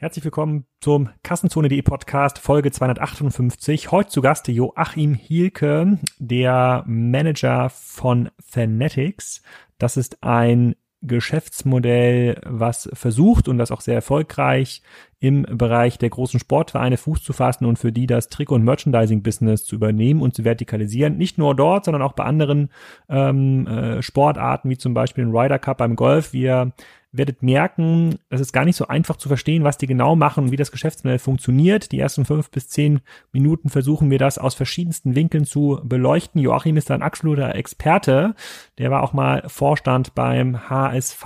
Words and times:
Herzlich 0.00 0.24
willkommen 0.24 0.64
zum 0.80 1.10
Kassenzone.de 1.22 1.82
Podcast 1.82 2.38
Folge 2.38 2.70
258. 2.70 3.90
Heute 3.90 4.08
zu 4.08 4.22
Gast 4.22 4.48
Joachim 4.48 5.12
Hielke, 5.12 5.98
der 6.18 6.84
Manager 6.86 7.68
von 7.68 8.30
Fanatics. 8.42 9.42
Das 9.76 9.98
ist 9.98 10.22
ein 10.22 10.74
Geschäftsmodell, 11.02 12.40
was 12.46 12.88
versucht 12.94 13.46
und 13.46 13.58
das 13.58 13.70
auch 13.70 13.82
sehr 13.82 13.94
erfolgreich 13.94 14.80
im 15.18 15.42
Bereich 15.42 15.98
der 15.98 16.08
großen 16.08 16.40
Sportvereine 16.40 16.96
Fuß 16.96 17.22
zu 17.22 17.34
fassen 17.34 17.66
und 17.66 17.78
für 17.78 17.92
die 17.92 18.06
das 18.06 18.30
Trikot- 18.30 18.54
und 18.54 18.64
Merchandising-Business 18.64 19.64
zu 19.64 19.74
übernehmen 19.74 20.22
und 20.22 20.34
zu 20.34 20.44
vertikalisieren. 20.44 21.18
Nicht 21.18 21.36
nur 21.36 21.54
dort, 21.54 21.84
sondern 21.84 22.00
auch 22.00 22.14
bei 22.14 22.24
anderen 22.24 22.70
ähm, 23.10 23.66
äh, 23.66 24.02
Sportarten, 24.02 24.70
wie 24.70 24.78
zum 24.78 24.94
Beispiel 24.94 25.24
den 25.24 25.36
Ryder 25.36 25.58
Cup 25.58 25.76
beim 25.76 25.94
Golf. 25.94 26.32
Wir 26.32 26.72
werdet 27.12 27.42
merken, 27.42 28.18
es 28.28 28.40
ist 28.40 28.52
gar 28.52 28.64
nicht 28.64 28.76
so 28.76 28.86
einfach 28.86 29.16
zu 29.16 29.28
verstehen, 29.28 29.64
was 29.64 29.78
die 29.78 29.86
genau 29.86 30.14
machen 30.14 30.44
und 30.44 30.50
wie 30.52 30.56
das 30.56 30.70
Geschäftsmodell 30.70 31.18
funktioniert. 31.18 31.92
Die 31.92 31.98
ersten 31.98 32.24
fünf 32.24 32.50
bis 32.50 32.68
zehn 32.68 33.00
Minuten 33.32 33.68
versuchen 33.68 34.10
wir 34.10 34.18
das 34.18 34.38
aus 34.38 34.54
verschiedensten 34.54 35.14
Winkeln 35.14 35.44
zu 35.44 35.80
beleuchten. 35.82 36.40
Joachim 36.40 36.76
ist 36.76 36.90
ein 36.90 37.02
absoluter 37.02 37.54
Experte. 37.54 38.34
Der 38.78 38.90
war 38.90 39.02
auch 39.02 39.12
mal 39.12 39.42
Vorstand 39.48 40.14
beim 40.14 40.70
HSV, 40.70 41.24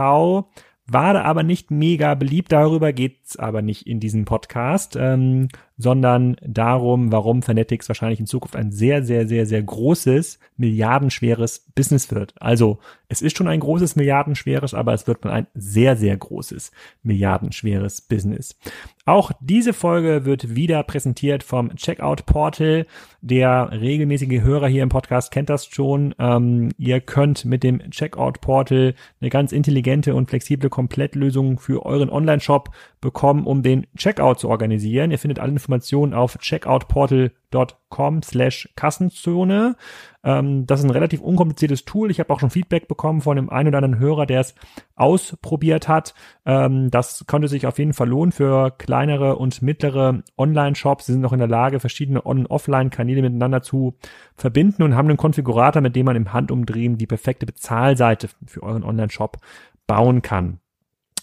war 0.86 1.14
da 1.14 1.22
aber 1.22 1.42
nicht 1.42 1.70
mega 1.70 2.14
beliebt. 2.14 2.52
Darüber 2.52 2.92
geht's 2.92 3.38
aber 3.38 3.62
nicht 3.62 3.86
in 3.86 4.00
diesem 4.00 4.24
Podcast. 4.24 4.96
Ähm, 4.96 5.48
sondern 5.76 6.36
darum, 6.40 7.10
warum 7.10 7.42
Fanatics 7.42 7.88
wahrscheinlich 7.88 8.20
in 8.20 8.26
Zukunft 8.26 8.56
ein 8.56 8.70
sehr, 8.70 9.04
sehr, 9.04 9.26
sehr, 9.26 9.46
sehr 9.46 9.62
großes, 9.62 10.38
milliardenschweres 10.56 11.66
Business 11.74 12.10
wird. 12.12 12.34
Also 12.40 12.78
es 13.08 13.22
ist 13.22 13.36
schon 13.36 13.48
ein 13.48 13.60
großes, 13.60 13.96
milliardenschweres, 13.96 14.74
aber 14.74 14.92
es 14.92 15.06
wird 15.06 15.24
mal 15.24 15.32
ein 15.32 15.46
sehr, 15.54 15.96
sehr 15.96 16.16
großes, 16.16 16.72
milliardenschweres 17.02 18.00
Business. 18.00 18.56
Auch 19.04 19.32
diese 19.40 19.72
Folge 19.72 20.24
wird 20.24 20.54
wieder 20.56 20.82
präsentiert 20.82 21.42
vom 21.42 21.74
Checkout 21.76 22.24
Portal. 22.24 22.86
Der 23.20 23.70
regelmäßige 23.72 24.42
Hörer 24.42 24.68
hier 24.68 24.82
im 24.82 24.88
Podcast 24.88 25.30
kennt 25.30 25.50
das 25.50 25.66
schon. 25.66 26.14
Ähm, 26.18 26.70
ihr 26.78 27.00
könnt 27.00 27.44
mit 27.44 27.62
dem 27.62 27.90
Checkout 27.90 28.40
Portal 28.40 28.94
eine 29.20 29.30
ganz 29.30 29.52
intelligente 29.52 30.14
und 30.14 30.30
flexible 30.30 30.70
Komplettlösung 30.70 31.58
für 31.58 31.84
euren 31.84 32.10
Online-Shop 32.10 32.70
bekommen, 33.00 33.46
um 33.46 33.62
den 33.62 33.86
Checkout 33.96 34.38
zu 34.40 34.48
organisieren. 34.48 35.10
Ihr 35.10 35.18
findet 35.18 35.38
alle 35.38 35.52
Informationen 35.64 36.12
auf 36.12 36.36
checkoutportal.com 36.38 38.22
slash 38.22 38.68
Kassenzone. 38.76 39.76
Ähm, 40.22 40.66
das 40.66 40.80
ist 40.80 40.84
ein 40.84 40.90
relativ 40.90 41.22
unkompliziertes 41.22 41.86
Tool. 41.86 42.10
Ich 42.10 42.20
habe 42.20 42.32
auch 42.32 42.40
schon 42.40 42.50
Feedback 42.50 42.86
bekommen 42.86 43.22
von 43.22 43.36
dem 43.36 43.48
einen 43.48 43.68
oder 43.68 43.78
anderen 43.78 43.98
Hörer, 43.98 44.26
der 44.26 44.40
es 44.40 44.54
ausprobiert 44.94 45.88
hat. 45.88 46.14
Ähm, 46.44 46.90
das 46.90 47.24
könnte 47.26 47.48
sich 47.48 47.66
auf 47.66 47.78
jeden 47.78 47.94
Fall 47.94 48.08
lohnen 48.08 48.32
für 48.32 48.72
kleinere 48.72 49.36
und 49.36 49.62
mittlere 49.62 50.22
Online-Shops. 50.36 51.06
Sie 51.06 51.12
sind 51.12 51.22
noch 51.22 51.32
in 51.32 51.38
der 51.38 51.48
Lage, 51.48 51.80
verschiedene 51.80 52.26
On- 52.26 52.40
und 52.40 52.50
Offline-Kanäle 52.50 53.22
miteinander 53.22 53.62
zu 53.62 53.96
verbinden 54.36 54.82
und 54.82 54.94
haben 54.94 55.08
einen 55.08 55.16
Konfigurator, 55.16 55.80
mit 55.80 55.96
dem 55.96 56.04
man 56.04 56.16
im 56.16 56.32
Handumdrehen 56.34 56.98
die 56.98 57.06
perfekte 57.06 57.46
Bezahlseite 57.46 58.28
für 58.46 58.62
euren 58.62 58.84
Online-Shop 58.84 59.38
bauen 59.86 60.20
kann. 60.20 60.60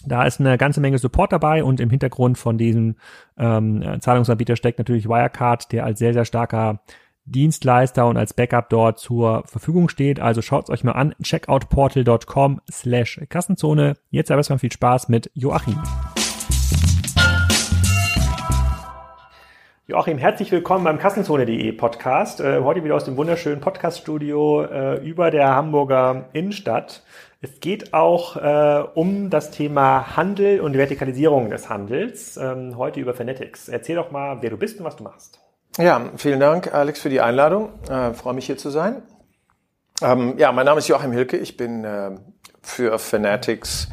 Da 0.06 0.24
ist 0.24 0.40
eine 0.40 0.58
ganze 0.58 0.80
Menge 0.80 0.98
Support 0.98 1.32
dabei 1.32 1.62
und 1.62 1.80
im 1.80 1.90
Hintergrund 1.90 2.38
von 2.38 2.58
diesem 2.58 2.96
ähm, 3.38 3.98
Zahlungsanbieter 4.00 4.56
steckt 4.56 4.78
natürlich 4.78 5.08
Wirecard, 5.08 5.70
der 5.72 5.84
als 5.84 5.98
sehr, 5.98 6.12
sehr 6.12 6.24
starker 6.24 6.80
Dienstleister 7.24 8.06
und 8.06 8.16
als 8.16 8.34
Backup 8.34 8.68
dort 8.68 8.98
zur 8.98 9.44
Verfügung 9.46 9.88
steht. 9.88 10.18
Also 10.18 10.42
schaut 10.42 10.64
es 10.64 10.70
euch 10.70 10.82
mal 10.82 10.92
an, 10.92 11.14
checkoutportal.com 11.22 12.60
slash 12.70 13.20
Kassenzone. 13.28 13.96
Jetzt 14.10 14.30
aber 14.30 14.38
erstmal 14.38 14.58
viel 14.58 14.72
Spaß 14.72 15.08
mit 15.08 15.30
Joachim. 15.34 15.80
Joachim, 19.86 20.16
herzlich 20.18 20.50
willkommen 20.50 20.84
beim 20.84 20.98
Kassenzone.de 20.98 21.72
Podcast. 21.72 22.40
Äh, 22.40 22.60
heute 22.62 22.82
wieder 22.82 22.94
aus 22.94 23.04
dem 23.04 23.16
wunderschönen 23.16 23.60
Podcaststudio 23.60 24.62
äh, 24.64 25.06
über 25.06 25.30
der 25.30 25.54
Hamburger 25.54 26.28
Innenstadt. 26.32 27.02
Es 27.44 27.58
geht 27.58 27.92
auch 27.92 28.36
äh, 28.36 28.84
um 28.94 29.28
das 29.28 29.50
Thema 29.50 30.16
Handel 30.16 30.60
und 30.60 30.74
Vertikalisierung 30.74 31.50
des 31.50 31.68
Handels. 31.68 32.36
Ähm, 32.36 32.78
heute 32.78 33.00
über 33.00 33.14
Fanatics. 33.14 33.68
Erzähl 33.68 33.96
doch 33.96 34.12
mal, 34.12 34.38
wer 34.42 34.50
du 34.50 34.56
bist 34.56 34.78
und 34.78 34.84
was 34.84 34.94
du 34.94 35.02
machst. 35.02 35.40
Ja, 35.76 36.12
vielen 36.16 36.38
Dank, 36.38 36.72
Alex, 36.72 37.00
für 37.00 37.08
die 37.08 37.20
Einladung. 37.20 37.70
Äh, 37.90 38.12
freue 38.12 38.34
mich 38.34 38.46
hier 38.46 38.58
zu 38.58 38.70
sein. 38.70 39.02
Ähm, 40.02 40.38
ja, 40.38 40.52
mein 40.52 40.66
Name 40.66 40.78
ist 40.78 40.86
Joachim 40.86 41.10
Hilke. 41.10 41.36
Ich 41.36 41.56
bin 41.56 41.82
äh, 41.82 42.12
für 42.62 43.00
Fanatics 43.00 43.88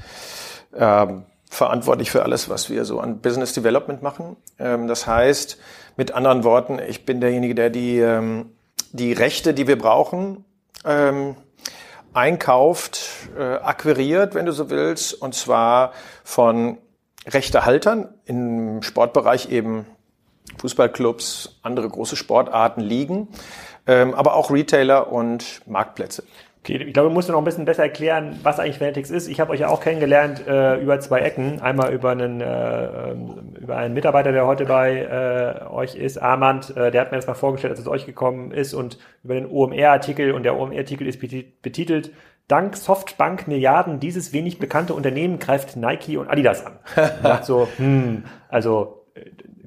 äh, 0.74 1.08
verantwortlich 1.50 2.12
für 2.12 2.22
alles, 2.22 2.50
was 2.50 2.70
wir 2.70 2.86
so 2.86 3.00
an 3.00 3.20
Business 3.20 3.54
Development 3.54 4.04
machen. 4.04 4.38
Ähm, 4.60 4.88
das 4.88 5.08
heißt, 5.08 5.58
mit 5.98 6.12
anderen 6.12 6.44
Worten, 6.44 6.78
ich 6.88 7.04
bin 7.04 7.20
derjenige, 7.20 7.56
der 7.56 7.72
die, 7.72 7.98
ähm, 7.98 8.52
die 8.92 9.12
Rechte, 9.12 9.56
die 9.56 9.66
wir 9.66 9.80
brauchen, 9.80 10.46
ähm, 10.86 11.36
einkauft, 12.14 13.30
äh, 13.38 13.56
akquiriert, 13.56 14.36
wenn 14.36 14.46
du 14.46 14.52
so 14.52 14.70
willst, 14.70 15.14
und 15.14 15.36
zwar 15.36 15.94
von 16.24 16.78
Rechtehaltern 17.28 18.14
im 18.26 18.82
Sportbereich 18.82 19.50
eben 19.50 19.86
Fußballclubs, 20.58 21.60
andere 21.62 21.88
große 21.88 22.16
Sportarten 22.16 22.82
liegen, 22.82 23.28
ähm, 23.88 24.14
aber 24.14 24.36
auch 24.36 24.52
Retailer 24.52 25.12
und 25.12 25.62
Marktplätze. 25.68 26.24
Okay, 26.62 26.76
ich 26.76 26.94
glaube, 26.94 27.08
du 27.08 27.14
musst 27.16 27.30
noch 27.30 27.38
ein 27.38 27.44
bisschen 27.46 27.64
besser 27.64 27.84
erklären, 27.84 28.38
was 28.44 28.60
eigentlich 28.60 28.80
Fanatics 28.80 29.10
ist. 29.10 29.30
Ich 29.30 29.40
habe 29.40 29.52
euch 29.52 29.62
ja 29.62 29.70
auch 29.70 29.80
kennengelernt 29.80 30.46
äh, 30.46 30.82
über 30.82 31.00
zwei 31.00 31.20
Ecken. 31.20 31.62
Einmal 31.62 31.94
über 31.94 32.12
einen, 32.12 32.42
äh, 32.42 33.12
ähm, 33.12 33.56
über 33.58 33.78
einen 33.78 33.94
Mitarbeiter, 33.94 34.34
der 34.34 34.46
heute 34.46 34.66
bei 34.66 34.98
äh, 35.00 35.66
euch 35.72 35.96
ist, 35.96 36.18
Armand, 36.18 36.76
äh, 36.76 36.92
der 36.92 37.02
hat 37.02 37.12
mir 37.12 37.18
das 37.18 37.28
mal 37.28 37.34
vorgestellt, 37.34 37.72
als 37.72 37.80
es 37.80 37.88
euch 37.88 38.06
gekommen 38.06 38.52
ist 38.52 38.74
und 38.74 38.98
über 39.24 39.36
den 39.36 39.50
OMR-Artikel 39.50 40.34
und 40.34 40.44
der 40.44 40.60
OMR-Artikel 40.60 41.08
ist 41.08 41.20
betitelt 41.62 42.12
Dank 42.50 42.76
Softbank 42.76 43.48
Milliarden 43.48 44.00
dieses 44.00 44.34
wenig 44.34 44.60
bekannte 44.60 44.96
Unternehmen 44.96 45.40
greift 45.40 45.78
Nike 45.78 46.18
und 46.18 46.28
Adidas 46.28 46.66
an. 46.66 46.80
So, 47.44 47.70
hm, 47.78 48.24
also 48.50 49.06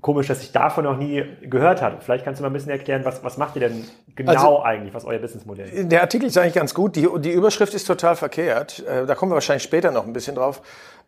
komisch, 0.02 0.26
dass 0.26 0.42
ich 0.42 0.50
davon 0.50 0.84
noch 0.84 0.98
nie 0.98 1.24
gehört 1.42 1.80
habe. 1.80 1.98
Vielleicht 2.00 2.24
kannst 2.24 2.40
du 2.40 2.42
mal 2.42 2.50
ein 2.50 2.52
bisschen 2.52 2.72
erklären, 2.72 3.04
was, 3.04 3.22
was 3.22 3.36
macht 3.38 3.54
ihr 3.54 3.68
denn 3.68 3.84
genau 4.16 4.32
also, 4.32 4.62
eigentlich, 4.62 4.92
was 4.92 5.04
euer 5.04 5.20
Businessmodell 5.20 5.68
ist? 5.68 5.92
Der 5.92 6.02
Artikel 6.02 6.26
ist 6.26 6.36
eigentlich 6.36 6.54
ganz 6.54 6.74
gut. 6.74 6.96
Die, 6.96 7.08
die 7.20 7.30
Überschrift 7.30 7.72
ist 7.72 7.84
total 7.86 8.16
verkehrt. 8.16 8.84
Äh, 8.86 9.06
da 9.06 9.14
kommen 9.14 9.30
wir 9.30 9.34
wahrscheinlich 9.34 9.62
später 9.62 9.92
noch 9.92 10.04
ein 10.04 10.12
bisschen 10.12 10.34
drauf, 10.34 10.60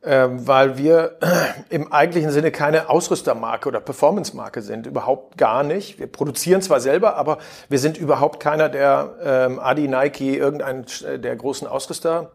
ähm, 0.05 0.47
weil 0.47 0.79
wir 0.79 1.19
im 1.71 1.93
eigentlichen 1.93 2.31
Sinne 2.31 2.53
keine 2.53 2.89
Ausrüstermarke 2.89 3.69
oder 3.69 3.81
Performance-Marke 3.81 4.63
sind. 4.63 4.87
Überhaupt 4.87 5.39
gar 5.39 5.65
nicht. 5.65 5.99
Wir 5.99 6.07
produzieren 6.07 6.63
zwar 6.63 6.79
selber, 6.79 7.17
aber 7.17 7.39
wir 7.69 7.81
sind 7.81 7.99
überhaupt 7.99 8.39
keiner, 8.39 8.69
der 8.69 9.15
ähm, 9.25 9.59
Adi, 9.59 9.89
Nike, 9.89 10.37
irgendeinen 10.37 10.87
äh, 11.05 11.19
der 11.19 11.35
großen 11.35 11.67
Ausrüster 11.67 12.31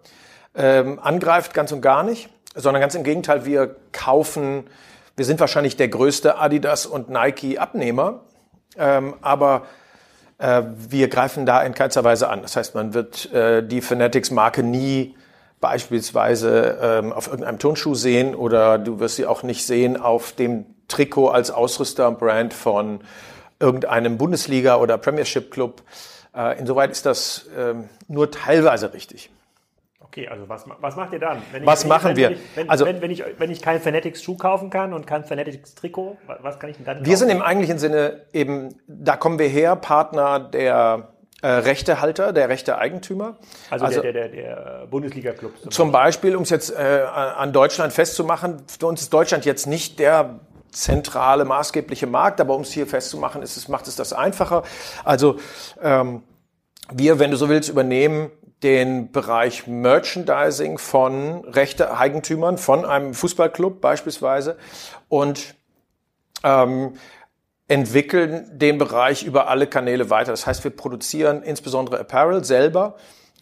ähm, 0.55 0.99
angreift, 0.99 1.53
ganz 1.53 1.71
und 1.71 1.79
gar 1.79 2.03
nicht. 2.03 2.29
Sondern 2.53 2.81
ganz 2.81 2.95
im 2.95 3.03
Gegenteil, 3.03 3.45
wir 3.45 3.77
kaufen 3.93 4.65
wir 5.15 5.25
sind 5.25 5.39
wahrscheinlich 5.39 5.77
der 5.77 5.89
größte 5.89 6.37
Adidas 6.37 6.85
und 6.85 7.09
Nike 7.09 7.57
Abnehmer, 7.57 8.21
ähm, 8.77 9.15
aber 9.21 9.63
äh, 10.37 10.63
wir 10.89 11.09
greifen 11.09 11.45
da 11.45 11.61
in 11.61 11.73
keinster 11.73 12.03
Weise 12.03 12.29
an. 12.29 12.41
Das 12.41 12.55
heißt, 12.55 12.75
man 12.75 12.93
wird 12.93 13.31
äh, 13.33 13.61
die 13.61 13.81
Fanatics 13.81 14.31
Marke 14.31 14.63
nie 14.63 15.15
beispielsweise 15.59 16.77
ähm, 16.81 17.13
auf 17.13 17.27
irgendeinem 17.27 17.59
Turnschuh 17.59 17.95
sehen 17.95 18.33
oder 18.33 18.77
du 18.77 18.99
wirst 18.99 19.17
sie 19.17 19.25
auch 19.25 19.43
nicht 19.43 19.65
sehen 19.65 19.99
auf 19.99 20.31
dem 20.31 20.65
Trikot 20.87 21.29
als 21.29 21.51
Ausrüsterbrand 21.51 22.53
von 22.53 23.01
irgendeinem 23.59 24.17
Bundesliga 24.17 24.77
oder 24.77 24.97
Premiership 24.97 25.51
Club. 25.51 25.83
Äh, 26.35 26.57
insoweit 26.59 26.91
ist 26.91 27.05
das 27.05 27.49
ähm, 27.57 27.89
nur 28.07 28.31
teilweise 28.31 28.93
richtig. 28.93 29.29
Okay, 30.11 30.27
also 30.27 30.49
was, 30.49 30.65
was 30.81 30.95
macht 30.95 31.13
ihr 31.13 31.19
dann? 31.19 31.39
Wenn 31.51 31.65
was 31.67 31.83
ich, 31.83 31.89
machen 31.89 32.09
wenn, 32.09 32.17
wir? 32.17 32.29
Wenn 32.29 32.35
ich, 32.35 32.55
wenn, 32.55 32.69
also, 32.69 32.85
wenn, 32.85 33.01
wenn, 33.01 33.11
ich, 33.11 33.23
wenn 33.37 33.51
ich 33.51 33.61
kein 33.61 33.79
Fanatics 33.79 34.23
Schuh 34.23 34.37
kaufen 34.37 34.71
kann 34.71 34.93
und 34.93 35.05
kein 35.05 35.23
Fanatics 35.23 35.75
Trikot, 35.75 36.17
was 36.41 36.57
kann 36.57 36.71
ich 36.71 36.77
denn 36.77 36.85
dann 36.85 36.97
kaufen? 36.97 37.05
Wir 37.05 37.17
sind 37.17 37.29
im 37.29 37.43
eigentlichen 37.43 37.77
Sinne 37.77 38.25
eben, 38.33 38.75
da 38.87 39.17
kommen 39.17 39.37
wir 39.37 39.47
her, 39.47 39.75
Partner 39.75 40.39
der 40.39 41.09
äh, 41.43 41.47
Rechtehalter, 41.47 42.33
der 42.33 42.49
rechte 42.49 42.79
Eigentümer. 42.79 43.37
Also, 43.69 43.85
also 43.85 44.01
der, 44.01 44.13
der, 44.13 44.29
der, 44.29 44.55
der 44.55 44.87
Bundesliga-Club. 44.87 45.59
Zum, 45.61 45.71
zum 45.71 45.91
Beispiel, 45.91 46.35
um 46.35 46.41
es 46.41 46.49
jetzt 46.49 46.71
äh, 46.71 47.03
an 47.05 47.53
Deutschland 47.53 47.93
festzumachen, 47.93 48.63
für 48.67 48.87
uns 48.87 49.01
ist 49.01 49.13
Deutschland 49.13 49.45
jetzt 49.45 49.67
nicht 49.67 49.99
der 49.99 50.39
zentrale, 50.71 51.45
maßgebliche 51.45 52.07
Markt, 52.07 52.41
aber 52.41 52.55
um 52.55 52.61
es 52.61 52.71
hier 52.71 52.87
festzumachen, 52.87 53.43
ist 53.43 53.57
es, 53.57 53.67
macht 53.67 53.87
es 53.87 53.95
das 53.95 54.11
einfacher. 54.11 54.63
Also 55.03 55.37
ähm, 55.81 56.23
wir, 56.91 57.19
wenn 57.19 57.29
du 57.29 57.37
so 57.37 57.47
willst, 57.47 57.69
übernehmen 57.69 58.31
den 58.63 59.11
Bereich 59.11 59.67
Merchandising 59.67 60.77
von 60.77 61.45
rechte 61.45 61.95
Eigentümern, 61.95 62.57
von 62.57 62.85
einem 62.85 63.13
Fußballclub 63.13 63.79
beispielsweise 63.79 64.57
und 65.07 65.55
ähm, 66.43 66.93
entwickeln 67.67 68.49
den 68.51 68.77
Bereich 68.77 69.23
über 69.23 69.47
alle 69.47 69.67
Kanäle 69.67 70.09
weiter. 70.09 70.31
Das 70.31 70.45
heißt, 70.45 70.63
wir 70.63 70.71
produzieren 70.71 71.43
insbesondere 71.43 71.99
Apparel 71.99 72.43
selber 72.43 72.95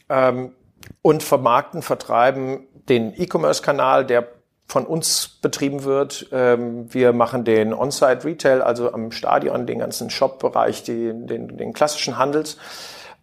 ähm, 0.10 0.54
und 1.02 1.24
vermarkten, 1.24 1.82
vertreiben 1.82 2.68
den 2.90 3.14
E-Commerce-Kanal, 3.20 4.06
der 4.06 4.28
von 4.68 4.86
uns 4.86 5.40
betrieben 5.42 5.84
wird. 5.84 6.28
Ähm, 6.32 6.94
wir 6.94 7.14
machen 7.14 7.46
den 7.46 7.74
On-Site 7.74 8.26
Retail, 8.26 8.62
also 8.62 8.92
am 8.92 9.12
Stadion, 9.12 9.66
den 9.66 9.80
ganzen 9.80 10.10
Shop-Bereich, 10.10 10.84
den, 10.84 11.26
den, 11.26 11.58
den 11.58 11.74
klassischen 11.74 12.18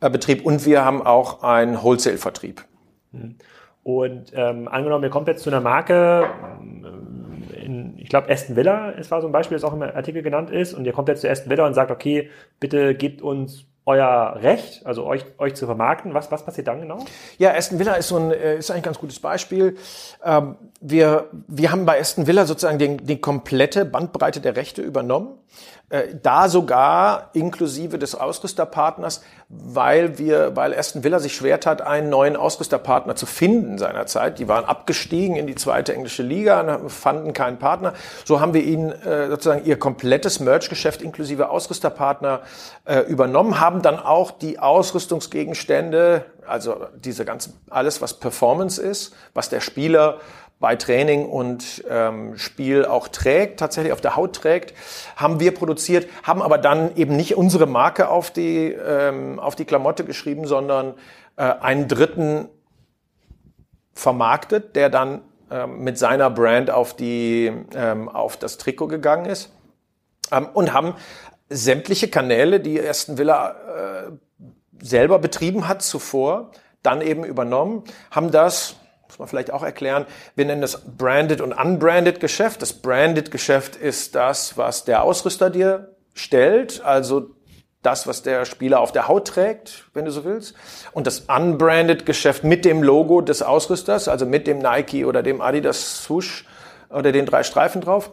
Handelsbetrieb 0.04 0.44
und 0.44 0.64
wir 0.66 0.84
haben 0.84 1.02
auch 1.02 1.42
einen 1.42 1.82
Wholesale-Vertrieb. 1.82 2.64
Mhm. 3.12 3.36
Und 3.82 4.32
ähm, 4.34 4.68
angenommen, 4.68 5.04
ihr 5.04 5.10
kommt 5.10 5.28
jetzt 5.28 5.42
zu 5.42 5.50
einer 5.50 5.60
Marke, 5.60 6.26
in, 7.62 7.98
ich 7.98 8.08
glaube 8.08 8.30
Aston 8.30 8.56
Villa 8.56 8.90
ist 8.90 9.10
war 9.10 9.20
so 9.20 9.26
ein 9.26 9.32
Beispiel, 9.32 9.56
das 9.56 9.64
auch 9.64 9.74
im 9.74 9.82
Artikel 9.82 10.22
genannt 10.22 10.50
ist, 10.50 10.72
und 10.72 10.86
ihr 10.86 10.92
kommt 10.92 11.08
jetzt 11.08 11.20
zu 11.20 11.28
Aston 11.28 11.50
Villa 11.50 11.66
und 11.66 11.74
sagt, 11.74 11.90
okay, 11.90 12.30
bitte 12.60 12.94
gebt 12.94 13.20
uns 13.20 13.66
euer 13.86 14.38
Recht, 14.40 14.86
also 14.86 15.04
euch, 15.04 15.26
euch 15.36 15.54
zu 15.54 15.66
vermarkten. 15.66 16.14
Was, 16.14 16.32
was 16.32 16.42
passiert 16.42 16.68
dann 16.68 16.80
genau? 16.80 17.04
Ja, 17.36 17.52
Aston 17.54 17.78
Villa 17.78 17.94
ist 17.94 18.08
so 18.08 18.16
ein, 18.16 18.30
äh, 18.30 18.56
ist 18.56 18.70
eigentlich 18.70 18.80
ein 18.80 18.84
ganz 18.84 18.98
gutes 18.98 19.20
Beispiel. 19.20 19.76
Ähm, 20.24 20.56
wir, 20.80 21.28
wir 21.48 21.70
haben 21.70 21.84
bei 21.84 22.00
Aston 22.00 22.26
Villa 22.26 22.46
sozusagen 22.46 22.78
den, 22.78 23.04
die 23.04 23.20
komplette 23.20 23.84
Bandbreite 23.84 24.40
der 24.40 24.56
Rechte 24.56 24.80
übernommen. 24.80 25.38
Äh, 25.90 26.14
da 26.22 26.48
sogar 26.48 27.28
inklusive 27.34 27.98
des 27.98 28.14
Ausrüsterpartners, 28.14 29.20
weil 29.50 30.18
wir, 30.18 30.56
weil 30.56 30.74
Aston 30.74 31.04
Villa 31.04 31.18
sich 31.18 31.34
schwer 31.36 31.60
tat, 31.60 31.82
einen 31.82 32.08
neuen 32.08 32.36
Ausrüsterpartner 32.36 33.16
zu 33.16 33.26
finden 33.26 33.76
seinerzeit. 33.76 34.38
Die 34.38 34.48
waren 34.48 34.64
abgestiegen 34.64 35.36
in 35.36 35.46
die 35.46 35.54
zweite 35.54 35.94
englische 35.94 36.22
Liga 36.22 36.76
und 36.76 36.90
fanden 36.90 37.34
keinen 37.34 37.58
Partner. 37.58 37.92
So 38.24 38.40
haben 38.40 38.54
wir 38.54 38.64
ihnen 38.64 38.92
äh, 38.92 39.28
sozusagen 39.28 39.66
ihr 39.66 39.78
komplettes 39.78 40.40
Merch-Geschäft 40.40 41.02
inklusive 41.02 41.50
Ausrüsterpartner 41.50 42.40
äh, 42.86 43.00
übernommen, 43.00 43.60
haben 43.60 43.82
dann 43.82 43.98
auch 43.98 44.30
die 44.30 44.58
Ausrüstungsgegenstände, 44.58 46.24
also 46.46 46.86
diese 46.96 47.26
ganzen, 47.26 47.60
alles 47.68 48.00
was 48.00 48.14
Performance 48.14 48.80
ist, 48.80 49.14
was 49.34 49.50
der 49.50 49.60
Spieler 49.60 50.18
bei 50.60 50.76
Training 50.76 51.26
und 51.26 51.84
ähm, 51.88 52.38
Spiel 52.38 52.84
auch 52.84 53.08
trägt, 53.08 53.60
tatsächlich 53.60 53.92
auf 53.92 54.00
der 54.00 54.16
Haut 54.16 54.34
trägt, 54.34 54.74
haben 55.16 55.40
wir 55.40 55.52
produziert, 55.52 56.08
haben 56.22 56.40
aber 56.42 56.58
dann 56.58 56.96
eben 56.96 57.16
nicht 57.16 57.36
unsere 57.36 57.66
Marke 57.66 58.08
auf 58.08 58.30
die, 58.30 58.72
ähm, 58.72 59.38
auf 59.38 59.56
die 59.56 59.64
Klamotte 59.64 60.04
geschrieben, 60.04 60.46
sondern 60.46 60.94
äh, 61.36 61.42
einen 61.42 61.88
Dritten 61.88 62.48
vermarktet, 63.92 64.76
der 64.76 64.90
dann 64.90 65.22
ähm, 65.50 65.80
mit 65.80 65.98
seiner 65.98 66.30
Brand 66.30 66.70
auf, 66.70 66.94
die, 66.94 67.52
ähm, 67.74 68.08
auf 68.08 68.36
das 68.36 68.58
Trikot 68.58 68.88
gegangen 68.88 69.26
ist 69.26 69.52
ähm, 70.32 70.48
und 70.54 70.72
haben 70.72 70.94
sämtliche 71.48 72.08
Kanäle, 72.08 72.60
die 72.60 72.80
Aston 72.80 73.18
Villa 73.18 73.50
äh, 73.50 74.10
selber 74.80 75.18
betrieben 75.18 75.68
hat 75.68 75.82
zuvor, 75.82 76.50
dann 76.82 77.00
eben 77.00 77.24
übernommen, 77.24 77.84
haben 78.10 78.30
das 78.30 78.76
muss 79.14 79.20
man 79.20 79.28
vielleicht 79.28 79.52
auch 79.52 79.62
erklären. 79.62 80.06
Wir 80.34 80.44
nennen 80.44 80.60
das 80.60 80.82
Branded 80.96 81.40
und 81.40 81.52
Unbranded 81.52 82.18
Geschäft. 82.18 82.62
Das 82.62 82.72
Branded 82.72 83.30
Geschäft 83.30 83.76
ist 83.76 84.16
das, 84.16 84.58
was 84.58 84.84
der 84.84 85.04
Ausrüster 85.04 85.50
dir 85.50 85.94
stellt, 86.14 86.84
also 86.84 87.30
das, 87.82 88.08
was 88.08 88.22
der 88.22 88.44
Spieler 88.44 88.80
auf 88.80 88.90
der 88.90 89.06
Haut 89.06 89.28
trägt, 89.28 89.84
wenn 89.94 90.04
du 90.04 90.10
so 90.10 90.24
willst. 90.24 90.56
Und 90.92 91.06
das 91.06 91.20
Unbranded 91.20 92.06
Geschäft 92.06 92.42
mit 92.42 92.64
dem 92.64 92.82
Logo 92.82 93.20
des 93.20 93.42
Ausrüsters, 93.42 94.08
also 94.08 94.26
mit 94.26 94.48
dem 94.48 94.58
Nike 94.58 95.04
oder 95.04 95.22
dem 95.22 95.40
Adidas 95.40 96.02
Swoosh 96.02 96.44
oder 96.90 97.12
den 97.12 97.26
drei 97.26 97.44
Streifen 97.44 97.82
drauf. 97.82 98.10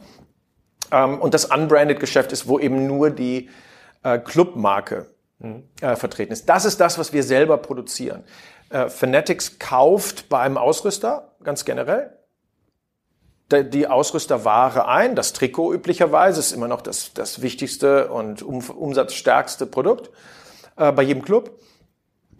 Ähm, 0.91 1.19
und 1.19 1.33
das 1.33 1.45
Unbranded 1.45 1.99
Geschäft 1.99 2.31
ist, 2.31 2.47
wo 2.47 2.59
eben 2.59 2.85
nur 2.85 3.09
die 3.09 3.49
äh, 4.03 4.19
Clubmarke 4.19 5.07
mhm. 5.39 5.63
äh, 5.81 5.95
vertreten 5.95 6.33
ist. 6.33 6.47
Das 6.47 6.65
ist 6.65 6.79
das, 6.79 6.99
was 6.99 7.11
wir 7.11 7.23
selber 7.23 7.57
produzieren. 7.57 8.23
Äh, 8.71 8.89
Fanatics 8.89 9.59
kauft 9.59 10.29
beim 10.29 10.57
Ausrüster 10.57 11.35
ganz 11.43 11.65
generell 11.65 12.11
die 13.51 13.87
Ausrüsterware 13.87 14.87
ein. 14.87 15.15
Das 15.15 15.33
Trikot 15.33 15.73
üblicherweise 15.73 16.39
ist 16.39 16.51
immer 16.51 16.67
noch 16.67 16.81
das, 16.81 17.13
das 17.13 17.41
wichtigste 17.41 18.07
und 18.07 18.41
um, 18.41 18.59
umsatzstärkste 18.59 19.65
Produkt 19.65 20.09
äh, 20.77 20.91
bei 20.91 21.03
jedem 21.03 21.23
Club. 21.23 21.51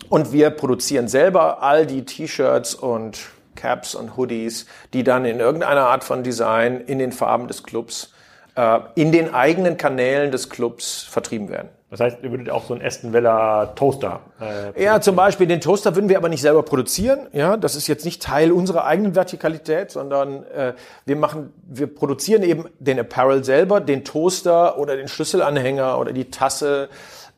Und 0.09 0.31
wir 0.31 0.49
produzieren 0.49 1.07
selber 1.07 1.61
all 1.61 1.85
die 1.85 2.05
T-Shirts 2.05 2.75
und 2.75 3.19
Caps 3.55 3.93
und 3.93 4.17
Hoodies, 4.17 4.65
die 4.93 5.03
dann 5.03 5.25
in 5.25 5.39
irgendeiner 5.39 5.87
Art 5.87 6.03
von 6.03 6.23
Design 6.23 6.81
in 6.81 6.99
den 6.99 7.11
Farben 7.11 7.47
des 7.47 7.63
Clubs, 7.63 8.13
äh, 8.55 8.79
in 8.95 9.11
den 9.11 9.33
eigenen 9.33 9.77
Kanälen 9.77 10.31
des 10.31 10.49
Clubs 10.49 11.03
vertrieben 11.03 11.49
werden. 11.49 11.69
Das 11.91 11.99
heißt, 11.99 12.19
ihr 12.23 12.31
würdet 12.31 12.49
auch 12.49 12.63
so 12.63 12.73
einen 12.73 12.85
Aston 12.85 13.11
Villa 13.11 13.65
Toaster. 13.75 14.21
Äh, 14.39 14.81
ja, 14.81 15.01
zum 15.01 15.17
Beispiel 15.17 15.45
den 15.45 15.59
Toaster 15.59 15.93
würden 15.93 16.07
wir 16.07 16.15
aber 16.15 16.29
nicht 16.29 16.41
selber 16.41 16.63
produzieren. 16.63 17.27
Ja, 17.33 17.57
das 17.57 17.75
ist 17.75 17.87
jetzt 17.87 18.05
nicht 18.05 18.23
Teil 18.23 18.53
unserer 18.53 18.85
eigenen 18.85 19.13
Vertikalität, 19.13 19.91
sondern 19.91 20.45
äh, 20.45 20.73
wir 21.05 21.17
machen, 21.17 21.51
wir 21.67 21.93
produzieren 21.93 22.43
eben 22.43 22.69
den 22.79 22.97
Apparel 22.97 23.43
selber, 23.43 23.81
den 23.81 24.05
Toaster 24.05 24.77
oder 24.77 24.95
den 24.95 25.09
Schlüsselanhänger 25.09 25.99
oder 25.99 26.13
die 26.13 26.31
Tasse 26.31 26.87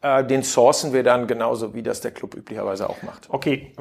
äh, 0.03 0.23
den 0.23 0.44
sourcen 0.44 0.91
wir 0.91 1.01
dann 1.01 1.27
genauso, 1.27 1.73
wie 1.73 1.81
das 1.81 2.01
der 2.01 2.11
Club 2.11 2.35
üblicherweise 2.35 2.89
auch 2.89 3.01
macht. 3.03 3.29
Okay, 3.29 3.71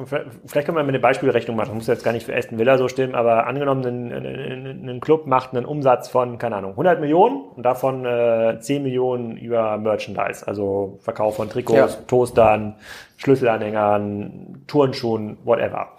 vielleicht 0.45 0.65
können 0.65 0.77
wir 0.77 0.83
mal 0.83 0.89
eine 0.89 0.99
Beispielrechnung 0.99 1.57
machen. 1.57 1.69
Das 1.69 1.75
muss 1.75 1.87
jetzt 1.87 2.03
gar 2.05 2.13
nicht 2.13 2.25
für 2.25 2.35
Aston 2.35 2.57
Villa 2.57 2.77
so 2.77 2.87
stimmen, 2.87 3.13
aber 3.13 3.45
angenommen, 3.45 3.85
ein, 3.85 4.11
ein, 4.13 4.89
ein 4.89 4.99
Club 5.01 5.27
macht 5.27 5.53
einen 5.53 5.65
Umsatz 5.65 6.07
von, 6.07 6.37
keine 6.37 6.55
Ahnung, 6.55 6.71
100 6.71 7.01
Millionen 7.01 7.43
und 7.55 7.63
davon 7.63 8.05
äh, 8.05 8.57
10 8.57 8.83
Millionen 8.83 9.35
über 9.35 9.77
Merchandise, 9.77 10.47
also 10.47 10.97
Verkauf 11.01 11.35
von 11.35 11.49
Trikots, 11.49 11.77
ja. 11.77 12.01
Toastern, 12.07 12.75
Schlüsselanhängern, 13.17 14.63
Turnschuhen, 14.67 15.37
whatever. 15.43 15.89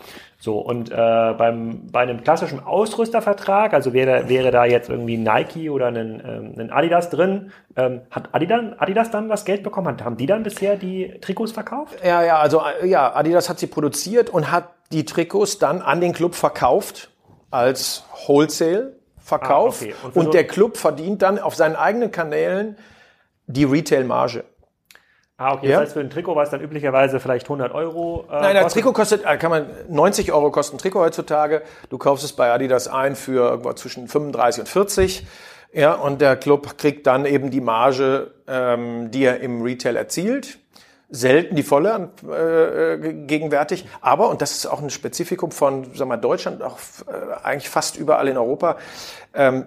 So, 0.44 0.58
und 0.58 0.90
äh, 0.90 0.94
beim, 0.94 1.86
bei 1.90 2.00
einem 2.00 2.22
klassischen 2.22 2.62
Ausrüstervertrag, 2.62 3.72
also 3.72 3.94
wäre, 3.94 4.28
wäre 4.28 4.50
da 4.50 4.66
jetzt 4.66 4.90
irgendwie 4.90 5.16
Nike 5.16 5.70
oder 5.70 5.86
ein, 5.86 5.96
ähm, 5.96 6.54
ein 6.58 6.70
Adidas 6.70 7.08
drin, 7.08 7.50
ähm, 7.76 8.02
hat 8.10 8.28
Adidas, 8.32 8.60
Adidas 8.76 9.10
dann 9.10 9.30
das 9.30 9.46
Geld 9.46 9.62
bekommen? 9.62 9.96
Haben 10.04 10.18
die 10.18 10.26
dann 10.26 10.42
bisher 10.42 10.76
die 10.76 11.14
Trikots 11.22 11.52
verkauft? 11.52 11.96
Ja, 12.04 12.22
ja, 12.22 12.40
also 12.40 12.60
äh, 12.82 12.86
ja, 12.86 13.16
Adidas 13.16 13.48
hat 13.48 13.58
sie 13.58 13.68
produziert 13.68 14.28
und 14.28 14.52
hat 14.52 14.68
die 14.92 15.06
Trikots 15.06 15.58
dann 15.58 15.80
an 15.80 16.02
den 16.02 16.12
Club 16.12 16.34
verkauft 16.34 17.08
als 17.50 18.04
Wholesale 18.26 18.96
verkauft. 19.16 19.80
Ah, 19.80 19.86
okay. 19.86 19.94
Und, 20.12 20.26
und 20.26 20.34
der 20.34 20.46
Club 20.46 20.76
verdient 20.76 21.22
dann 21.22 21.38
auf 21.38 21.54
seinen 21.54 21.74
eigenen 21.74 22.10
Kanälen 22.10 22.76
die 23.46 23.64
Retail-Marge. 23.64 24.44
Ah, 25.36 25.54
okay. 25.54 25.68
Ja? 25.68 25.72
Das 25.78 25.86
heißt, 25.86 25.92
für 25.94 26.00
ein 26.00 26.10
Trikot 26.10 26.36
war 26.36 26.44
es 26.44 26.50
dann 26.50 26.60
üblicherweise 26.60 27.18
vielleicht 27.18 27.46
100 27.46 27.72
Euro. 27.74 28.24
Äh, 28.30 28.40
Nein, 28.40 28.56
ein 28.56 28.68
Trikot 28.68 28.92
kostet, 28.92 29.24
äh, 29.24 29.36
kann 29.36 29.50
man 29.50 29.66
90 29.88 30.32
Euro 30.32 30.50
kosten 30.50 30.76
ein 30.76 30.78
Trikot 30.78 31.00
heutzutage. 31.00 31.62
Du 31.88 31.98
kaufst 31.98 32.24
es 32.24 32.32
bei 32.32 32.52
Adidas 32.52 32.86
ein 32.86 33.16
für 33.16 33.50
irgendwo 33.50 33.72
zwischen 33.72 34.06
35 34.06 34.60
und 34.60 34.68
40. 34.68 35.26
Ja, 35.72 35.94
und 35.94 36.20
der 36.20 36.36
Club 36.36 36.78
kriegt 36.78 37.06
dann 37.08 37.24
eben 37.24 37.50
die 37.50 37.60
Marge, 37.60 38.30
ähm, 38.46 39.10
die 39.10 39.24
er 39.24 39.40
im 39.40 39.62
Retail 39.62 39.96
erzielt. 39.96 40.58
Selten 41.10 41.56
die 41.56 41.64
volle 41.64 42.10
äh, 42.28 43.12
gegenwärtig, 43.26 43.86
aber 44.00 44.30
und 44.30 44.40
das 44.40 44.52
ist 44.52 44.66
auch 44.66 44.80
ein 44.80 44.90
Spezifikum 44.90 45.50
von, 45.50 45.92
sag 45.94 46.08
mal, 46.08 46.16
Deutschland, 46.16 46.62
auch 46.62 46.78
äh, 47.06 47.44
eigentlich 47.44 47.68
fast 47.68 47.96
überall 47.96 48.26
in 48.28 48.36
Europa. 48.36 48.76
Ähm, 49.34 49.66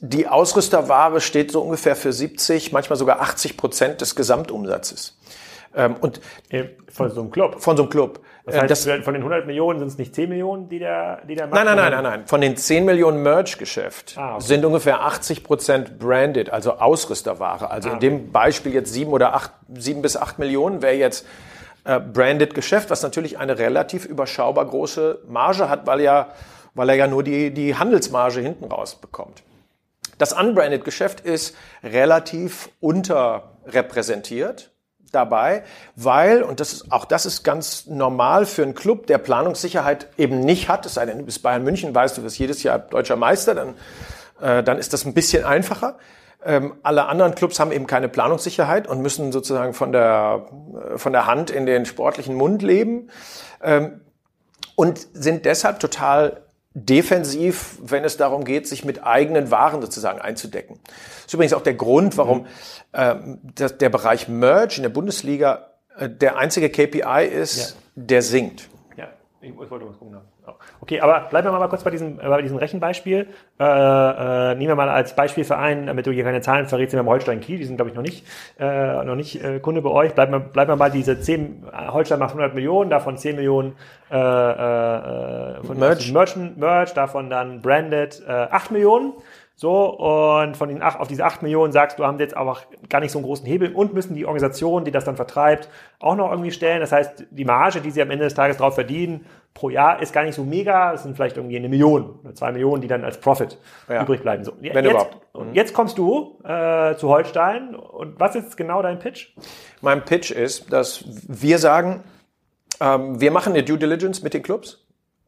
die 0.00 0.26
Ausrüsterware 0.26 1.20
steht 1.20 1.52
so 1.52 1.60
ungefähr 1.62 1.94
für 1.94 2.12
70, 2.12 2.72
manchmal 2.72 2.98
sogar 2.98 3.20
80 3.20 3.56
Prozent 3.56 4.00
des 4.00 4.16
Gesamtumsatzes. 4.16 5.16
Ähm, 5.74 5.96
und 6.00 6.20
von 6.88 7.10
so 7.10 7.20
einem 7.20 7.30
Club. 7.30 7.60
Von 7.60 7.76
so 7.76 7.84
einem 7.84 7.90
Club. 7.90 8.20
Das 8.44 8.58
heißt, 8.58 8.70
das, 8.70 9.04
von 9.04 9.14
den 9.14 9.22
100 9.22 9.46
Millionen 9.46 9.78
sind 9.78 9.88
es 9.88 9.98
nicht 9.98 10.14
10 10.14 10.28
Millionen, 10.28 10.68
die 10.68 10.80
der, 10.80 11.22
die 11.24 11.36
der 11.36 11.46
macht? 11.46 11.54
Nein, 11.54 11.64
nein, 11.64 11.76
nein, 11.76 11.92
nein, 11.92 12.02
nein. 12.02 12.26
Von 12.26 12.40
den 12.40 12.56
10 12.56 12.84
Millionen 12.84 13.22
Merch-Geschäft 13.22 14.14
ah, 14.18 14.34
okay. 14.34 14.44
sind 14.44 14.64
ungefähr 14.64 15.02
80 15.02 15.44
Prozent 15.44 15.98
branded, 16.00 16.50
also 16.50 16.72
Ausrüsterware. 16.72 17.70
Also 17.70 17.90
ah, 17.90 17.92
in 17.92 18.00
dem 18.00 18.32
Beispiel 18.32 18.74
jetzt 18.74 18.92
7 18.92 19.12
oder 19.12 19.34
8, 19.34 19.52
7 19.74 20.02
bis 20.02 20.16
8 20.16 20.40
Millionen 20.40 20.82
wäre 20.82 20.94
jetzt 20.94 21.24
äh, 21.84 22.00
branded 22.00 22.54
Geschäft, 22.54 22.90
was 22.90 23.02
natürlich 23.04 23.38
eine 23.38 23.58
relativ 23.58 24.04
überschaubar 24.04 24.66
große 24.66 25.20
Marge 25.28 25.68
hat, 25.68 25.86
weil 25.86 26.00
ja, 26.00 26.32
weil 26.74 26.88
er 26.88 26.96
ja 26.96 27.06
nur 27.06 27.22
die, 27.22 27.52
die 27.54 27.76
Handelsmarge 27.76 28.40
hinten 28.40 28.64
raus 28.64 28.96
bekommt. 28.96 29.44
Das 30.18 30.32
unbranded 30.32 30.84
Geschäft 30.84 31.20
ist 31.20 31.56
relativ 31.82 32.70
unterrepräsentiert 32.80 34.72
dabei, 35.12 35.62
weil, 35.94 36.42
und 36.42 36.60
das 36.60 36.72
ist, 36.72 36.92
auch 36.92 37.04
das 37.04 37.26
ist 37.26 37.44
ganz 37.44 37.86
normal 37.86 38.46
für 38.46 38.62
einen 38.62 38.74
Club, 38.74 39.06
der 39.06 39.18
Planungssicherheit 39.18 40.08
eben 40.16 40.40
nicht 40.40 40.68
hat, 40.68 40.86
es 40.86 40.94
sei 40.94 41.06
denn, 41.06 41.18
du 41.18 41.24
bist 41.24 41.42
Bayern 41.42 41.62
München, 41.62 41.94
weißt 41.94 42.18
du, 42.18 42.22
wirst 42.22 42.38
jedes 42.38 42.62
Jahr 42.62 42.78
deutscher 42.78 43.16
Meister, 43.16 43.54
dann, 43.54 43.74
äh, 44.40 44.62
dann 44.62 44.78
ist 44.78 44.92
das 44.92 45.04
ein 45.04 45.14
bisschen 45.14 45.44
einfacher. 45.44 45.98
Ähm, 46.44 46.74
alle 46.82 47.06
anderen 47.06 47.34
Clubs 47.34 47.60
haben 47.60 47.70
eben 47.70 47.86
keine 47.86 48.08
Planungssicherheit 48.08 48.88
und 48.88 49.00
müssen 49.00 49.30
sozusagen 49.30 49.74
von 49.74 49.92
der, 49.92 50.46
äh, 50.94 50.98
von 50.98 51.12
der 51.12 51.26
Hand 51.26 51.50
in 51.50 51.66
den 51.66 51.86
sportlichen 51.86 52.34
Mund 52.34 52.62
leben 52.62 53.10
ähm, 53.62 54.00
und 54.74 55.06
sind 55.12 55.44
deshalb 55.44 55.78
total 55.78 56.41
defensiv, 56.74 57.78
wenn 57.82 58.04
es 58.04 58.16
darum 58.16 58.44
geht, 58.44 58.66
sich 58.66 58.84
mit 58.84 59.04
eigenen 59.04 59.50
Waren 59.50 59.82
sozusagen 59.82 60.20
einzudecken. 60.20 60.78
Das 60.84 61.26
ist 61.26 61.34
übrigens 61.34 61.52
auch 61.52 61.62
der 61.62 61.74
Grund, 61.74 62.16
warum 62.16 62.46
äh, 62.92 63.14
der, 63.42 63.70
der 63.70 63.88
Bereich 63.90 64.28
Merge 64.28 64.76
in 64.76 64.82
der 64.82 64.90
Bundesliga 64.90 65.70
äh, 65.96 66.08
der 66.08 66.38
einzige 66.38 66.70
KPI 66.70 67.26
ist, 67.26 67.70
ja. 67.70 67.76
der 67.96 68.22
sinkt. 68.22 68.68
Ja, 68.96 69.08
ich 69.40 69.54
wollte 69.56 69.88
was 69.88 69.98
gucken. 69.98 70.18
Okay, 70.80 71.00
aber 71.00 71.28
bleiben 71.30 71.46
wir 71.46 71.52
mal 71.58 71.68
kurz 71.68 71.84
bei 71.84 71.90
diesem, 71.90 72.18
äh, 72.18 72.28
bei 72.28 72.42
diesem 72.42 72.56
Rechenbeispiel. 72.56 73.28
Äh, 73.60 73.64
äh, 73.64 74.54
nehmen 74.56 74.68
wir 74.68 74.74
mal 74.74 74.88
als 74.88 75.14
Beispiel 75.14 75.44
für 75.44 75.56
einen, 75.56 75.86
damit 75.86 76.06
du 76.06 76.10
hier 76.10 76.24
keine 76.24 76.40
Zahlen 76.40 76.66
verrätst, 76.66 76.94
nehmen 76.94 77.06
wir 77.06 77.12
Holstein 77.12 77.40
Kiel, 77.40 77.58
die 77.58 77.64
sind 77.64 77.76
glaube 77.76 77.90
ich 77.90 77.94
noch 77.94 78.02
nicht, 78.02 78.26
äh, 78.58 79.04
noch 79.04 79.14
nicht 79.14 79.42
äh, 79.42 79.60
Kunde 79.60 79.82
bei 79.82 79.90
euch. 79.90 80.14
Bleiben 80.14 80.32
wir, 80.32 80.40
bleiben 80.40 80.70
wir 80.72 80.76
mal 80.76 80.90
diese 80.90 81.20
10, 81.20 81.66
Holstein 81.90 82.18
macht 82.18 82.30
100 82.30 82.54
Millionen, 82.54 82.90
davon 82.90 83.16
10 83.16 83.36
Millionen 83.36 83.76
äh, 84.10 84.16
äh, 84.16 85.62
von 85.62 85.78
Merch. 85.78 86.12
Merchant, 86.12 86.58
Merch, 86.58 86.92
davon 86.94 87.30
dann 87.30 87.62
Branded 87.62 88.20
äh, 88.26 88.32
8 88.32 88.72
Millionen. 88.72 89.12
So, 89.54 89.98
und 89.98 90.56
von 90.56 90.68
den 90.68 90.82
acht, 90.82 90.98
auf 90.98 91.08
diese 91.08 91.24
8 91.24 91.42
Millionen 91.42 91.72
sagst 91.72 91.98
du, 91.98 92.04
haben 92.04 92.18
jetzt 92.18 92.36
aber 92.36 92.56
gar 92.88 93.00
nicht 93.00 93.12
so 93.12 93.18
einen 93.18 93.26
großen 93.26 93.46
Hebel 93.46 93.72
und 93.72 93.92
müssen 93.92 94.14
die 94.14 94.24
Organisation, 94.26 94.84
die 94.84 94.90
das 94.90 95.04
dann 95.04 95.16
vertreibt, 95.16 95.68
auch 96.00 96.16
noch 96.16 96.30
irgendwie 96.30 96.50
stellen. 96.50 96.80
Das 96.80 96.90
heißt, 96.90 97.26
die 97.30 97.44
Marge, 97.44 97.80
die 97.80 97.90
sie 97.90 98.02
am 98.02 98.10
Ende 98.10 98.24
des 98.24 98.34
Tages 98.34 98.56
drauf 98.56 98.74
verdienen, 98.74 99.26
pro 99.54 99.68
Jahr 99.68 100.00
ist 100.00 100.12
gar 100.12 100.24
nicht 100.24 100.34
so 100.34 100.42
mega. 100.42 100.94
Es 100.94 101.02
sind 101.02 101.14
vielleicht 101.14 101.36
irgendwie 101.36 101.56
eine 101.56 101.68
Million 101.68 102.18
oder 102.24 102.34
zwei 102.34 102.50
Millionen, 102.50 102.80
die 102.80 102.88
dann 102.88 103.04
als 103.04 103.18
Profit 103.18 103.58
Ja. 103.88 104.02
übrig 104.02 104.22
bleiben. 104.22 104.42
So, 104.44 104.52
Wenn 104.58 104.84
jetzt, 104.84 104.90
überhaupt. 104.90 105.16
Und 105.32 105.54
jetzt 105.54 105.74
kommst 105.74 105.98
du 105.98 106.38
äh, 106.44 106.96
zu 106.96 107.08
Holstein. 107.08 107.74
Und 107.74 108.18
was 108.18 108.34
ist 108.34 108.56
genau 108.56 108.82
dein 108.82 108.98
Pitch? 108.98 109.28
Mein 109.80 110.04
Pitch 110.04 110.30
ist, 110.30 110.72
dass 110.72 111.04
wir 111.28 111.58
sagen, 111.58 112.02
ähm, 112.80 113.20
wir 113.20 113.30
machen 113.30 113.52
eine 113.52 113.62
Due 113.62 113.78
Diligence 113.78 114.22
mit 114.22 114.34
den 114.34 114.42
Clubs, 114.42 114.86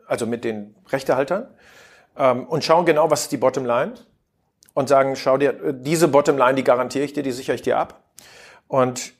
also 0.08 0.26
mit 0.26 0.44
den 0.44 0.74
Rechtehaltern, 0.90 1.46
ähm, 2.18 2.46
und 2.46 2.64
schauen 2.64 2.84
genau, 2.86 3.10
was 3.10 3.22
ist 3.22 3.32
die 3.32 3.36
Bottomline 3.36 3.94
und 4.74 4.88
sagen, 4.88 5.16
schau 5.16 5.38
dir, 5.38 5.50
äh, 5.50 5.74
diese 5.74 6.08
Bottomline, 6.08 6.54
die 6.54 6.64
garantiere 6.64 7.04
ich 7.04 7.12
dir, 7.12 7.22
die 7.22 7.32
sichere 7.32 7.54
ich 7.54 7.62
dir 7.62 7.78
ab. 7.78 8.02
Und 8.68 9.12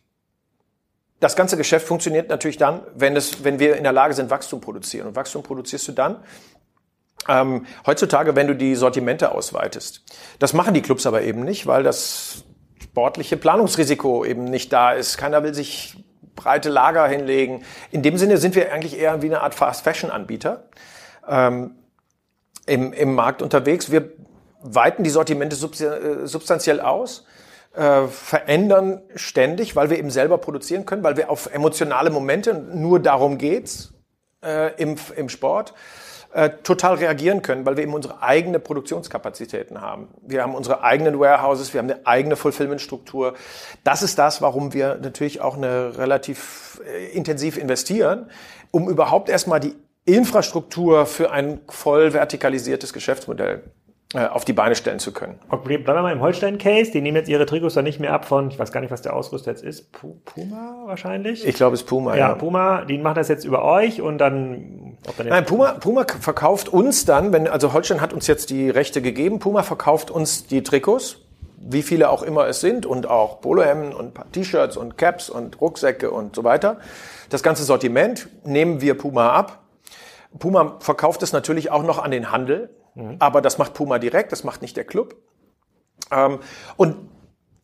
das 1.20 1.36
ganze 1.36 1.56
Geschäft 1.56 1.86
funktioniert 1.86 2.28
natürlich 2.28 2.58
dann, 2.58 2.82
wenn, 2.94 3.16
es, 3.16 3.44
wenn 3.44 3.58
wir 3.58 3.76
in 3.76 3.84
der 3.84 3.92
Lage 3.92 4.14
sind, 4.14 4.30
Wachstum 4.30 4.60
produzieren. 4.60 5.06
Und 5.06 5.16
Wachstum 5.16 5.42
produzierst 5.42 5.88
du 5.88 5.92
dann, 5.92 6.22
ähm, 7.28 7.66
heutzutage, 7.86 8.36
wenn 8.36 8.46
du 8.46 8.54
die 8.54 8.74
Sortimente 8.74 9.32
ausweitest. 9.32 10.02
Das 10.38 10.52
machen 10.52 10.74
die 10.74 10.82
Clubs 10.82 11.06
aber 11.06 11.22
eben 11.22 11.42
nicht, 11.42 11.66
weil 11.66 11.82
das 11.82 12.44
sportliche 12.82 13.36
Planungsrisiko 13.36 14.24
eben 14.24 14.44
nicht 14.44 14.72
da 14.72 14.92
ist. 14.92 15.16
Keiner 15.16 15.42
will 15.42 15.54
sich 15.54 15.96
breite 16.36 16.68
Lager 16.68 17.06
hinlegen. 17.06 17.64
In 17.90 18.02
dem 18.02 18.18
Sinne 18.18 18.36
sind 18.36 18.54
wir 18.54 18.72
eigentlich 18.72 18.98
eher 18.98 19.22
wie 19.22 19.26
eine 19.26 19.40
Art 19.40 19.54
Fast-Fashion-Anbieter 19.54 20.68
ähm, 21.26 21.76
im, 22.66 22.92
im 22.92 23.14
Markt 23.14 23.40
unterwegs. 23.40 23.90
Wir 23.90 24.12
weiten 24.64 25.04
die 25.04 25.10
Sortimente 25.10 25.54
äh, 25.54 26.26
substanziell 26.26 26.80
aus, 26.80 27.24
äh, 27.74 28.06
verändern 28.06 29.02
ständig, 29.14 29.76
weil 29.76 29.90
wir 29.90 29.98
eben 29.98 30.10
selber 30.10 30.38
produzieren 30.38 30.86
können, 30.86 31.04
weil 31.04 31.16
wir 31.16 31.30
auf 31.30 31.52
emotionale 31.52 32.10
Momente, 32.10 32.54
nur 32.54 32.98
darum 32.98 33.36
geht's 33.38 33.92
äh, 34.42 34.74
im, 34.80 34.96
im 35.16 35.28
Sport, 35.28 35.74
äh, 36.32 36.50
total 36.62 36.94
reagieren 36.96 37.42
können, 37.42 37.66
weil 37.66 37.76
wir 37.76 37.84
eben 37.84 37.94
unsere 37.94 38.22
eigene 38.22 38.58
Produktionskapazitäten 38.58 39.80
haben. 39.80 40.08
Wir 40.22 40.42
haben 40.42 40.54
unsere 40.54 40.82
eigenen 40.82 41.20
Warehouses, 41.20 41.74
wir 41.74 41.78
haben 41.78 41.90
eine 41.90 42.06
eigene 42.06 42.36
Fulfillment-Struktur. 42.36 43.34
Das 43.84 44.02
ist 44.02 44.18
das, 44.18 44.40
warum 44.40 44.72
wir 44.72 44.98
natürlich 45.00 45.42
auch 45.42 45.56
eine 45.56 45.98
relativ 45.98 46.80
äh, 46.86 47.10
intensiv 47.10 47.58
investieren, 47.58 48.30
um 48.70 48.88
überhaupt 48.88 49.28
erstmal 49.28 49.60
die 49.60 49.76
Infrastruktur 50.06 51.06
für 51.06 51.30
ein 51.30 51.60
voll 51.68 52.12
vertikalisiertes 52.14 52.92
Geschäftsmodell 52.92 53.62
auf 54.14 54.44
die 54.44 54.52
Beine 54.52 54.74
stellen 54.76 54.98
zu 54.98 55.12
können. 55.12 55.38
Okay, 55.48 55.78
bleiben 55.78 55.98
wir 55.98 56.02
mal 56.02 56.12
im 56.12 56.20
Holstein-Case. 56.20 56.92
Die 56.92 57.00
nehmen 57.00 57.16
jetzt 57.16 57.28
ihre 57.28 57.46
Trikots 57.46 57.74
dann 57.74 57.84
nicht 57.84 57.98
mehr 58.00 58.12
ab 58.12 58.24
von, 58.24 58.48
ich 58.48 58.58
weiß 58.58 58.70
gar 58.72 58.80
nicht, 58.80 58.90
was 58.90 59.02
der 59.02 59.14
Ausrüster 59.14 59.50
jetzt 59.50 59.62
ist, 59.64 59.88
Pu- 59.94 60.14
Puma 60.24 60.82
wahrscheinlich? 60.86 61.46
Ich 61.46 61.56
glaube, 61.56 61.74
es 61.74 61.80
ist 61.82 61.86
Puma. 61.88 62.16
ja, 62.16 62.34
Puma, 62.34 62.84
die 62.84 62.98
machen 62.98 63.16
das 63.16 63.28
jetzt 63.28 63.44
über 63.44 63.64
euch 63.64 64.00
und 64.00 64.18
dann, 64.18 64.96
ob 65.08 65.16
dann 65.16 65.26
Nein, 65.28 65.44
Puma, 65.44 65.72
Puma 65.72 66.06
verkauft 66.20 66.68
uns 66.68 67.04
dann, 67.04 67.32
wenn, 67.32 67.48
also 67.48 67.72
Holstein 67.72 68.00
hat 68.00 68.12
uns 68.12 68.26
jetzt 68.26 68.50
die 68.50 68.70
Rechte 68.70 69.02
gegeben, 69.02 69.38
Puma 69.40 69.62
verkauft 69.62 70.10
uns 70.10 70.46
die 70.46 70.62
Trikots, 70.62 71.18
wie 71.66 71.82
viele 71.82 72.10
auch 72.10 72.22
immer 72.22 72.46
es 72.46 72.60
sind, 72.60 72.84
und 72.86 73.08
auch 73.08 73.40
Polohemden 73.40 73.94
und 73.94 74.12
T-Shirts 74.32 74.76
und 74.76 74.98
Caps 74.98 75.30
und 75.30 75.60
Rucksäcke 75.60 76.10
und 76.10 76.36
so 76.36 76.44
weiter. 76.44 76.76
Das 77.30 77.42
ganze 77.42 77.64
Sortiment 77.64 78.28
nehmen 78.44 78.80
wir 78.82 78.96
Puma 78.98 79.30
ab. 79.30 79.60
Puma 80.38 80.76
verkauft 80.80 81.22
es 81.22 81.32
natürlich 81.32 81.70
auch 81.70 81.82
noch 81.82 82.02
an 82.02 82.10
den 82.10 82.30
Handel, 82.30 82.68
aber 83.18 83.40
das 83.40 83.58
macht 83.58 83.74
Puma 83.74 83.98
direkt, 83.98 84.32
das 84.32 84.44
macht 84.44 84.62
nicht 84.62 84.76
der 84.76 84.84
Club. 84.84 85.16
Ähm, 86.10 86.38
und 86.76 86.96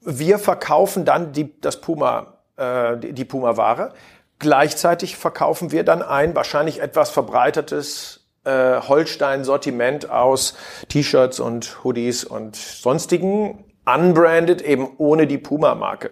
wir 0.00 0.38
verkaufen 0.38 1.04
dann 1.04 1.32
die, 1.32 1.60
das 1.60 1.80
Puma, 1.80 2.38
äh, 2.56 2.96
die, 2.96 3.12
die 3.12 3.24
Puma-Ware. 3.24 3.92
Gleichzeitig 4.38 5.16
verkaufen 5.16 5.70
wir 5.72 5.84
dann 5.84 6.02
ein 6.02 6.34
wahrscheinlich 6.34 6.80
etwas 6.80 7.10
verbreitetes 7.10 8.26
äh, 8.44 8.80
Holstein-Sortiment 8.80 10.10
aus 10.10 10.56
T-Shirts 10.88 11.40
und 11.40 11.84
Hoodies 11.84 12.24
und 12.24 12.56
sonstigen, 12.56 13.64
unbranded, 13.84 14.62
eben 14.62 14.88
ohne 14.96 15.26
die 15.26 15.38
Puma-Marke. 15.38 16.10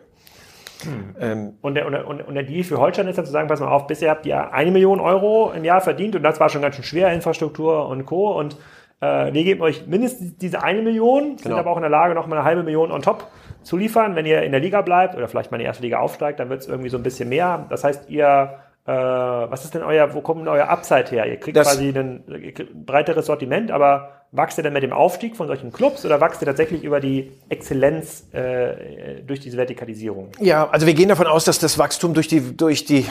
Ähm, 1.21 1.55
Und 1.61 1.75
der, 1.75 1.87
und, 1.87 1.93
der, 1.93 2.07
und 2.07 2.35
der 2.35 2.45
Deal 2.45 2.63
für 2.63 2.79
Holstein 2.79 3.09
ist 3.09 3.19
dann 3.19 3.27
zu 3.27 3.33
sagen, 3.33 3.49
pass 3.49 3.61
mal 3.61 3.69
auf, 3.69 3.87
bisher 3.87 4.11
habt 4.11 4.27
ihr 4.27 4.53
eine 4.53 4.71
Million 4.71 5.01
Euro 5.01 5.51
im 5.53 5.65
Jahr 5.65 5.81
verdient 5.81 6.15
und 6.15 6.23
das 6.23 6.39
war 6.39 6.51
schon 6.51 6.63
ganz 6.63 6.77
schön 6.77 6.85
schwer, 6.85 7.13
Infrastruktur 7.13 7.89
und 7.89 8.07
Co. 8.07 8.39
Und 8.39 8.57
äh, 9.01 9.33
wir 9.33 9.45
geben 9.45 9.61
euch 9.63 9.87
mindestens 9.87 10.37
diese 10.39 10.63
eine 10.63 10.83
Million, 10.83 11.39
sind 11.39 11.43
Genau. 11.45 11.57
aber 11.59 11.71
auch 11.71 11.77
in 11.77 11.83
der 11.83 11.91
Lage, 11.91 12.15
noch 12.15 12.27
mal 12.27 12.37
eine 12.37 12.45
halbe 12.45 12.63
Million 12.63 12.91
on 12.91 13.03
top 13.03 13.29
zu 13.63 13.77
liefern. 13.77 14.17
Wenn 14.17 14.27
ihr 14.27 14.43
in 14.43 14.53
der 14.53 14.61
Liga 14.61 14.81
bleibt 14.83 15.15
oder 15.17 15.29
vielleicht 15.29 15.51
mal 15.51 15.57
in 15.57 15.61
die 15.61 15.67
erste 15.67 15.83
Liga 15.83 15.99
aufsteigt, 15.99 16.41
dann 16.41 16.49
wird 16.51 16.61
es 16.61 16.69
irgendwie 16.69 16.89
so 16.91 16.97
ein 16.97 17.03
bisschen 17.03 17.29
mehr. 17.29 17.67
Das 17.71 17.85
heißt, 17.85 18.09
ihr, 18.11 18.55
äh, 18.87 18.91
was 18.93 19.65
ist 19.65 19.75
denn 19.75 19.83
euer, 19.83 20.15
wo 20.15 20.21
kommt 20.21 20.41
denn 20.41 20.49
euer 20.49 20.69
Upside 20.69 21.07
her? 21.11 21.27
Ihr 21.27 21.37
kriegt 21.39 21.57
Das- 21.57 21.69
quasi 21.69 21.89
ein 21.97 22.25
breiteres 22.87 23.27
Sortiment, 23.27 23.71
aber 23.71 24.18
wachst 24.33 24.59
ihr 24.59 24.65
dann 24.65 24.73
mit 24.73 24.83
dem 24.83 24.93
Aufstieg 24.93 25.37
von 25.37 25.47
solchen 25.47 25.73
Clubs 25.73 26.05
oder 26.05 26.21
wachst 26.21 26.43
ihr 26.43 26.47
tatsächlich 26.47 26.85
über 26.85 27.01
die 27.01 27.33
Exzellenz 27.49 28.25
äh, 28.33 29.23
durch 29.27 29.41
diese 29.41 29.57
Vertikalisierung? 29.57 30.31
Ja, 30.39 30.69
also 30.69 30.87
wir 30.87 30.95
gehen 30.95 31.09
davon 31.09 31.27
aus, 31.27 31.45
dass 31.45 31.59
das 31.59 31.79
Wachstum 31.79 32.15
durch 32.15 32.29
die, 32.29 32.57
durch 32.57 32.85
die, 32.85 33.07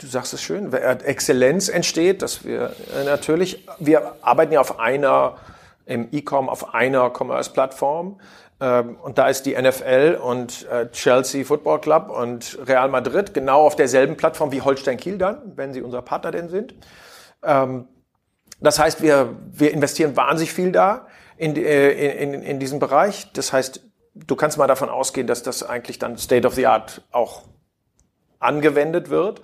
du 0.00 0.06
sagst 0.06 0.32
es 0.32 0.42
schön, 0.42 0.72
Exzellenz 0.72 1.68
entsteht, 1.68 2.22
dass 2.22 2.44
wir 2.44 2.72
äh, 2.98 3.04
natürlich, 3.04 3.66
wir 3.78 4.14
arbeiten 4.22 4.52
ja 4.52 4.60
auf 4.60 4.80
einer, 4.80 5.36
im 5.86 6.08
E-Com, 6.12 6.48
auf 6.48 6.74
einer 6.74 7.10
Commerce-Plattform. 7.10 8.18
Ähm, 8.60 8.96
Und 9.02 9.18
da 9.18 9.28
ist 9.28 9.44
die 9.44 9.60
NFL 9.60 10.18
und 10.22 10.66
äh, 10.70 10.88
Chelsea 10.92 11.44
Football 11.44 11.80
Club 11.80 12.08
und 12.08 12.58
Real 12.66 12.88
Madrid 12.88 13.34
genau 13.34 13.66
auf 13.66 13.76
derselben 13.76 14.16
Plattform 14.16 14.52
wie 14.52 14.62
Holstein 14.62 14.96
Kiel 14.96 15.18
dann, 15.18 15.52
wenn 15.56 15.74
sie 15.74 15.82
unser 15.82 16.00
Partner 16.00 16.30
denn 16.30 16.48
sind. 16.48 16.74
Ähm, 17.42 17.88
Das 18.60 18.78
heißt, 18.78 19.02
wir, 19.02 19.36
wir 19.52 19.72
investieren 19.72 20.16
wahnsinnig 20.16 20.52
viel 20.52 20.72
da 20.72 21.06
in, 21.36 21.56
äh, 21.56 21.90
in, 21.90 22.34
in, 22.34 22.42
in 22.42 22.60
diesem 22.60 22.78
Bereich. 22.78 23.32
Das 23.32 23.52
heißt, 23.52 23.82
du 24.14 24.36
kannst 24.36 24.58
mal 24.58 24.66
davon 24.66 24.88
ausgehen, 24.88 25.26
dass 25.26 25.42
das 25.42 25.62
eigentlich 25.62 25.98
dann 25.98 26.16
State 26.16 26.46
of 26.46 26.54
the 26.54 26.66
Art 26.66 27.02
auch 27.10 27.42
angewendet 28.38 29.10
wird. 29.10 29.42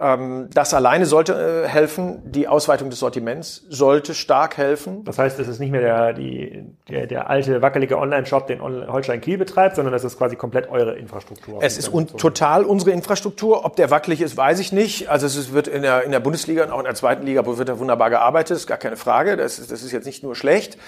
Ähm, 0.00 0.48
Das 0.54 0.74
alleine 0.74 1.06
sollte 1.06 1.64
äh, 1.64 1.68
helfen. 1.68 2.22
Die 2.30 2.46
Ausweitung 2.46 2.88
des 2.88 3.00
Sortiments 3.00 3.64
sollte 3.68 4.14
stark 4.14 4.56
helfen. 4.56 5.02
Das 5.04 5.18
heißt, 5.18 5.38
es 5.40 5.48
ist 5.48 5.58
nicht 5.58 5.72
mehr 5.72 5.80
der, 5.80 6.12
die, 6.12 6.64
der, 6.88 7.06
der 7.08 7.28
alte 7.28 7.62
wackelige 7.62 7.98
Online-Shop, 7.98 8.46
den 8.46 8.60
Holstein 8.62 9.20
Kiel 9.20 9.38
betreibt, 9.38 9.74
sondern 9.74 9.92
das 9.92 10.04
ist 10.04 10.16
quasi 10.16 10.36
komplett 10.36 10.70
eure 10.70 10.96
Infrastruktur. 10.96 11.58
Es 11.62 11.78
ist 11.78 11.88
un 11.92 12.06
total 12.06 12.64
unsere 12.64 12.92
Infrastruktur. 12.92 13.64
Ob 13.64 13.74
der 13.74 13.90
wackelig 13.90 14.20
ist, 14.20 14.36
weiß 14.36 14.60
ich 14.60 14.72
nicht. 14.72 15.08
Also 15.08 15.26
es 15.26 15.34
ist- 15.36 15.52
wird 15.52 15.66
in 15.66 15.82
der, 15.82 16.04
in 16.04 16.12
der 16.12 16.20
Bundesliga 16.20 16.62
und 16.64 16.70
auch 16.70 16.78
in 16.78 16.84
der 16.84 16.94
zweiten 16.94 17.26
Liga 17.26 17.44
wird 17.44 17.68
da 17.68 17.78
wunderbar 17.80 18.10
gearbeitet, 18.10 18.56
ist 18.56 18.66
gar 18.68 18.78
keine 18.78 18.96
Frage. 18.96 19.36
Das 19.36 19.58
ist, 19.58 19.72
das 19.72 19.82
ist 19.82 19.90
jetzt 19.90 20.04
nicht 20.06 20.22
nur 20.22 20.36
schlecht. 20.36 20.78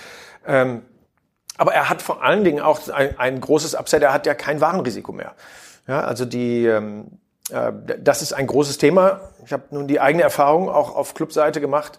Ähm, 0.46 0.82
aber 1.58 1.74
er 1.74 1.90
hat 1.90 2.00
vor 2.00 2.22
allen 2.22 2.44
Dingen 2.44 2.60
auch 2.60 2.88
ein, 2.90 3.18
ein 3.18 3.40
großes 3.40 3.74
Upside. 3.74 4.04
Er 4.04 4.12
hat 4.12 4.24
ja 4.26 4.34
kein 4.34 4.60
Warenrisiko 4.60 5.10
mehr. 5.12 5.34
Ja, 5.88 6.02
also 6.02 6.24
die, 6.24 6.64
ähm, 6.64 7.06
äh, 7.08 7.10
das 7.50 8.22
ist 8.22 8.32
ein 8.32 8.46
großes 8.46 8.78
Thema. 8.78 9.20
Ich 9.44 9.52
habe 9.52 9.64
nun 9.70 9.88
die 9.88 10.00
eigene 10.00 10.22
Erfahrung 10.22 10.68
auch 10.68 10.94
auf 10.94 11.14
Clubseite 11.14 11.60
gemacht. 11.60 11.98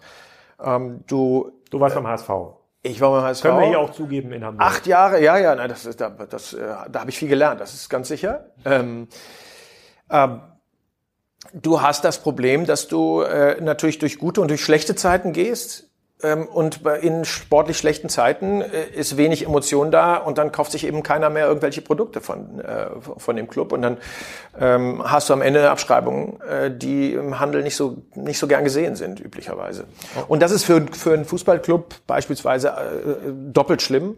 Ähm, 0.62 1.04
du, 1.06 1.52
Du 1.70 1.80
warst 1.80 1.94
beim 1.94 2.06
HSV. 2.06 2.28
ich 2.82 3.00
war 3.00 3.10
beim 3.12 3.22
HSV. 3.22 3.42
Können 3.42 3.60
wir 3.60 3.66
hier 3.68 3.80
auch 3.80 3.92
zugeben 3.92 4.32
in 4.32 4.44
Hamburg. 4.44 4.66
Acht 4.66 4.86
Jahre, 4.86 5.22
ja, 5.22 5.38
ja, 5.38 5.54
nein, 5.54 5.68
das 5.68 5.86
ist, 5.86 6.00
da, 6.00 6.10
das, 6.10 6.52
äh, 6.52 6.60
da 6.90 7.00
habe 7.00 7.10
ich 7.10 7.18
viel 7.18 7.28
gelernt, 7.28 7.60
das 7.60 7.74
ist 7.74 7.88
ganz 7.88 8.08
sicher. 8.08 8.46
Ähm, 8.64 9.08
ähm, 10.10 10.40
du 11.54 11.80
hast 11.80 12.04
das 12.04 12.18
Problem, 12.18 12.66
dass 12.66 12.88
du 12.88 13.22
äh, 13.22 13.60
natürlich 13.60 13.98
durch 13.98 14.18
gute 14.18 14.40
und 14.40 14.48
durch 14.48 14.62
schlechte 14.62 14.94
Zeiten 14.94 15.32
gehst. 15.32 15.88
Ähm, 16.22 16.46
und 16.46 16.80
in 17.02 17.24
sportlich 17.24 17.78
schlechten 17.78 18.08
Zeiten 18.08 18.62
äh, 18.62 18.84
ist 18.94 19.16
wenig 19.16 19.44
Emotion 19.44 19.90
da 19.90 20.16
und 20.16 20.38
dann 20.38 20.52
kauft 20.52 20.72
sich 20.72 20.86
eben 20.86 21.02
keiner 21.02 21.30
mehr 21.30 21.46
irgendwelche 21.46 21.82
Produkte 21.82 22.20
von, 22.20 22.60
äh, 22.60 22.86
von 23.16 23.36
dem 23.36 23.48
Club. 23.48 23.72
Und 23.72 23.82
dann 23.82 23.96
ähm, 24.58 25.02
hast 25.04 25.28
du 25.28 25.32
am 25.32 25.42
Ende 25.42 25.70
Abschreibungen, 25.70 26.40
äh, 26.42 26.70
die 26.70 27.12
im 27.12 27.40
Handel 27.40 27.62
nicht 27.62 27.76
so, 27.76 27.98
nicht 28.14 28.38
so 28.38 28.46
gern 28.46 28.64
gesehen 28.64 28.96
sind, 28.96 29.20
üblicherweise. 29.20 29.84
Und 30.28 30.40
das 30.40 30.52
ist 30.52 30.64
für, 30.64 30.86
für 30.92 31.14
einen 31.14 31.24
Fußballclub 31.24 31.94
beispielsweise 32.06 32.68
äh, 32.68 32.72
doppelt 33.52 33.82
schlimm 33.82 34.16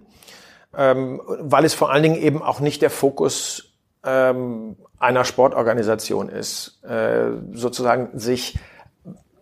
ähm, 0.77 1.21
weil 1.27 1.65
es 1.65 1.75
vor 1.75 1.91
allen 1.91 2.03
Dingen 2.03 2.17
eben 2.17 2.43
auch 2.43 2.61
nicht 2.61 2.83
der 2.83 2.91
Fokus 2.91 3.75
ähm, 4.05 4.77
einer 4.99 5.25
Sportorganisation 5.25 6.29
ist, 6.29 6.83
äh, 6.85 7.31
sozusagen 7.53 8.19
sich 8.19 8.59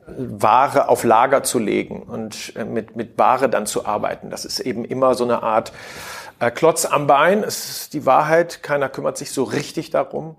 Ware 0.07 0.89
auf 0.89 1.05
Lager 1.05 1.43
zu 1.43 1.59
legen 1.59 2.03
und 2.03 2.55
äh, 2.57 2.65
mit, 2.65 2.97
mit 2.97 3.19
Ware 3.19 3.49
dann 3.49 3.67
zu 3.67 3.87
arbeiten. 3.87 4.31
Das 4.31 4.45
ist 4.45 4.61
eben 4.61 4.85
immer 4.85 5.15
so 5.15 5.25
eine 5.25 5.43
Art 5.43 5.73
äh, 6.41 6.51
Klotz 6.51 6.85
am 6.85 7.07
Bein. 7.07 7.45
Es 7.45 7.69
ist 7.69 7.95
die 7.95 8.05
Wahrheit. 8.05 8.63
Keiner 8.63 8.89
kümmert 8.89 9.17
sich 9.17 9.31
so 9.31 9.45
richtig 9.45 9.91
darum. 9.91 10.37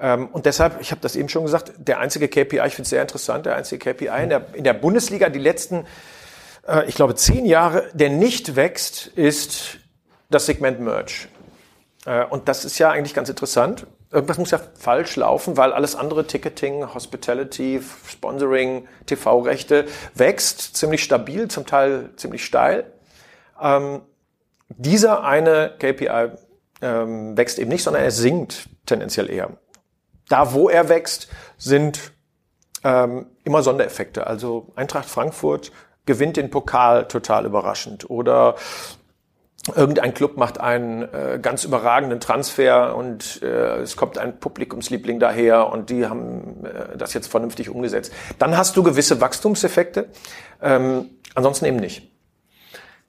Ähm, 0.00 0.28
und 0.28 0.46
deshalb, 0.46 0.80
ich 0.80 0.90
habe 0.90 1.00
das 1.00 1.14
eben 1.14 1.28
schon 1.28 1.44
gesagt, 1.44 1.72
der 1.76 2.00
einzige 2.00 2.28
KPI, 2.28 2.66
ich 2.66 2.74
finde 2.74 2.82
es 2.82 2.90
sehr 2.90 3.02
interessant, 3.02 3.46
der 3.46 3.56
einzige 3.56 3.92
KPI 3.92 4.22
in 4.22 4.28
der, 4.30 4.46
in 4.54 4.64
der 4.64 4.74
Bundesliga 4.74 5.28
die 5.28 5.38
letzten, 5.38 5.86
äh, 6.66 6.86
ich 6.86 6.94
glaube, 6.94 7.14
zehn 7.14 7.44
Jahre, 7.44 7.88
der 7.92 8.08
nicht 8.08 8.56
wächst, 8.56 9.08
ist 9.08 9.78
das 10.30 10.46
Segment 10.46 10.80
Merch. 10.80 11.28
Und 12.30 12.48
das 12.48 12.64
ist 12.64 12.78
ja 12.78 12.90
eigentlich 12.90 13.14
ganz 13.14 13.28
interessant. 13.28 13.86
Irgendwas 14.12 14.36
muss 14.36 14.50
ja 14.50 14.60
falsch 14.78 15.16
laufen, 15.16 15.56
weil 15.56 15.72
alles 15.72 15.96
andere, 15.96 16.26
Ticketing, 16.26 16.94
Hospitality, 16.94 17.80
Sponsoring, 18.06 18.86
TV-Rechte, 19.06 19.86
wächst 20.14 20.76
ziemlich 20.76 21.02
stabil, 21.02 21.48
zum 21.48 21.64
Teil 21.64 22.10
ziemlich 22.16 22.44
steil. 22.44 22.92
Ähm, 23.60 24.02
dieser 24.68 25.24
eine 25.24 25.74
KPI 25.78 26.30
ähm, 26.82 27.36
wächst 27.36 27.58
eben 27.58 27.70
nicht, 27.70 27.82
sondern 27.82 28.02
er 28.02 28.10
sinkt 28.10 28.68
tendenziell 28.84 29.30
eher. 29.30 29.50
Da, 30.28 30.52
wo 30.52 30.68
er 30.68 30.88
wächst, 30.88 31.28
sind 31.56 32.12
ähm, 32.84 33.26
immer 33.44 33.62
Sondereffekte. 33.62 34.26
Also 34.26 34.72
Eintracht 34.76 35.08
Frankfurt 35.08 35.72
gewinnt 36.04 36.36
den 36.36 36.50
Pokal 36.50 37.06
total 37.06 37.46
überraschend 37.46 38.10
oder 38.10 38.56
irgendein 39.68 40.12
Club 40.12 40.36
macht 40.36 40.60
einen 40.60 41.02
äh, 41.02 41.38
ganz 41.40 41.64
überragenden 41.64 42.20
Transfer 42.20 42.96
und 42.96 43.40
äh, 43.42 43.78
es 43.78 43.96
kommt 43.96 44.18
ein 44.18 44.40
Publikumsliebling 44.40 45.20
daher 45.20 45.68
und 45.72 45.90
die 45.90 46.06
haben 46.06 46.64
äh, 46.64 46.96
das 46.96 47.14
jetzt 47.14 47.28
vernünftig 47.28 47.70
umgesetzt. 47.70 48.12
Dann 48.38 48.56
hast 48.56 48.76
du 48.76 48.82
gewisse 48.82 49.20
Wachstumseffekte, 49.20 50.08
ähm, 50.60 51.10
ansonsten 51.34 51.66
eben 51.66 51.76
nicht. 51.76 52.12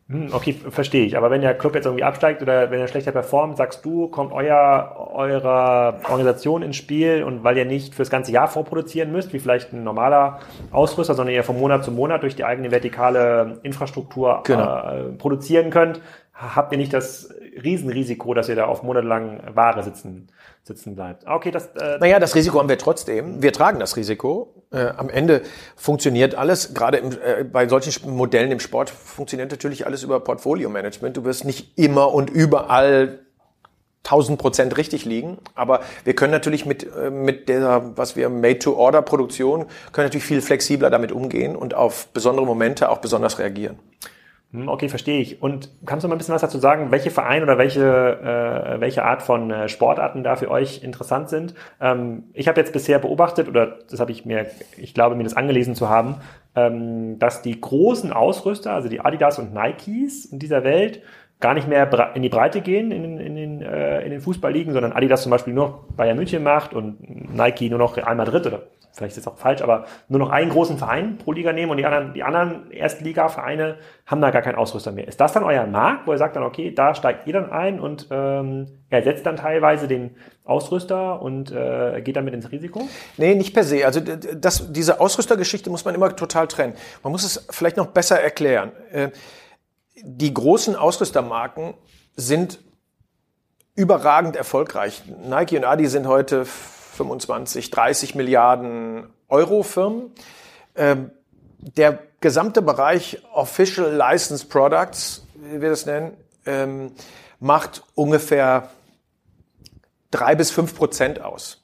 Hm, 0.09 0.29
okay, 0.33 0.53
verstehe 0.69 1.05
ich. 1.05 1.15
Aber 1.15 1.31
wenn 1.31 1.41
der 1.41 1.57
Club 1.57 1.75
jetzt 1.75 1.85
irgendwie 1.85 2.03
absteigt 2.03 2.41
oder 2.41 2.69
wenn 2.69 2.79
er 2.79 2.87
schlechter 2.87 3.13
performt, 3.13 3.55
sagst 3.55 3.85
du, 3.85 4.09
kommt 4.09 4.33
euer, 4.33 5.11
eure 5.13 6.01
Organisation 6.03 6.61
ins 6.61 6.75
Spiel 6.75 7.23
und 7.23 7.43
weil 7.45 7.57
ihr 7.57 7.65
nicht 7.65 7.95
fürs 7.95 8.09
ganze 8.09 8.33
Jahr 8.33 8.49
vorproduzieren 8.49 9.13
müsst, 9.13 9.31
wie 9.31 9.39
vielleicht 9.39 9.71
ein 9.71 9.83
normaler 9.83 10.39
Ausrüster, 10.71 11.13
sondern 11.13 11.33
ihr 11.33 11.43
von 11.43 11.57
Monat 11.57 11.85
zu 11.85 11.91
Monat 11.91 12.21
durch 12.21 12.35
die 12.35 12.43
eigene 12.43 12.69
vertikale 12.69 13.59
Infrastruktur 13.63 14.41
genau. 14.43 14.89
äh, 14.89 15.03
produzieren 15.17 15.69
könnt, 15.69 16.01
habt 16.33 16.71
ihr 16.71 16.77
nicht 16.77 16.93
das 16.93 17.29
Riesenrisiko, 17.63 18.33
dass 18.33 18.49
ihr 18.49 18.55
da 18.55 18.65
auf 18.65 18.83
monatelang 18.83 19.41
Ware 19.53 19.83
sitzen, 19.83 20.27
sitzen 20.63 20.95
bleibt. 20.95 21.27
Okay, 21.27 21.51
das. 21.51 21.67
Äh 21.75 21.97
naja, 21.99 22.19
das 22.19 22.35
Risiko 22.35 22.59
haben 22.59 22.69
wir 22.69 22.77
trotzdem. 22.77 23.41
Wir 23.43 23.53
tragen 23.53 23.79
das 23.79 23.95
Risiko. 23.95 24.63
Äh, 24.71 24.87
am 24.97 25.09
Ende 25.09 25.43
funktioniert 25.75 26.35
alles, 26.35 26.73
gerade 26.73 26.97
im, 26.97 27.11
äh, 27.11 27.43
bei 27.43 27.67
solchen 27.67 28.09
Modellen 28.15 28.51
im 28.51 28.59
Sport 28.59 28.89
funktioniert 28.89 29.51
natürlich 29.51 29.85
alles 29.85 30.03
über 30.03 30.19
Portfolio-Management. 30.19 31.17
Du 31.17 31.23
wirst 31.25 31.45
nicht 31.45 31.77
immer 31.77 32.13
und 32.13 32.29
überall 32.29 33.19
1000 34.03 34.37
Prozent 34.37 34.77
richtig 34.77 35.05
liegen. 35.05 35.37
Aber 35.55 35.81
wir 36.03 36.15
können 36.15 36.31
natürlich 36.31 36.65
mit, 36.65 36.83
äh, 36.95 37.09
mit 37.09 37.47
der, 37.49 37.91
was 37.95 38.15
wir 38.15 38.29
Made-to-Order-Produktion, 38.29 39.67
können 39.91 40.07
natürlich 40.07 40.25
viel 40.25 40.41
flexibler 40.41 40.89
damit 40.89 41.11
umgehen 41.11 41.55
und 41.55 41.73
auf 41.73 42.07
besondere 42.07 42.45
Momente 42.45 42.89
auch 42.89 42.97
besonders 42.97 43.39
reagieren. 43.39 43.77
Hm, 44.53 44.67
okay, 44.67 44.87
verstehe 44.87 45.19
ich. 45.19 45.41
Und 45.41 45.69
kannst 45.85 46.03
du 46.03 46.07
mal 46.07 46.13
ein 46.13 46.19
bisschen 46.19 46.35
was 46.35 46.41
dazu 46.41 46.59
sagen, 46.59 46.91
welche 46.91 47.09
Vereine 47.09 47.43
oder 47.43 47.57
welche, 47.57 47.81
äh, 47.81 48.79
welche 48.79 49.03
Art 49.03 49.23
von 49.23 49.49
äh, 49.49 49.67
Sportarten 49.67 50.23
da 50.23 50.35
für 50.35 50.51
euch 50.51 50.83
interessant 50.83 51.29
sind? 51.29 51.55
Ähm, 51.81 52.25
ich 52.33 52.47
habe 52.47 52.59
jetzt 52.59 52.71
bisher 52.71 52.99
beobachtet, 52.99 53.47
oder 53.47 53.79
das 53.89 53.99
habe 53.99 54.11
ich 54.11 54.25
mir, 54.25 54.45
ich 54.77 54.93
glaube, 54.93 55.15
mir 55.15 55.23
das 55.23 55.35
angelesen 55.35 55.73
zu 55.73 55.89
haben, 55.89 56.17
ähm, 56.55 57.17
dass 57.17 57.41
die 57.41 57.59
großen 57.59 58.13
Ausrüster, 58.13 58.73
also 58.73 58.89
die 58.89 59.01
Adidas 59.01 59.39
und 59.39 59.55
Nikes 59.55 60.25
in 60.25 60.37
dieser 60.37 60.63
Welt, 60.63 61.01
gar 61.39 61.55
nicht 61.55 61.67
mehr 61.67 61.89
in 62.13 62.21
die 62.21 62.29
Breite 62.29 62.61
gehen 62.61 62.91
in, 62.91 63.17
in, 63.17 63.35
in, 63.35 63.61
äh, 63.63 64.01
in 64.03 64.11
den 64.11 64.21
Fußballligen, 64.21 64.71
sondern 64.71 64.93
Adidas 64.93 65.23
zum 65.23 65.31
Beispiel 65.31 65.53
nur 65.53 65.85
Bayern 65.97 66.15
München 66.15 66.43
macht 66.43 66.73
und 66.73 67.35
Nike 67.35 67.69
nur 67.69 67.79
noch 67.79 67.97
Real 67.97 68.15
Madrid 68.15 68.45
oder 68.45 68.61
vielleicht 68.93 69.17
ist 69.17 69.25
das 69.25 69.33
auch 69.33 69.37
falsch, 69.37 69.61
aber 69.61 69.85
nur 70.07 70.19
noch 70.19 70.29
einen 70.29 70.51
großen 70.51 70.77
Verein 70.77 71.17
pro 71.17 71.31
Liga 71.31 71.51
nehmen 71.51 71.71
und 71.71 71.77
die 71.77 71.85
anderen, 71.85 72.13
die 72.13 72.23
anderen 72.23 72.71
Erstliga-Vereine 72.71 73.77
haben 74.05 74.21
da 74.21 74.29
gar 74.29 74.43
keinen 74.43 74.55
Ausrüster 74.55 74.91
mehr. 74.91 75.07
Ist 75.07 75.19
das 75.19 75.33
dann 75.33 75.43
euer 75.43 75.65
Markt, 75.65 76.05
wo 76.07 76.11
ihr 76.11 76.17
sagt 76.17 76.35
dann, 76.35 76.43
okay, 76.43 76.73
da 76.73 76.93
steigt 76.93 77.25
ihr 77.27 77.33
dann 77.33 77.51
ein 77.51 77.79
und 77.79 78.07
ähm, 78.11 78.67
ersetzt 78.89 79.25
dann 79.25 79.35
teilweise 79.35 79.87
den 79.87 80.15
Ausrüster 80.45 81.21
und 81.21 81.51
äh, 81.51 82.01
geht 82.01 82.15
damit 82.15 82.33
ins 82.33 82.51
Risiko? 82.51 82.87
Nee, 83.17 83.33
nicht 83.33 83.53
per 83.53 83.63
se. 83.63 83.85
Also 83.85 83.99
das, 83.99 84.71
diese 84.71 84.99
Ausrüstergeschichte 84.99 85.69
muss 85.69 85.85
man 85.85 85.95
immer 85.95 86.15
total 86.15 86.47
trennen. 86.47 86.73
Man 87.01 87.11
muss 87.11 87.23
es 87.23 87.47
vielleicht 87.49 87.77
noch 87.77 87.87
besser 87.87 88.21
erklären. 88.21 88.71
Äh, 88.91 89.09
die 90.03 90.33
großen 90.33 90.75
Ausrüstermarken 90.75 91.73
sind 92.15 92.59
überragend 93.75 94.35
erfolgreich. 94.35 95.01
Nike 95.27 95.57
und 95.57 95.65
Adi 95.65 95.87
sind 95.87 96.07
heute 96.07 96.45
25, 96.93 97.71
30 97.71 98.15
Milliarden 98.15 99.07
Euro 99.27 99.63
Firmen. 99.63 100.11
Ähm, 100.75 101.11
der 101.57 101.99
gesamte 102.19 102.61
Bereich 102.61 103.21
Official 103.33 103.95
Licensed 103.95 104.49
Products, 104.49 105.25
wie 105.35 105.61
wir 105.61 105.69
das 105.69 105.85
nennen, 105.85 106.17
ähm, 106.45 106.91
macht 107.39 107.83
ungefähr 107.95 108.69
drei 110.11 110.35
bis 110.35 110.51
fünf 110.51 110.75
Prozent 110.75 111.21
aus. 111.21 111.61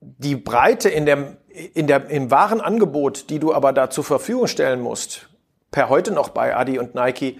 Die 0.00 0.36
Breite 0.36 0.88
in 0.88 1.06
dem, 1.06 1.36
in 1.74 1.86
der, 1.86 2.08
im 2.10 2.30
Warenangebot, 2.30 3.30
die 3.30 3.38
du 3.38 3.54
aber 3.54 3.72
da 3.72 3.90
zur 3.90 4.04
Verfügung 4.04 4.46
stellen 4.46 4.80
musst, 4.80 5.28
per 5.70 5.88
heute 5.88 6.12
noch 6.12 6.30
bei 6.30 6.56
Adi 6.56 6.78
und 6.78 6.94
Nike, 6.94 7.38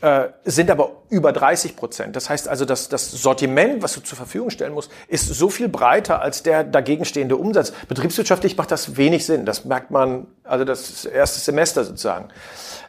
äh, 0.00 0.28
sind 0.44 0.70
aber 0.70 1.02
über 1.08 1.32
30 1.32 1.76
Prozent. 1.76 2.16
Das 2.16 2.28
heißt 2.28 2.48
also, 2.48 2.64
dass 2.64 2.88
das 2.88 3.10
Sortiment, 3.10 3.82
was 3.82 3.94
du 3.94 4.00
zur 4.00 4.16
Verfügung 4.16 4.50
stellen 4.50 4.72
musst, 4.72 4.90
ist 5.08 5.26
so 5.26 5.48
viel 5.48 5.68
breiter 5.68 6.20
als 6.20 6.42
der 6.42 6.64
dagegen 6.64 7.04
stehende 7.04 7.36
Umsatz. 7.36 7.72
Betriebswirtschaftlich 7.88 8.56
macht 8.56 8.70
das 8.70 8.96
wenig 8.96 9.24
Sinn. 9.24 9.46
Das 9.46 9.64
merkt 9.64 9.90
man, 9.90 10.26
also 10.42 10.64
das 10.64 11.04
erste 11.04 11.40
Semester 11.40 11.84
sozusagen. 11.84 12.28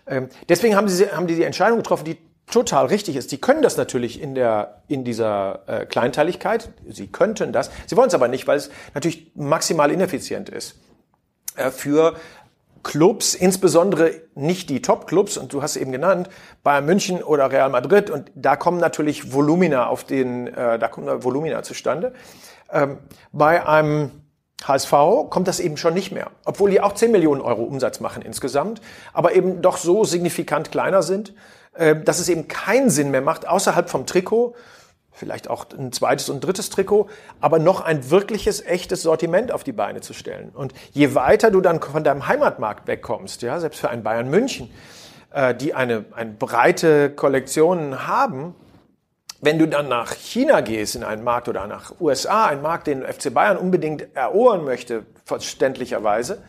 Ähm, 0.08 0.30
deswegen 0.50 0.76
haben, 0.76 0.88
sie, 0.90 1.08
haben 1.10 1.28
die 1.28 1.36
die 1.36 1.44
Entscheidung 1.44 1.78
getroffen, 1.78 2.06
die 2.06 2.18
total 2.52 2.88
richtig 2.88 3.16
ist. 3.16 3.32
Die 3.32 3.40
können 3.40 3.62
das 3.62 3.78
natürlich 3.78 4.22
in 4.22 4.36
der 4.36 4.82
in 4.88 5.04
dieser 5.04 5.62
äh, 5.68 5.86
Kleinteiligkeit. 5.86 6.70
Sie 6.88 7.08
könnten 7.08 7.52
das. 7.52 7.72
Sie 7.88 7.96
wollen 7.98 8.08
es 8.08 8.14
aber 8.14 8.28
nicht, 8.28 8.48
weil 8.48 8.58
es 8.58 8.70
natürlich 8.94 9.32
maximal 9.36 9.92
ineffizient 9.92 10.50
ist 10.50 10.76
äh, 11.56 11.72
für 11.72 12.16
Clubs, 12.86 13.34
insbesondere 13.34 14.22
nicht 14.36 14.70
die 14.70 14.82
Top-Clubs, 14.82 15.38
und 15.38 15.52
du 15.52 15.64
hast 15.64 15.76
eben 15.76 15.92
genannt, 15.92 16.30
Bayern 16.64 16.86
München 16.86 17.24
oder 17.24 17.52
Real 17.52 17.70
Madrid, 17.72 18.12
und 18.12 18.32
da 18.36 18.56
kommen 18.56 18.80
natürlich 18.80 19.34
Volumina 19.34 19.88
auf 19.88 20.04
den, 20.04 20.48
äh, 20.48 20.78
da 20.78 20.88
kommen 20.88 21.24
Volumina 21.24 21.64
zustande. 21.64 22.14
Ähm, 22.72 23.00
bei 23.34 23.68
einem 23.68 24.12
HSV 24.64 24.92
kommt 25.32 25.48
das 25.48 25.60
eben 25.60 25.78
schon 25.78 25.96
nicht 25.96 26.12
mehr, 26.12 26.30
obwohl 26.46 26.70
die 26.70 26.80
auch 26.80 26.94
10 26.94 27.12
Millionen 27.12 27.42
Euro 27.42 27.64
Umsatz 27.64 28.00
machen 28.00 28.22
insgesamt, 28.22 28.82
aber 29.14 29.34
eben 29.34 29.64
doch 29.64 29.78
so 29.78 30.04
signifikant 30.04 30.72
kleiner 30.72 31.02
sind, 31.02 31.34
äh, 31.74 31.96
dass 31.96 32.20
es 32.20 32.30
eben 32.30 32.48
keinen 32.48 32.92
Sinn 32.92 33.10
mehr 33.10 33.22
macht, 33.22 33.48
außerhalb 33.48 33.90
vom 33.90 34.06
Trikot 34.06 34.54
vielleicht 35.16 35.50
auch 35.50 35.66
ein 35.78 35.92
zweites 35.92 36.30
und 36.30 36.42
drittes 36.42 36.70
Trikot, 36.70 37.10
aber 37.40 37.58
noch 37.58 37.82
ein 37.82 38.10
wirkliches, 38.12 38.62
echtes 38.62 39.02
Sortiment 39.02 39.52
auf 39.52 39.64
die 39.64 39.72
Beine 39.72 40.02
zu 40.02 40.14
stellen. 40.14 40.50
Und 40.54 40.74
je 40.92 41.16
weiter 41.16 41.52
du 41.52 41.62
dann 41.62 41.82
von 41.82 42.04
deinem 42.04 42.28
Heimatmarkt 42.28 42.88
wegkommst, 42.88 43.42
ja, 43.42 43.60
selbst 43.60 43.80
für 43.80 43.90
einen 43.90 44.04
Bayern 44.04 44.30
München, 44.30 44.70
äh, 45.32 45.56
die 45.56 45.74
eine, 45.74 46.06
eine 46.12 46.32
breite 46.32 47.10
Kollektion 47.10 48.08
haben, 48.08 48.56
wenn 49.42 49.60
du 49.60 49.68
dann 49.68 49.88
nach 49.88 50.14
China 50.14 50.62
gehst 50.62 50.96
in 50.96 51.04
einen 51.04 51.24
Markt 51.24 51.48
oder 51.48 51.66
nach 51.68 51.94
USA, 52.00 52.48
einen 52.48 52.62
Markt, 52.62 52.88
den 52.88 53.04
FC 53.04 53.34
Bayern 53.34 53.58
unbedingt 53.58 54.16
erobern 54.16 54.66
möchte, 54.66 55.06
verständlicherweise, 55.24 56.42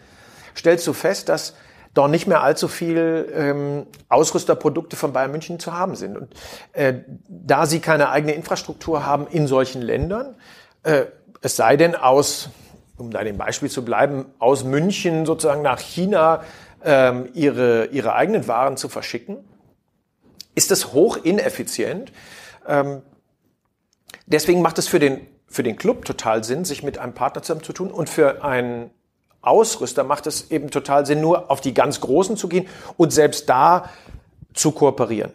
stellst 0.56 0.86
du 0.86 0.92
fest, 0.92 1.28
dass 1.28 1.54
doch 1.96 2.08
nicht 2.08 2.26
mehr 2.26 2.42
allzu 2.42 2.68
viel 2.68 3.32
ähm, 3.34 3.86
Ausrüsterprodukte 4.10 4.96
von 4.96 5.12
Bayern 5.12 5.30
München 5.30 5.58
zu 5.58 5.72
haben 5.72 5.96
sind. 5.96 6.16
Und 6.16 6.34
äh, 6.74 6.94
da 7.28 7.64
sie 7.64 7.80
keine 7.80 8.10
eigene 8.10 8.32
Infrastruktur 8.32 9.06
haben 9.06 9.26
in 9.26 9.46
solchen 9.46 9.80
Ländern, 9.80 10.34
äh, 10.82 11.06
es 11.40 11.56
sei 11.56 11.76
denn 11.76 11.94
aus, 11.94 12.50
um 12.98 13.10
da 13.10 13.24
dem 13.24 13.38
Beispiel 13.38 13.70
zu 13.70 13.84
bleiben, 13.84 14.26
aus 14.38 14.62
München 14.64 15.24
sozusagen 15.24 15.62
nach 15.62 15.78
China 15.80 16.42
ähm, 16.84 17.30
ihre, 17.32 17.86
ihre 17.86 18.14
eigenen 18.14 18.46
Waren 18.46 18.76
zu 18.76 18.90
verschicken, 18.90 19.38
ist 20.54 20.70
das 20.70 20.92
hoch 20.92 21.16
ineffizient. 21.16 22.12
Ähm, 22.66 23.00
deswegen 24.26 24.60
macht 24.60 24.78
es 24.78 24.86
für 24.86 24.98
den, 24.98 25.26
für 25.46 25.62
den 25.62 25.76
Club 25.76 26.04
total 26.04 26.44
Sinn, 26.44 26.66
sich 26.66 26.82
mit 26.82 26.98
einem 26.98 27.14
Partner 27.14 27.42
zusammenzutun 27.42 27.90
und 27.90 28.10
für 28.10 28.44
einen 28.44 28.90
Ausrüster 29.46 30.04
macht 30.04 30.26
es 30.26 30.50
eben 30.50 30.70
total 30.70 31.06
Sinn, 31.06 31.20
nur 31.20 31.50
auf 31.50 31.60
die 31.60 31.74
ganz 31.74 32.00
Großen 32.00 32.36
zu 32.36 32.48
gehen 32.48 32.66
und 32.96 33.12
selbst 33.12 33.48
da 33.48 33.90
zu 34.54 34.72
kooperieren. 34.72 35.32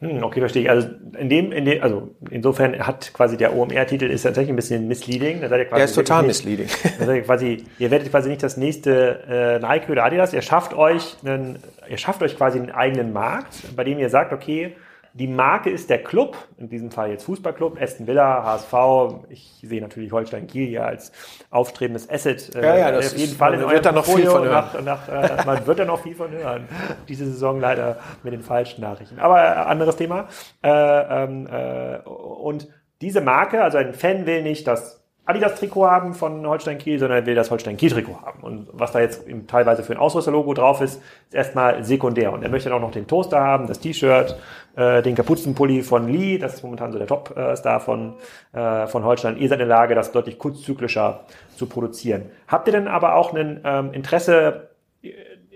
Hm, 0.00 0.22
okay, 0.22 0.40
verstehe 0.40 0.62
ich. 0.62 0.70
Also 0.70 0.88
in 1.18 1.30
dem, 1.30 1.52
in 1.52 1.64
dem, 1.64 1.82
also 1.82 2.14
insofern 2.30 2.78
hat 2.86 3.14
quasi 3.14 3.38
der 3.38 3.56
OMR-Titel 3.56 4.04
ist 4.04 4.22
tatsächlich 4.22 4.52
ein 4.52 4.56
bisschen 4.56 4.88
misleading. 4.88 5.40
Da 5.40 5.48
seid 5.48 5.60
ihr 5.60 5.64
quasi 5.64 5.78
der 5.78 5.84
ist 5.86 5.94
total 5.94 6.22
nicht, 6.22 6.44
misleading. 6.44 6.68
Ihr 7.00 7.22
quasi, 7.22 7.64
ihr 7.78 7.90
werdet 7.90 8.10
quasi 8.10 8.28
nicht 8.28 8.42
das 8.42 8.58
nächste 8.58 9.22
äh, 9.26 9.58
Nike 9.58 9.90
oder 9.90 10.04
Adidas. 10.04 10.34
Ihr 10.34 10.42
schafft 10.42 10.74
euch 10.74 11.16
einen, 11.24 11.58
ihr 11.88 11.96
schafft 11.96 12.22
euch 12.22 12.36
quasi 12.36 12.58
einen 12.58 12.70
eigenen 12.70 13.14
Markt, 13.14 13.74
bei 13.74 13.84
dem 13.84 13.98
ihr 13.98 14.10
sagt, 14.10 14.34
okay, 14.34 14.76
die 15.18 15.28
Marke 15.28 15.70
ist 15.70 15.88
der 15.88 16.02
Club, 16.02 16.36
in 16.58 16.68
diesem 16.68 16.90
Fall 16.90 17.10
jetzt 17.10 17.24
Fußballclub, 17.24 17.80
Aston 17.80 18.06
Villa, 18.06 18.44
HSV. 18.44 19.24
Ich 19.30 19.62
sehe 19.62 19.80
natürlich 19.80 20.12
Holstein 20.12 20.46
Kiel 20.46 20.68
ja 20.68 20.84
als 20.84 21.10
aufstrebendes 21.50 22.10
Asset. 22.10 22.54
Äh, 22.54 22.62
ja, 22.62 22.76
ja, 22.76 22.90
das 22.90 23.06
auf 23.06 23.18
jeden 23.18 23.32
ist, 23.32 23.38
Fall 23.38 23.54
in 23.54 23.60
wird 23.60 23.86
da 23.86 23.92
noch 23.92 24.04
viel 24.04 24.26
von 24.26 24.44
hören. 24.44 24.84
Nach, 24.84 25.08
nach, 25.08 25.08
äh, 25.08 25.46
man 25.46 25.66
wird 25.66 25.78
da 25.78 25.84
noch 25.86 26.02
viel 26.02 26.14
von 26.14 26.30
hören. 26.30 26.68
Diese 27.08 27.24
Saison 27.24 27.58
leider 27.60 27.98
mit 28.22 28.34
den 28.34 28.42
falschen 28.42 28.82
Nachrichten. 28.82 29.18
Aber 29.18 29.42
äh, 29.42 29.46
anderes 29.46 29.96
Thema. 29.96 30.28
Äh, 30.62 30.68
ähm, 30.70 31.46
äh, 31.46 31.98
und 32.06 32.68
diese 33.00 33.20
Marke, 33.22 33.62
also 33.62 33.78
ein 33.78 33.94
Fan 33.94 34.26
will 34.26 34.42
nicht, 34.42 34.66
dass 34.66 35.05
Adidas-Trikot 35.26 35.86
haben 35.86 36.14
von 36.14 36.46
Holstein 36.46 36.78
Kiel, 36.78 36.98
sondern 36.98 37.18
er 37.18 37.26
will 37.26 37.34
das 37.34 37.50
Holstein 37.50 37.76
Kiel-Trikot 37.76 38.22
haben. 38.22 38.42
Und 38.42 38.68
was 38.72 38.92
da 38.92 39.00
jetzt 39.00 39.24
teilweise 39.48 39.82
für 39.82 39.92
ein 39.92 39.98
Ausrüsterlogo 39.98 40.54
drauf 40.54 40.80
ist, 40.80 41.02
ist 41.26 41.34
erstmal 41.34 41.82
sekundär. 41.82 42.32
Und 42.32 42.44
er 42.44 42.48
möchte 42.48 42.68
dann 42.68 42.78
auch 42.78 42.82
noch 42.82 42.92
den 42.92 43.08
Toaster 43.08 43.40
haben, 43.40 43.66
das 43.66 43.80
T-Shirt, 43.80 44.36
äh, 44.76 45.02
den 45.02 45.16
Kapuzenpulli 45.16 45.82
von 45.82 46.08
Lee, 46.08 46.38
das 46.38 46.54
ist 46.54 46.62
momentan 46.62 46.92
so 46.92 46.98
der 46.98 47.08
Top-Star 47.08 47.80
von, 47.80 48.14
äh, 48.52 48.86
von 48.86 49.04
Holstein. 49.04 49.36
Ihr 49.36 49.48
seid 49.48 49.60
in 49.60 49.68
der 49.68 49.76
Lage, 49.76 49.96
das 49.96 50.12
deutlich 50.12 50.38
kurzzyklischer 50.38 51.24
zu 51.56 51.66
produzieren. 51.66 52.30
Habt 52.46 52.68
ihr 52.68 52.72
denn 52.72 52.86
aber 52.86 53.16
auch 53.16 53.34
ein 53.34 53.60
ähm, 53.64 53.92
Interesse, 53.92 54.68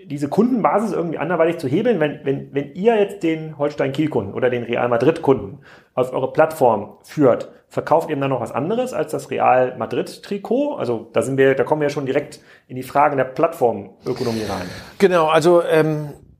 diese 0.05 0.29
Kundenbasis 0.29 0.91
irgendwie 0.91 1.17
anderweitig 1.17 1.57
zu 1.57 1.67
hebeln, 1.67 1.99
wenn, 1.99 2.19
wenn, 2.23 2.53
wenn 2.53 2.73
ihr 2.73 2.95
jetzt 2.97 3.23
den 3.23 3.57
Holstein-Kiel-Kunden 3.57 4.33
oder 4.33 4.49
den 4.49 4.63
Real 4.63 4.87
Madrid-Kunden 4.89 5.59
auf 5.93 6.13
eure 6.13 6.31
Plattform 6.31 6.97
führt, 7.03 7.49
verkauft 7.67 8.09
ihr 8.09 8.17
dann 8.17 8.29
noch 8.29 8.41
was 8.41 8.51
anderes 8.51 8.93
als 8.93 9.11
das 9.11 9.31
Real 9.31 9.75
Madrid-Trikot? 9.77 10.75
Also 10.75 11.07
da 11.13 11.21
sind 11.21 11.37
wir, 11.37 11.55
da 11.55 11.63
kommen 11.63 11.81
wir 11.81 11.87
ja 11.87 11.93
schon 11.93 12.05
direkt 12.05 12.41
in 12.67 12.75
die 12.75 12.83
Fragen 12.83 13.17
der 13.17 13.23
Plattformökonomie 13.23 14.43
rein. 14.43 14.67
Genau, 14.97 15.27
also 15.27 15.63
ähm, 15.63 16.09
äh, 16.09 16.30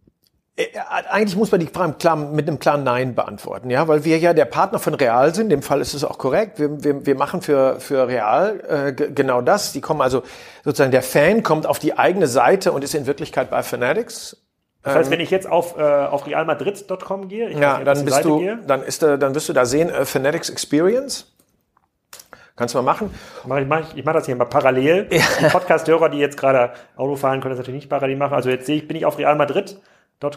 eigentlich 1.09 1.37
muss 1.37 1.51
man 1.51 1.59
die 1.59 1.67
Frage 1.67 1.95
mit 2.33 2.47
einem 2.47 2.59
klaren 2.59 2.83
Nein 2.83 3.15
beantworten, 3.15 3.69
ja, 3.69 3.87
weil 3.87 4.03
wir 4.03 4.17
ja 4.17 4.33
der 4.33 4.45
Partner 4.45 4.79
von 4.79 4.93
Real 4.93 5.33
sind. 5.33 5.45
In 5.45 5.49
dem 5.49 5.61
Fall 5.61 5.81
ist 5.81 5.93
es 5.93 6.03
auch 6.03 6.17
korrekt. 6.17 6.59
Wir, 6.59 6.83
wir, 6.83 7.05
wir 7.05 7.15
machen 7.15 7.41
für 7.41 7.79
für 7.79 8.07
Real 8.07 8.61
äh, 8.67 8.91
genau 8.91 9.41
das. 9.41 9.71
Die 9.71 9.81
kommen 9.81 10.01
also 10.01 10.23
sozusagen 10.63 10.91
der 10.91 11.03
Fan 11.03 11.41
kommt 11.41 11.65
auf 11.65 11.79
die 11.79 11.97
eigene 11.97 12.27
Seite 12.27 12.73
und 12.73 12.83
ist 12.83 12.93
in 12.93 13.07
Wirklichkeit 13.07 13.49
bei 13.49 13.63
Fanatics. 13.63 14.37
Das 14.83 14.95
heißt, 14.95 15.07
ähm, 15.07 15.13
wenn 15.13 15.19
ich 15.19 15.29
jetzt 15.29 15.47
auf, 15.47 15.77
äh, 15.77 15.83
auf 15.83 16.25
realmadrid.com 16.25 17.27
gehe, 17.27 17.49
ich 17.49 17.57
ja, 17.57 17.75
nicht, 17.75 17.87
dann 17.87 18.03
bist 18.03 18.25
du, 18.25 18.39
gehe. 18.39 18.59
dann 18.65 18.83
ist 18.83 19.03
da, 19.03 19.15
dann 19.15 19.35
wirst 19.35 19.47
du 19.47 19.53
da 19.53 19.65
sehen 19.65 19.89
äh, 19.89 20.05
Fanatics 20.05 20.49
Experience. 20.49 21.31
Kannst 22.55 22.75
du 22.75 22.79
mal 22.79 22.83
machen. 22.83 23.13
Mach 23.45 23.57
ich 23.57 23.67
mach, 23.67 23.95
ich 23.95 24.03
mach 24.03 24.13
das 24.13 24.25
hier 24.25 24.35
mal 24.35 24.45
parallel. 24.45 25.07
Ja. 25.11 25.49
Podcast-Hörer, 25.49 26.09
die 26.09 26.17
jetzt 26.17 26.37
gerade 26.37 26.73
Auto 26.95 27.15
fahren, 27.15 27.41
können 27.41 27.51
das 27.51 27.59
natürlich 27.59 27.81
nicht 27.81 27.89
parallel 27.89 28.17
machen. 28.17 28.33
Also 28.33 28.49
jetzt 28.49 28.65
sehe 28.65 28.77
ich, 28.77 28.87
bin 28.87 28.97
ich 28.97 29.05
auf 29.05 29.17
Real 29.17 29.35
Madrid 29.35 29.79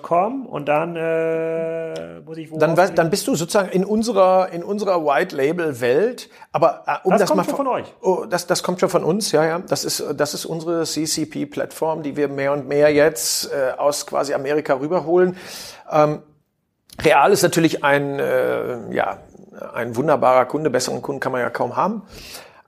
Com 0.03 0.47
und 0.47 0.67
dann 0.67 0.97
äh, 0.97 2.21
muss 2.21 2.39
ich 2.39 2.51
wo 2.51 2.57
dann, 2.57 2.75
dann 2.75 3.11
bist 3.11 3.27
du 3.29 3.35
sozusagen 3.35 3.69
in 3.69 3.85
unserer 3.85 4.49
in 4.51 4.65
unserer 4.65 5.05
White 5.05 5.37
Label 5.37 5.79
Welt. 5.81 6.31
Aber 6.53 6.85
äh, 6.87 6.97
um 7.07 7.11
das, 7.11 7.21
das 7.21 7.29
kommt 7.29 7.37
mal 7.37 7.45
schon 7.45 7.57
von 7.57 7.67
euch. 7.67 7.95
Oh, 8.01 8.25
das 8.25 8.47
das 8.47 8.63
kommt 8.63 8.81
schon 8.81 8.89
von 8.89 9.05
uns 9.05 9.31
ja 9.33 9.45
ja. 9.45 9.59
Das 9.59 9.85
ist 9.85 10.03
das 10.17 10.33
ist 10.33 10.47
unsere 10.47 10.85
CCP 10.85 11.45
Plattform 11.47 12.03
die 12.03 12.17
wir 12.17 12.29
mehr 12.29 12.53
und 12.53 12.67
mehr 12.67 12.95
jetzt 12.95 13.53
äh, 13.53 13.73
aus 13.77 14.07
quasi 14.07 14.33
Amerika 14.33 14.73
rüberholen. 14.75 15.37
Ähm, 15.93 16.23
Real 17.03 17.31
ist 17.31 17.43
natürlich 17.43 17.85
ein 17.85 18.19
äh, 18.19 18.91
ja 18.95 19.19
ein 19.75 19.97
wunderbarer 19.97 20.47
Kunde. 20.47 20.71
Besseren 20.71 21.03
Kunden 21.03 21.21
kann 21.21 21.33
man 21.33 21.43
ja 21.43 21.51
kaum 21.51 21.77
haben. 21.77 22.03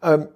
Ähm, 0.02 0.28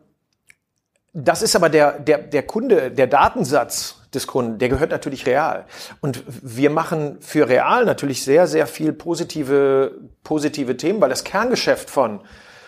das 1.13 1.43
ist 1.43 1.55
aber 1.55 1.69
der 1.69 1.99
der 1.99 2.19
der 2.19 2.43
Kunde 2.45 2.91
der 2.91 3.07
Datensatz 3.07 4.00
des 4.15 4.27
Kunden, 4.27 4.59
der 4.59 4.69
gehört 4.69 4.91
natürlich 4.91 5.27
real. 5.27 5.67
Und 6.01 6.25
wir 6.27 6.71
machen 6.71 7.19
für 7.21 7.49
real 7.49 7.85
natürlich 7.85 8.25
sehr, 8.25 8.47
sehr 8.47 8.67
viel 8.67 8.93
positive, 8.93 9.93
positive 10.25 10.77
Themen, 10.77 11.01
weil 11.01 11.11
das 11.11 11.25
Kerngeschäft 11.25 11.91
von, 11.91 12.21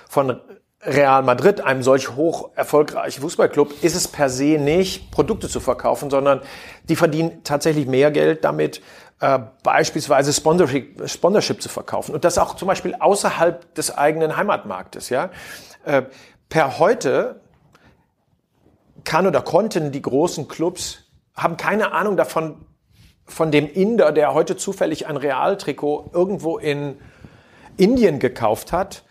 von 0.09 0.41
Real 0.85 1.23
Madrid, 1.23 1.61
einem 1.61 1.83
solch 1.83 2.17
hoch 2.17 2.51
erfolgreichen 2.57 3.21
Fußballclub, 3.23 3.85
ist 3.85 3.95
es 3.95 4.09
per 4.09 4.29
se 4.29 4.59
nicht, 4.59 5.13
Produkte 5.13 5.49
zu 5.49 5.61
verkaufen, 5.61 6.11
sondern 6.11 6.41
die 6.85 6.97
verdienen 6.97 7.45
tatsächlich 7.45 7.87
mehr 7.87 8.11
Geld 8.11 8.45
damit, 8.45 8.83
äh, 9.21 9.39
beispielsweise 9.63 10.33
Sponsorship, 10.33 11.09
Sponsorship 11.09 11.63
zu 11.63 11.69
verkaufen. 11.69 12.15
Und 12.15 12.25
das 12.25 12.37
auch 12.39 12.57
zum 12.57 12.67
Beispiel 12.67 12.97
außerhalb 12.99 13.73
des 13.77 13.97
eigenen 13.97 14.37
Heimatmarktes. 14.37 15.09
Ja? 15.09 15.31
Äh, 15.85 16.03
per 16.49 16.81
heute 16.81 17.41
kann 19.05 19.27
oder 19.27 19.43
konnten 19.43 19.93
die 19.93 20.03
großen 20.03 20.49
Clubs 20.49 21.05
haben 21.35 21.57
keine 21.57 21.93
Ahnung 21.93 22.17
davon, 22.17 22.57
von 23.25 23.51
dem 23.51 23.71
Inder, 23.71 24.13
der 24.13 24.35
heute 24.35 24.57
zufällig 24.57 25.07
ein 25.07 25.17
Realtrikot 25.17 26.11
irgendwo 26.13 26.59
in 26.59 26.97
Indien 27.77 28.19
gekauft 28.19 28.73
hat. 28.73 29.05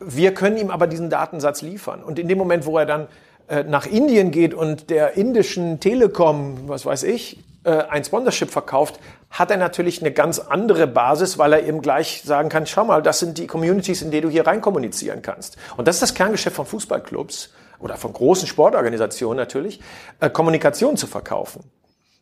Wir 0.00 0.34
können 0.34 0.56
ihm 0.56 0.70
aber 0.70 0.86
diesen 0.86 1.08
Datensatz 1.08 1.62
liefern. 1.62 2.02
Und 2.02 2.18
in 2.18 2.28
dem 2.28 2.36
Moment, 2.36 2.66
wo 2.66 2.78
er 2.78 2.84
dann 2.84 3.08
äh, 3.48 3.62
nach 3.62 3.86
Indien 3.86 4.30
geht 4.30 4.54
und 4.54 4.90
der 4.90 5.16
indischen 5.16 5.80
Telekom, 5.80 6.68
was 6.68 6.84
weiß 6.84 7.04
ich, 7.04 7.38
äh, 7.64 7.70
ein 7.70 8.04
Sponsorship 8.04 8.50
verkauft, 8.50 9.00
hat 9.30 9.50
er 9.50 9.56
natürlich 9.56 10.00
eine 10.00 10.12
ganz 10.12 10.38
andere 10.38 10.86
Basis, 10.86 11.38
weil 11.38 11.54
er 11.54 11.66
eben 11.66 11.80
gleich 11.80 12.22
sagen 12.24 12.48
kann, 12.48 12.66
schau 12.66 12.84
mal, 12.84 13.02
das 13.02 13.20
sind 13.20 13.38
die 13.38 13.46
Communities, 13.46 14.02
in 14.02 14.10
die 14.10 14.20
du 14.20 14.28
hier 14.28 14.46
rein 14.46 14.60
kommunizieren 14.60 15.22
kannst. 15.22 15.56
Und 15.76 15.88
das 15.88 15.96
ist 15.96 16.02
das 16.02 16.14
Kerngeschäft 16.14 16.56
von 16.56 16.66
Fußballclubs 16.66 17.50
oder 17.84 17.98
von 17.98 18.14
großen 18.14 18.48
Sportorganisationen 18.48 19.36
natürlich, 19.36 19.80
äh, 20.18 20.30
Kommunikation 20.30 20.96
zu 20.96 21.06
verkaufen. 21.06 21.70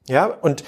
Ja, 0.08 0.26
und 0.26 0.64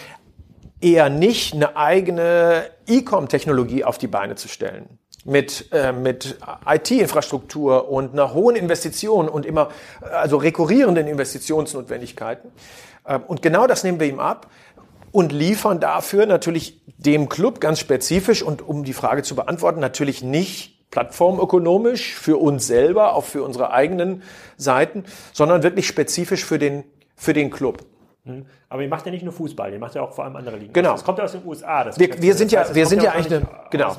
eher 0.80 1.08
nicht 1.08 1.52
eine 1.54 1.76
eigene 1.76 2.70
E-Com-Technologie 2.86 3.82
auf 3.82 3.98
die 3.98 4.06
Beine 4.06 4.36
zu 4.36 4.46
stellen. 4.46 5.00
Mit, 5.24 5.70
äh, 5.72 5.92
mit 5.92 6.38
IT-Infrastruktur 6.66 7.88
und 7.88 8.12
einer 8.12 8.34
hohen 8.34 8.54
Investition 8.56 9.28
und 9.28 9.46
immer, 9.46 9.70
also 10.00 10.36
rekurrierenden 10.36 11.08
Investitionsnotwendigkeiten. 11.08 12.52
Äh, 13.04 13.18
und 13.18 13.42
genau 13.42 13.66
das 13.66 13.82
nehmen 13.82 13.98
wir 13.98 14.06
ihm 14.06 14.20
ab 14.20 14.48
und 15.10 15.32
liefern 15.32 15.80
dafür 15.80 16.26
natürlich 16.26 16.82
dem 16.98 17.28
Club 17.28 17.60
ganz 17.60 17.80
spezifisch 17.80 18.42
und 18.42 18.62
um 18.62 18.84
die 18.84 18.92
Frage 18.92 19.22
zu 19.22 19.34
beantworten, 19.34 19.80
natürlich 19.80 20.22
nicht 20.22 20.73
plattformökonomisch 20.94 22.14
für 22.14 22.36
uns 22.36 22.68
selber, 22.68 23.16
auch 23.16 23.24
für 23.24 23.42
unsere 23.42 23.72
eigenen 23.72 24.22
Seiten, 24.56 25.02
sondern 25.32 25.64
wirklich 25.64 25.88
spezifisch 25.88 26.44
für 26.44 26.60
den, 26.60 26.84
für 27.16 27.32
den 27.32 27.50
Club. 27.50 27.84
Hm. 28.26 28.46
Aber 28.70 28.80
ihr 28.80 28.88
macht 28.88 29.04
ja 29.04 29.12
nicht 29.12 29.22
nur 29.22 29.34
Fußball, 29.34 29.70
ihr 29.70 29.78
macht 29.78 29.94
ja 29.94 30.00
auch 30.00 30.14
vor 30.14 30.24
allem 30.24 30.34
andere 30.36 30.56
Ligen. 30.56 30.72
Genau. 30.72 30.92
Das 30.92 31.04
kommt 31.04 31.18
ja 31.18 31.24
aus 31.24 31.32
den 31.32 31.44
USA. 31.44 31.84
Das 31.84 31.98
wir, 31.98 32.22
wir 32.22 32.34
sind 32.34 32.52
ja, 32.52 32.60
heißt, 32.60 32.74
wir 32.74 32.86
sind 32.86 33.02
ja 33.02 33.12
eigentlich 33.12 33.34
eine, 33.34 33.46
genau. 33.70 33.94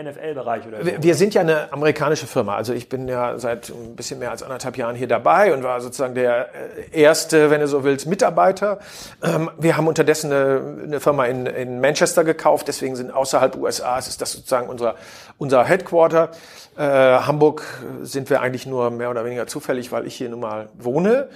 NFL-Bereich 0.00 0.68
oder 0.68 0.78
so. 0.78 0.86
Wir, 0.86 1.02
wir, 1.02 1.14
sind 1.16 1.34
ja 1.34 1.40
eine 1.40 1.72
amerikanische 1.72 2.28
Firma. 2.28 2.54
Also 2.54 2.72
ich 2.72 2.88
bin 2.88 3.08
ja 3.08 3.36
seit 3.36 3.70
ein 3.70 3.96
bisschen 3.96 4.20
mehr 4.20 4.30
als 4.30 4.44
anderthalb 4.44 4.78
Jahren 4.78 4.94
hier 4.94 5.08
dabei 5.08 5.52
und 5.52 5.64
war 5.64 5.80
sozusagen 5.80 6.14
der 6.14 6.50
äh, 6.92 7.00
erste, 7.00 7.50
wenn 7.50 7.60
du 7.60 7.66
so 7.66 7.82
willst, 7.82 8.06
Mitarbeiter. 8.06 8.78
Ähm, 9.24 9.50
wir 9.58 9.76
haben 9.76 9.88
unterdessen 9.88 10.30
eine, 10.30 10.78
eine 10.84 11.00
Firma 11.00 11.24
in, 11.24 11.46
in 11.46 11.80
Manchester 11.80 12.22
gekauft, 12.22 12.68
deswegen 12.68 12.94
sind 12.94 13.12
außerhalb 13.12 13.56
USA, 13.56 13.98
ist 13.98 14.20
das 14.20 14.30
sozusagen 14.30 14.68
unser, 14.68 14.94
unser 15.36 15.64
Headquarter. 15.64 16.30
Äh, 16.76 16.82
Hamburg 16.82 17.64
sind 18.02 18.30
wir 18.30 18.40
eigentlich 18.40 18.66
nur 18.66 18.92
mehr 18.92 19.10
oder 19.10 19.24
weniger 19.24 19.48
zufällig, 19.48 19.90
weil 19.90 20.06
ich 20.06 20.14
hier 20.14 20.28
nun 20.28 20.40
mal 20.40 20.68
wohne. 20.78 21.28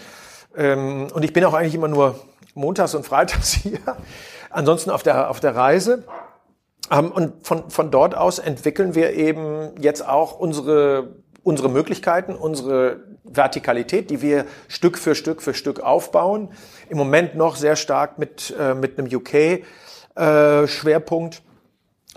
Ähm, 0.57 1.09
und 1.13 1.25
ich 1.25 1.33
bin 1.33 1.45
auch 1.45 1.55
eigentlich 1.55 1.75
immer 1.75 1.89
nur 1.89 2.21
montags 2.55 2.95
und 2.95 3.05
freitags 3.07 3.53
hier. 3.53 3.81
Ansonsten 4.51 4.91
auf 4.91 5.03
der, 5.03 5.31
auf 5.31 5.41
der 5.41 5.57
Reise. 5.57 6.05
Ähm, 6.91 7.13
und 7.13 7.47
von, 7.47 7.71
von 7.71 7.91
dort 7.91 8.17
aus 8.17 8.39
entwickeln 8.39 8.95
wir 8.95 9.13
eben 9.13 9.73
jetzt 9.81 10.07
auch 10.07 10.39
unsere, 10.39 11.17
unsere 11.43 11.69
Möglichkeiten, 11.69 12.35
unsere 12.35 13.01
Vertikalität, 13.25 14.09
die 14.11 14.23
wir 14.23 14.47
Stück 14.69 14.97
für 14.99 15.15
Stück 15.15 15.43
für 15.43 15.53
Stück 15.55 15.81
aufbauen. 15.81 16.51
Im 16.89 16.97
Moment 16.99 17.35
noch 17.35 17.57
sehr 17.57 17.77
stark 17.77 18.19
mit, 18.19 18.55
äh, 18.59 18.75
mit 18.75 18.99
einem 18.99 19.15
UK-Schwerpunkt. 19.15 21.37
Äh, 21.37 21.41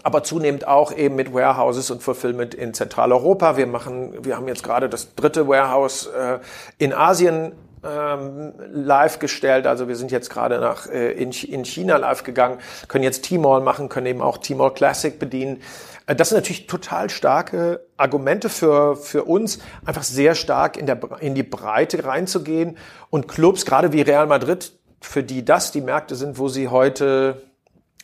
aber 0.04 0.24
zunehmend 0.24 0.68
auch 0.68 0.96
eben 0.96 1.16
mit 1.16 1.32
Warehouses 1.34 1.92
und 1.92 2.02
Fulfillment 2.02 2.56
in 2.56 2.74
Zentraleuropa. 2.74 3.58
Wir 3.58 3.68
machen, 3.68 4.24
wir 4.24 4.38
haben 4.38 4.48
jetzt 4.48 4.64
gerade 4.64 4.90
das 4.90 5.14
dritte 5.16 5.48
Warehouse 5.48 6.08
äh, 6.08 6.40
in 6.78 6.94
Asien 6.94 7.52
ähm, 7.84 8.54
live 8.72 9.20
gestellt. 9.20 9.68
Also 9.68 9.88
wir 9.88 9.96
sind 9.96 10.12
jetzt 10.12 10.30
gerade 10.30 10.60
nach 10.60 10.88
äh, 10.88 11.12
in, 11.12 11.32
in 11.32 11.66
China 11.66 11.98
live 11.98 12.24
gegangen, 12.24 12.60
können 12.88 13.04
jetzt 13.04 13.26
Tmall 13.26 13.62
machen, 13.62 13.90
können 13.90 14.08
eben 14.08 14.22
auch 14.22 14.38
Tmall 14.38 14.74
Classic 14.74 15.18
bedienen. 15.18 15.62
Äh, 16.06 16.16
das 16.16 16.30
sind 16.30 16.38
natürlich 16.38 16.68
total 16.68 17.10
starke 17.10 17.86
Argumente 17.98 18.50
für, 18.50 18.96
für 18.96 19.24
uns, 19.24 19.60
einfach 19.86 20.04
sehr 20.04 20.36
stark 20.36 20.78
in, 20.78 20.86
der, 20.86 21.00
in 21.20 21.36
die 21.36 21.44
Breite 21.44 22.06
reinzugehen 22.06 22.78
und 23.10 23.28
Clubs, 23.28 23.66
gerade 23.66 23.94
wie 23.94 24.02
Real 24.02 24.28
Madrid, 24.28 24.74
für 25.02 25.24
die 25.24 25.44
das 25.44 25.72
die 25.72 25.82
Märkte 25.82 26.16
sind, 26.16 26.38
wo 26.38 26.48
sie 26.48 26.68
heute 26.68 27.42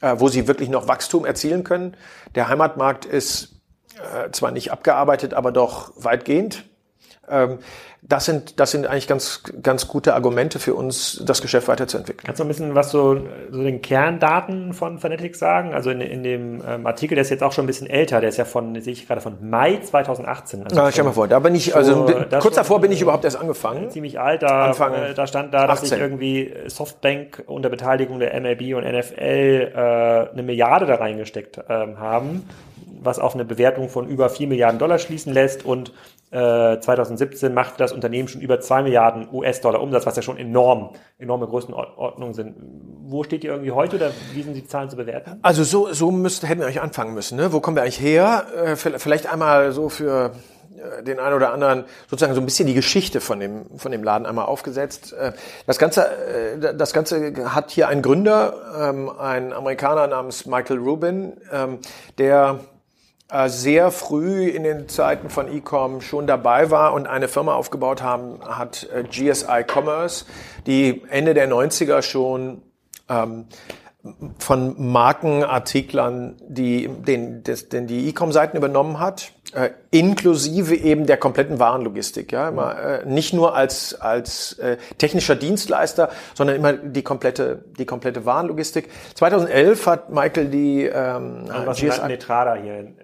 äh, 0.02 0.16
wo 0.18 0.28
sie 0.28 0.48
wirklich 0.48 0.70
noch 0.70 0.88
Wachstum 0.88 1.26
erzielen 1.26 1.64
können. 1.64 1.98
Der 2.36 2.50
Heimatmarkt 2.50 3.06
ist 3.06 3.62
äh, 3.96 4.32
zwar 4.32 4.52
nicht 4.52 4.72
abgearbeitet, 4.72 5.34
aber 5.34 5.52
doch 5.52 5.92
weitgehend. 5.96 6.66
Ähm, 7.30 7.60
das 8.10 8.24
sind, 8.24 8.60
das 8.60 8.72
sind 8.72 8.88
eigentlich 8.88 9.08
ganz, 9.08 9.44
ganz 9.62 9.88
gute 9.88 10.14
Argumente 10.14 10.60
für 10.60 10.76
uns, 10.76 11.22
das 11.26 11.42
Geschäft 11.42 11.68
weiterzuentwickeln. 11.68 12.26
Kannst 12.26 12.40
du 12.40 12.46
ein 12.46 12.48
bisschen 12.48 12.74
was 12.74 12.92
so, 12.92 13.20
so 13.52 13.64
den 13.64 13.82
Kerndaten 13.82 14.74
von 14.74 14.98
Fanatics 15.00 15.40
sagen? 15.40 15.74
Also 15.74 15.90
in, 15.90 16.00
in 16.00 16.24
dem 16.24 16.64
ähm, 16.66 16.88
Artikel, 16.88 17.16
der 17.16 17.24
ist 17.24 17.32
jetzt 17.32 17.44
auch 17.44 17.52
schon 17.52 17.66
ein 17.66 17.68
bisschen 17.68 17.88
älter, 17.88 18.22
der 18.22 18.30
ist 18.30 18.38
ja 18.38 18.46
von, 18.46 18.80
sehe 18.82 18.94
ich 18.94 19.08
gerade 19.08 19.20
von 19.20 19.50
Mai 19.50 19.80
2018. 19.84 20.64
Also 20.64 20.76
Na, 20.76 20.90
stell 20.90 21.04
mal 21.04 21.12
vor, 21.12 21.28
da 21.28 21.40
bin 21.40 21.54
ich, 21.54 21.76
also 21.76 22.08
so, 22.08 22.14
kurz 22.40 22.56
davor 22.56 22.80
bin 22.80 22.94
ich 22.94 23.02
überhaupt 23.02 23.26
erst 23.26 23.38
angefangen. 23.38 23.90
Ziemlich 23.92 24.20
alt, 24.20 24.42
da, 24.42 24.72
äh, 24.72 25.14
da 25.14 25.28
stand 25.28 25.54
da, 25.54 25.68
dass 25.68 25.80
18. 25.80 25.90
sich 25.90 26.00
irgendwie 26.00 26.54
Softbank 26.68 27.44
unter 27.46 27.70
Beteiligung 27.70 28.20
der 28.20 28.40
MLB 28.40 28.76
und 28.76 28.86
NFL 28.86 29.74
äh, 29.76 30.32
eine 30.32 30.44
Milliarde 30.44 30.86
da 30.86 30.96
reingesteckt 30.96 31.60
ähm, 31.68 32.00
haben 32.00 32.46
was 33.02 33.20
auf 33.20 33.34
eine 33.34 33.46
Bewertung 33.46 33.90
von 33.90 34.08
über 34.08 34.30
4 34.30 34.48
Milliarden 34.48 34.80
Dollar 34.80 35.00
schließen 35.00 35.34
lässt 35.34 35.66
und 35.66 35.94
äh, 36.32 36.80
2017 36.80 37.54
machte 37.54 37.78
das 37.78 37.94
Unternehmen 37.94 38.28
schon 38.28 38.42
über 38.42 38.60
2 38.60 38.84
Milliarden 38.84 39.28
US-Dollar 39.32 39.82
Umsatz, 39.82 40.06
was 40.06 40.16
ja 40.16 40.22
schon 40.22 40.38
enorm, 40.38 40.90
enorme 41.18 41.48
Größenordnungen 41.48 42.34
sind. 42.34 42.56
Wo 43.06 43.24
steht 43.24 43.44
ihr 43.44 43.52
irgendwie 43.52 43.72
heute 43.72 43.96
oder 43.96 44.12
wie 44.34 44.44
sind 44.44 44.54
die 44.54 44.66
Zahlen 44.66 44.90
zu 44.90 44.98
bewerten? 44.98 45.40
Also 45.42 45.64
so, 45.64 45.94
so 45.94 46.12
müsst, 46.12 46.44
hätten 46.48 46.60
wir 46.60 46.66
eigentlich 46.66 46.82
anfangen 46.82 47.14
müssen. 47.14 47.38
Ne? 47.38 47.54
Wo 47.54 47.62
kommen 47.62 47.78
wir 47.78 47.84
eigentlich 47.84 48.02
her? 48.02 48.46
Äh, 48.56 48.76
vielleicht 48.76 49.32
einmal 49.32 49.72
so 49.72 49.88
für 49.88 50.34
äh, 50.78 51.04
den 51.04 51.20
einen 51.20 51.36
oder 51.36 51.54
anderen 51.54 51.86
sozusagen 52.10 52.36
so 52.36 52.42
ein 52.42 52.46
bisschen 52.46 52.68
die 52.68 52.74
Geschichte 52.74 53.22
von 53.22 53.40
dem, 53.40 53.66
von 53.78 53.92
dem 53.92 54.04
Laden 54.04 54.26
einmal 54.26 54.46
aufgesetzt. 54.46 55.14
Äh, 55.14 55.32
das 55.66 55.80
Ganze, 55.80 56.08
äh, 56.08 56.76
das 56.76 56.94
Ganze 56.94 57.34
hat 57.54 57.72
hier 57.72 57.88
einen 57.88 58.02
Gründer, 58.02 58.54
ähm, 58.78 59.10
ein 59.10 59.54
Amerikaner 59.54 60.08
namens 60.08 60.46
Michael 60.46 60.80
Rubin, 60.80 61.38
ähm, 61.52 61.80
der 62.18 62.60
sehr 63.48 63.92
früh 63.92 64.48
in 64.48 64.64
den 64.64 64.88
Zeiten 64.88 65.30
von 65.30 65.54
E-Com 65.54 66.02
schon 66.02 66.28
dabei 66.28 66.72
war 66.72 66.94
und 66.94 67.08
eine 67.08 67.28
Firma 67.28 67.56
aufgebaut 67.56 68.02
haben, 68.02 68.40
hat 68.42 68.88
äh, 68.94 69.04
GSI 69.04 69.66
Commerce, 69.68 70.26
die 70.66 71.04
Ende 71.10 71.34
der 71.34 71.50
90er 71.50 72.02
schon 72.02 72.62
ähm, 73.10 73.48
von 74.40 74.76
Markenartiklern, 74.92 76.36
die 76.48 76.88
den, 76.88 77.44
des, 77.44 77.70
den 77.70 77.88
die 77.88 78.08
E-Com-Seiten 78.10 78.56
übernommen 78.56 79.00
hat, 79.00 79.34
äh, 79.54 79.72
inklusive 79.92 80.76
eben 80.76 81.06
der 81.06 81.18
kompletten 81.18 81.60
Warenlogistik. 81.60 82.32
Ja, 82.32 82.50
immer, 82.50 82.78
äh, 82.80 83.06
nicht 83.06 83.34
nur 83.34 83.56
als 83.56 83.96
als 83.96 84.54
äh, 84.60 84.78
technischer 84.98 85.36
Dienstleister, 85.36 86.10
sondern 86.34 86.56
immer 86.56 86.74
die 86.74 87.04
komplette 87.04 87.64
die 87.78 87.86
komplette 87.86 88.26
Warenlogistik. 88.26 88.90
2011 89.16 89.88
hat 89.88 90.10
Michael 90.10 90.50
die 90.50 90.84
ähm, 90.84 91.46
was 91.66 91.80
GSI, 91.80 92.08
Netrada 92.08 92.56
hier 92.56 92.80
in, 92.80 92.98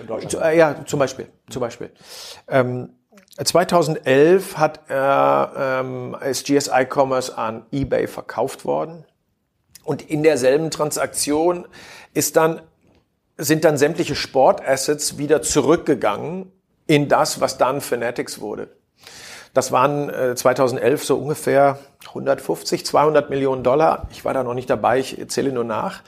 in 0.00 0.06
Deutschland. 0.06 0.44
Äh, 0.44 0.56
ja, 0.58 0.84
zum 0.86 0.98
Beispiel, 0.98 1.26
zum 1.50 1.60
Beispiel. 1.60 1.90
Ähm, 2.48 2.90
2011 3.42 4.56
hat 4.56 4.80
er 4.88 5.80
ähm, 5.80 6.16
ist 6.28 6.46
GSI 6.46 6.86
Commerce 6.90 7.36
an 7.36 7.66
eBay 7.70 8.06
verkauft 8.06 8.64
worden 8.64 9.04
und 9.84 10.02
in 10.02 10.22
derselben 10.22 10.70
Transaktion 10.70 11.66
ist 12.14 12.36
dann, 12.36 12.60
sind 13.36 13.64
dann 13.64 13.76
sämtliche 13.76 14.14
Sportassets 14.14 15.18
wieder 15.18 15.42
zurückgegangen 15.42 16.50
in 16.86 17.08
das, 17.08 17.40
was 17.40 17.58
dann 17.58 17.80
Fanatics 17.80 18.40
wurde. 18.40 18.68
Das 19.52 19.72
waren 19.72 20.10
äh, 20.10 20.34
2011 20.34 21.04
so 21.04 21.16
ungefähr 21.16 21.78
150, 22.08 22.84
200 22.84 23.30
Millionen 23.30 23.62
Dollar. 23.62 24.08
Ich 24.10 24.24
war 24.24 24.34
da 24.34 24.42
noch 24.42 24.54
nicht 24.54 24.68
dabei, 24.68 24.98
ich 24.98 25.16
zähle 25.28 25.52
nur 25.52 25.64
nach. 25.64 26.02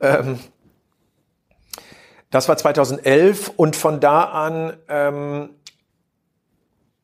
Ähm, 0.00 0.38
das 2.32 2.48
war 2.48 2.56
2011 2.56 3.52
und 3.56 3.76
von 3.76 4.00
da 4.00 4.24
an 4.24 4.72
ähm, 4.88 5.50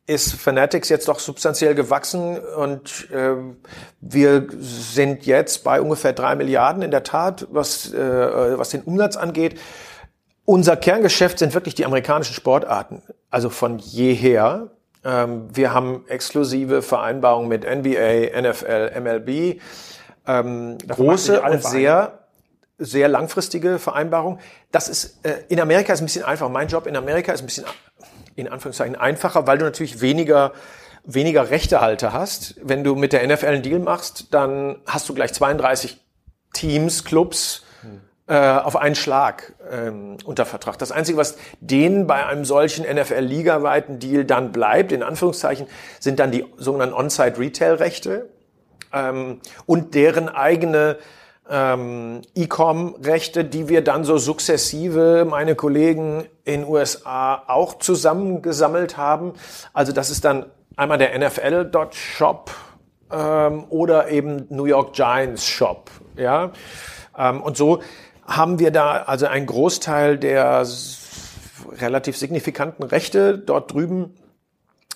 ist 0.07 0.35
Fanatics 0.35 0.88
jetzt 0.88 1.07
doch 1.07 1.19
substanziell 1.19 1.75
gewachsen 1.75 2.38
und 2.38 3.11
äh, 3.11 3.35
wir 4.01 4.47
sind 4.59 5.27
jetzt 5.27 5.64
bei 5.64 5.83
ungefähr 5.83 6.14
drei 6.14 6.35
Milliarden 6.35 6.83
in 6.83 6.91
der 6.91 7.03
Tat, 7.03 7.47
was, 7.51 7.93
äh, 7.93 8.59
was 8.59 8.71
den 8.71 8.81
Umsatz 8.83 9.17
angeht. 9.17 9.61
Unser 10.47 10.77
Kerngeschäft 10.77 11.38
sind 11.38 11.53
wirklich 11.53 11.75
die 11.75 11.85
amerikanischen 11.85 12.33
Sportarten, 12.33 13.03
also 13.31 13.51
von 13.51 13.79
jeher. 13.79 14.71
Ähm, 15.05 15.49
wir 15.53 15.75
haben 15.75 16.07
exklusive 16.09 16.81
Vereinbarungen 16.81 17.51
mit 17.51 17.64
NBA, 17.64 18.41
NFL, 18.41 18.99
MLB, 18.99 19.61
ähm, 20.27 20.79
große 20.88 21.43
und 21.43 21.62
sehr 21.62 22.19
sehr 22.79 23.09
langfristige 23.09 23.79
Vereinbarungen. 23.79 24.41
Das 24.71 24.88
ist 24.88 25.25
äh, 25.25 25.43
in 25.49 25.61
Amerika 25.61 25.93
ist 25.93 26.01
ein 26.01 26.07
bisschen 26.07 26.25
einfach. 26.25 26.49
Mein 26.49 26.69
Job 26.69 26.87
in 26.87 26.97
Amerika 26.97 27.33
ist 27.33 27.41
ein 27.41 27.47
bisschen 27.47 27.64
in 28.37 28.49
Anführungszeichen 28.49 28.97
einfacher, 28.97 29.47
weil 29.47 29.59
du 29.59 29.64
natürlich 29.64 30.01
weniger 30.01 30.53
weniger 31.05 31.51
Rechtehalter 31.51 32.12
hast. 32.12 32.57
Wenn 32.62 32.85
du 32.85 32.95
mit 32.95 33.12
der 33.12 33.27
NFL 33.27 33.47
einen 33.47 33.62
Deal 33.62 33.79
machst, 33.79 34.33
dann 34.33 34.77
hast 34.87 35.09
du 35.09 35.14
gleich 35.14 35.33
32 35.33 35.99
Teams, 36.53 37.05
Clubs 37.05 37.64
äh, 38.29 38.37
auf 38.37 38.77
einen 38.77 38.95
Schlag 38.95 39.55
ähm, 39.71 40.19
unter 40.25 40.45
Vertrag. 40.45 40.79
Das 40.79 40.93
Einzige, 40.93 41.17
was 41.17 41.38
denen 41.61 42.07
bei 42.07 42.27
einem 42.27 42.45
solchen 42.45 42.85
NFL-ligaweiten 42.85 43.99
Deal 43.99 44.27
dann 44.27 44.53
bleibt, 44.53 44.93
in 44.93 45.03
Anführungszeichen, 45.03 45.67
sind 45.99 46.19
dann 46.19 46.31
die 46.31 46.45
sogenannten 46.59 46.95
On-Site-Retail-Rechte 46.95 48.29
ähm, 48.93 49.41
und 49.64 49.95
deren 49.95 50.29
eigene 50.29 50.99
ähm, 51.50 52.22
E-Com-Rechte, 52.34 53.44
die 53.44 53.68
wir 53.68 53.82
dann 53.82 54.04
so 54.04 54.18
sukzessive, 54.18 55.26
meine 55.28 55.54
Kollegen 55.54 56.26
in 56.44 56.64
USA 56.64 57.42
auch 57.46 57.78
zusammengesammelt 57.78 58.96
haben. 58.96 59.32
Also 59.72 59.92
das 59.92 60.11
ist 60.11 60.24
dann 60.24 60.46
einmal 60.76 60.98
der 60.98 61.18
NFL.shop 61.18 62.50
ähm, 63.12 63.64
oder 63.70 64.11
eben 64.11 64.46
New 64.50 64.66
York 64.66 64.92
Giants 64.92 65.46
Shop. 65.46 65.90
Ja? 66.16 66.52
Ähm, 67.16 67.42
und 67.42 67.56
so 67.56 67.82
haben 68.26 68.58
wir 68.58 68.70
da 68.70 69.02
also 69.02 69.26
einen 69.26 69.46
Großteil 69.46 70.18
der 70.18 70.66
relativ 71.78 72.16
signifikanten 72.16 72.84
Rechte 72.84 73.38
dort 73.38 73.72
drüben 73.72 74.14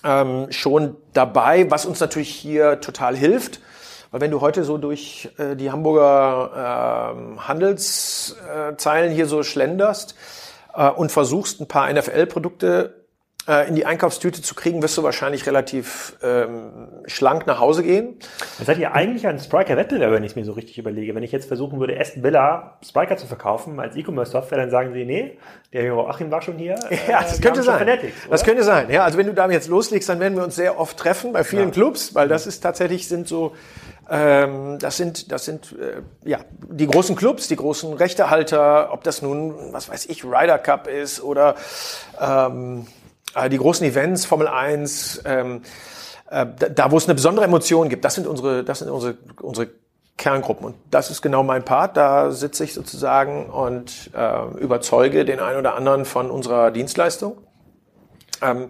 ähm, 0.03 0.47
schon 0.51 0.95
dabei, 1.13 1.69
was 1.71 1.85
uns 1.85 1.99
natürlich 1.99 2.29
hier 2.29 2.79
total 2.81 3.15
hilft 3.15 3.61
weil 4.13 4.21
wenn 4.21 4.29
du 4.29 4.41
heute 4.41 4.63
so 4.63 4.77
durch 4.77 5.27
äh, 5.39 5.55
die 5.55 5.71
Hamburger 5.71 7.15
äh, 7.15 7.39
Handelszeilen 7.39 9.11
hier 9.11 9.25
so 9.25 9.41
schlenderst 9.41 10.13
äh, 10.75 10.87
und 10.87 11.11
versuchst, 11.11 11.59
ein 11.59 11.67
paar 11.67 11.91
NFL-Produkte 11.91 13.03
äh, 13.47 13.67
in 13.67 13.73
die 13.73 13.87
Einkaufstüte 13.87 14.43
zu 14.43 14.53
kriegen, 14.53 14.83
wirst 14.83 14.97
du 14.99 15.03
wahrscheinlich 15.03 15.47
relativ 15.47 16.15
ähm, 16.21 16.89
schlank 17.07 17.47
nach 17.47 17.59
Hause 17.59 17.81
gehen. 17.81 18.19
Das 18.59 18.67
seid 18.67 18.77
ihr 18.77 18.93
eigentlich 18.93 19.25
ein 19.25 19.39
Spriker-Wettbewerber, 19.39 20.13
wenn 20.13 20.23
ich 20.23 20.33
es 20.33 20.35
mir 20.35 20.45
so 20.45 20.51
richtig 20.51 20.77
überlege. 20.77 21.15
Wenn 21.15 21.23
ich 21.23 21.31
jetzt 21.31 21.47
versuchen 21.47 21.79
würde, 21.79 21.99
Aston 21.99 22.21
Villa 22.21 22.77
Spriker 22.87 23.17
zu 23.17 23.25
verkaufen 23.25 23.79
als 23.79 23.95
E-Commerce-Software, 23.95 24.59
dann 24.59 24.69
sagen 24.69 24.93
sie, 24.93 25.05
nee, 25.05 25.39
der 25.73 25.85
Joachim 25.85 26.29
war 26.29 26.43
schon 26.43 26.57
hier. 26.57 26.75
Ja, 27.07 27.21
das 27.21 27.39
äh, 27.39 27.41
könnte 27.41 27.63
sein. 27.63 27.79
Fanatics, 27.79 28.13
das 28.29 28.43
könnte 28.43 28.63
sein. 28.63 28.91
Ja, 28.91 29.03
also 29.03 29.17
wenn 29.17 29.25
du 29.25 29.33
damit 29.33 29.55
jetzt 29.55 29.69
loslegst, 29.69 30.07
dann 30.07 30.19
werden 30.19 30.37
wir 30.37 30.43
uns 30.43 30.55
sehr 30.55 30.79
oft 30.79 30.97
treffen 30.97 31.33
bei 31.33 31.43
vielen 31.43 31.69
ja. 31.69 31.71
Clubs, 31.71 32.13
weil 32.13 32.27
das 32.27 32.45
ist 32.45 32.61
tatsächlich 32.61 33.07
sind 33.07 33.27
so 33.27 33.53
ähm, 34.09 34.79
das 34.79 34.97
sind, 34.97 35.31
das 35.31 35.45
sind 35.45 35.75
äh, 35.79 36.01
ja 36.27 36.39
die 36.69 36.87
großen 36.87 37.15
Clubs, 37.15 37.47
die 37.47 37.55
großen 37.55 37.93
Rechtehalter, 37.93 38.91
ob 38.91 39.03
das 39.03 39.21
nun, 39.21 39.71
was 39.71 39.89
weiß 39.89 40.07
ich, 40.07 40.25
Ryder 40.25 40.57
Cup 40.57 40.87
ist 40.87 41.21
oder 41.21 41.55
ähm, 42.19 42.87
äh, 43.35 43.49
die 43.49 43.57
großen 43.57 43.85
Events, 43.87 44.25
Formel 44.25 44.47
1, 44.47 45.21
ähm, 45.25 45.61
äh, 46.29 46.45
da, 46.59 46.69
da 46.69 46.91
wo 46.91 46.97
es 46.97 47.05
eine 47.05 47.15
besondere 47.15 47.45
Emotion 47.45 47.89
gibt, 47.89 48.03
das 48.03 48.15
sind 48.15 48.27
unsere, 48.27 48.63
das 48.63 48.79
sind 48.79 48.89
unsere, 48.89 49.17
unsere 49.41 49.69
Kerngruppen. 50.17 50.67
Und 50.67 50.75
das 50.91 51.09
ist 51.09 51.21
genau 51.21 51.43
mein 51.43 51.65
Part. 51.65 51.97
Da 51.97 52.31
sitze 52.31 52.63
ich 52.63 52.73
sozusagen 52.73 53.49
und 53.49 54.11
äh, 54.15 54.45
überzeuge 54.59 55.25
den 55.25 55.39
einen 55.39 55.57
oder 55.57 55.75
anderen 55.75 56.05
von 56.05 56.29
unserer 56.29 56.71
Dienstleistung. 56.71 57.37
Ähm, 58.41 58.69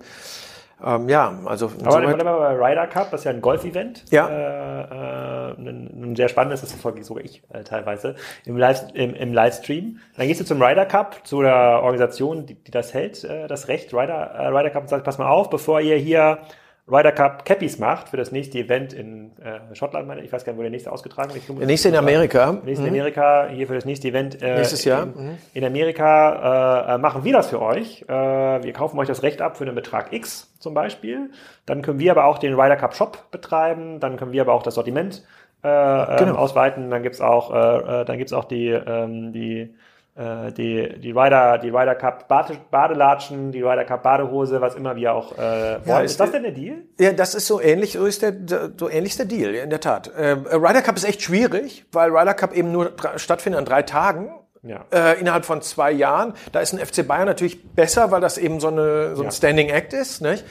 ähm, 0.86 1.10
ja, 1.10 1.40
also. 1.46 1.72
Aber 1.84 2.10
so 2.10 2.18
bei 2.18 2.56
Ryder 2.56 2.88
Cup, 2.88 3.12
das 3.12 3.22
ist 3.22 3.26
ja 3.26 3.32
ein 3.32 3.42
Golf-Event. 3.42 4.06
Ja. 4.12 4.28
Äh, 4.28 4.82
äh, 4.82 5.54
ein, 5.58 6.12
ein, 6.12 6.16
sehr 6.16 6.30
spannendes, 6.30 6.62
das 6.62 6.72
verfolge 6.72 7.04
sogar 7.04 7.24
ich 7.24 7.42
äh, 7.54 7.64
teilweise, 7.64 8.16
im, 8.46 8.58
Live, 8.58 8.88
im, 8.94 9.14
im 9.14 9.34
Livestream. 9.34 10.00
Dann 10.18 10.28
gehst 10.28 10.42
du 10.42 10.46
zum 10.46 10.62
Ryder 10.62 10.86
Cup, 10.86 11.26
zu 11.26 11.42
der 11.42 11.82
Organisation, 11.84 12.46
die, 12.46 12.56
die 12.56 12.72
das 12.72 12.94
hält, 12.94 13.24
äh, 13.24 13.48
das 13.48 13.68
Recht, 13.68 13.94
Ryder, 13.94 14.32
äh, 14.36 14.48
Ryder 14.48 14.70
Cup, 14.72 14.84
und 14.84 14.90
sagst, 14.90 15.06
pass 15.06 15.18
mal 15.18 15.30
auf, 15.30 15.50
bevor 15.50 15.82
ihr 15.82 15.98
hier 15.98 16.40
Ryder 16.86 17.14
Cup 17.14 17.46
Cappies 17.46 17.80
macht 17.80 18.10
für 18.10 18.18
das 18.18 18.34
nächste 18.34 18.60
Event 18.60 18.92
in 18.92 19.32
äh, 19.38 19.74
Schottland, 19.74 20.06
meine 20.06 20.22
ich 20.22 20.34
weiß 20.34 20.44
gar 20.44 20.52
nicht, 20.52 20.58
wo 20.60 20.64
der 20.64 20.72
nächste 20.72 20.92
ausgetragen 20.92 21.34
wird. 21.34 21.48
Der 21.48 21.66
nächste 21.66 21.88
in 21.88 21.96
Amerika. 21.96 22.52
Der 22.52 22.64
nächste 22.66 22.82
mhm. 22.82 22.94
in 22.94 23.00
Amerika, 23.00 23.48
hier 23.48 23.68
für 23.68 23.76
das 23.76 23.86
nächste 23.86 24.10
Event. 24.10 24.42
Äh, 24.42 24.58
Nächstes 24.58 24.84
Jahr. 24.84 25.04
In, 25.04 25.28
mhm. 25.28 25.38
in 25.54 25.64
Amerika 25.64 26.96
äh, 26.96 26.98
machen 26.98 27.24
wir 27.24 27.32
das 27.32 27.48
für 27.48 27.62
euch. 27.62 28.02
Äh, 28.02 28.12
wir 28.12 28.74
kaufen 28.74 29.00
euch 29.00 29.08
das 29.08 29.24
Recht 29.24 29.42
ab 29.42 29.56
für 29.56 29.64
einen 29.64 29.76
Betrag 29.76 30.12
X 30.12 30.54
zum 30.60 30.74
Beispiel. 30.74 31.30
Dann 31.66 31.82
können 31.84 32.00
wir 32.00 32.12
aber 32.12 32.26
auch 32.26 32.38
den 32.38 32.54
Ryder 32.54 32.76
Cup 32.76 32.96
Shop 32.96 33.32
betreiben. 33.32 34.02
Dann 34.02 34.18
können 34.18 34.34
wir 34.34 34.42
aber 34.42 34.54
auch 34.54 34.64
das 34.64 34.76
Sortiment 34.76 35.24
äh, 35.64 35.70
ähm, 35.70 36.18
genau. 36.18 36.36
ausweiten. 36.36 36.90
Dann 36.90 37.02
gibt's 37.02 37.22
auch, 37.22 37.54
äh, 37.54 38.02
äh, 38.02 38.06
dann 38.06 38.18
gibt's 38.18 38.34
auch 38.34 38.44
die, 38.44 38.68
ähm, 38.68 39.32
die 39.32 39.74
die, 40.16 41.00
die 41.00 41.12
Ryder, 41.12 41.58
die 41.58 41.70
Ryder 41.70 41.96
Cup 41.96 42.28
Bade, 42.28 42.58
Badelatschen, 42.70 43.52
die 43.52 43.64
Ryder 43.64 43.84
Cup 43.84 44.04
Badehose, 44.04 44.62
was 44.62 44.76
immer 44.76 44.96
wir 44.96 45.14
auch 45.14 45.32
äh, 45.34 45.38
wollen. 45.38 45.82
Ja, 45.86 46.00
ist, 46.02 46.12
ist 46.12 46.20
das 46.20 46.32
denn 46.32 46.44
der 46.44 46.52
Deal? 46.52 46.84
Ja, 47.00 47.14
das 47.14 47.34
ist 47.34 47.48
so 47.48 47.60
ähnlich, 47.60 47.94
so 47.94 48.06
ist 48.06 48.22
der, 48.22 48.34
so 48.78 48.90
ähnlich 48.90 49.18
der 49.18 49.26
Deal, 49.26 49.56
in 49.56 49.72
der 49.72 49.80
Tat. 49.80 50.10
Äh, 50.16 50.38
Ryder 50.52 50.84
Cup 50.84 50.98
ist 50.98 51.06
echt 51.06 51.24
schwierig, 51.24 51.86
weil 51.92 52.12
Ryder 52.12 52.36
Cup 52.36 52.54
eben 52.54 52.72
nur 52.72 52.92
stattfindet 53.16 53.58
an 53.58 53.66
drei 53.66 53.82
Tagen. 53.82 54.32
Ja. 54.62 54.86
Äh, 54.94 55.20
innerhalb 55.20 55.44
von 55.44 55.62
zwei 55.62 55.92
Jahren. 55.92 56.34
Da 56.54 56.62
ist 56.62 56.74
ein 56.74 56.80
FC 56.80 57.06
Bayern 57.06 57.26
natürlich 57.26 57.74
besser, 57.74 58.12
weil 58.12 58.22
das 58.22 58.38
eben 58.38 58.62
so, 58.62 58.70
eine, 58.70 59.16
so 59.16 59.24
ein 59.24 59.26
ja. 59.26 59.32
Standing 59.32 59.70
Act 59.70 59.94
ist. 59.94 60.22
Nicht? 60.22 60.46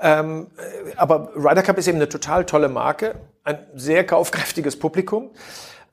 Ähm, 0.00 0.46
äh, 0.56 0.92
aber 0.96 1.32
Ryder 1.36 1.62
Cup 1.62 1.76
ist 1.76 1.88
eben 1.88 1.98
eine 1.98 2.08
total 2.08 2.44
tolle 2.46 2.68
Marke, 2.68 3.16
ein 3.44 3.58
sehr 3.74 4.06
kaufkräftiges 4.06 4.78
Publikum. 4.78 5.30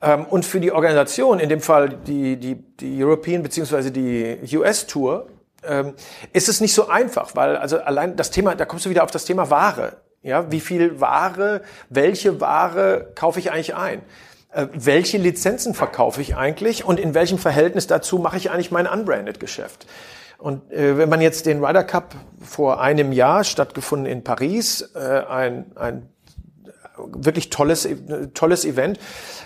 Ähm, 0.02 0.26
und 0.26 0.44
für 0.44 0.60
die 0.60 0.72
Organisation, 0.72 1.40
in 1.40 1.48
dem 1.48 1.60
Fall 1.60 1.88
die, 1.88 2.36
die, 2.36 2.54
die 2.54 3.02
European 3.02 3.42
bzw. 3.42 3.90
die 3.90 4.56
US 4.56 4.86
Tour, 4.86 5.28
ähm, 5.64 5.94
ist 6.32 6.48
es 6.48 6.60
nicht 6.60 6.74
so 6.74 6.88
einfach, 6.88 7.34
weil 7.34 7.56
also 7.56 7.78
allein 7.78 8.16
das 8.16 8.30
Thema, 8.30 8.54
da 8.54 8.64
kommst 8.64 8.86
du 8.86 8.90
wieder 8.90 9.04
auf 9.04 9.10
das 9.10 9.24
Thema 9.24 9.50
Ware. 9.50 9.94
Ja, 10.22 10.50
wie 10.50 10.60
viel 10.60 11.00
Ware, 11.00 11.62
welche 11.88 12.40
Ware 12.40 13.12
kaufe 13.14 13.38
ich 13.38 13.52
eigentlich 13.52 13.74
ein? 13.74 14.02
Äh, 14.52 14.66
welche 14.72 15.18
Lizenzen 15.18 15.74
verkaufe 15.74 16.20
ich 16.20 16.36
eigentlich 16.36 16.84
und 16.84 16.98
in 16.98 17.14
welchem 17.14 17.38
Verhältnis 17.38 17.86
dazu 17.86 18.18
mache 18.18 18.36
ich 18.36 18.50
eigentlich 18.50 18.70
mein 18.70 18.86
unbranded 18.86 19.40
Geschäft? 19.40 19.86
Und 20.38 20.70
äh, 20.72 20.98
wenn 20.98 21.08
man 21.08 21.20
jetzt 21.20 21.46
den 21.46 21.64
Ryder 21.64 21.84
Cup 21.84 22.14
vor 22.42 22.80
einem 22.80 23.12
Jahr 23.12 23.44
stattgefunden 23.44 24.06
in 24.06 24.22
Paris, 24.22 24.90
äh, 24.94 24.98
ein, 24.98 25.72
ein 25.76 26.08
wirklich 26.98 27.50
tolles, 27.50 27.88
tolles 28.34 28.64
Event. 28.64 28.98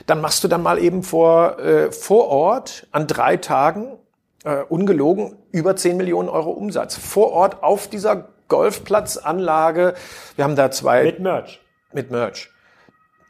Dann 0.06 0.20
machst 0.20 0.44
du 0.44 0.48
dann 0.48 0.62
mal 0.62 0.78
eben 0.78 1.02
vor, 1.02 1.58
äh, 1.58 1.92
vor 1.92 2.28
Ort 2.28 2.86
an 2.92 3.06
drei 3.06 3.36
Tagen, 3.36 3.98
äh, 4.44 4.62
ungelogen, 4.68 5.36
über 5.52 5.76
10 5.76 5.96
Millionen 5.96 6.28
Euro 6.28 6.50
Umsatz. 6.50 6.96
Vor 6.96 7.32
Ort 7.32 7.62
auf 7.62 7.88
dieser 7.88 8.28
Golfplatzanlage. 8.48 9.94
Wir 10.36 10.44
haben 10.44 10.56
da 10.56 10.70
zwei. 10.70 11.04
Mit 11.04 11.20
Merch. 11.20 11.60
Mit 11.92 12.10
Merch. 12.10 12.50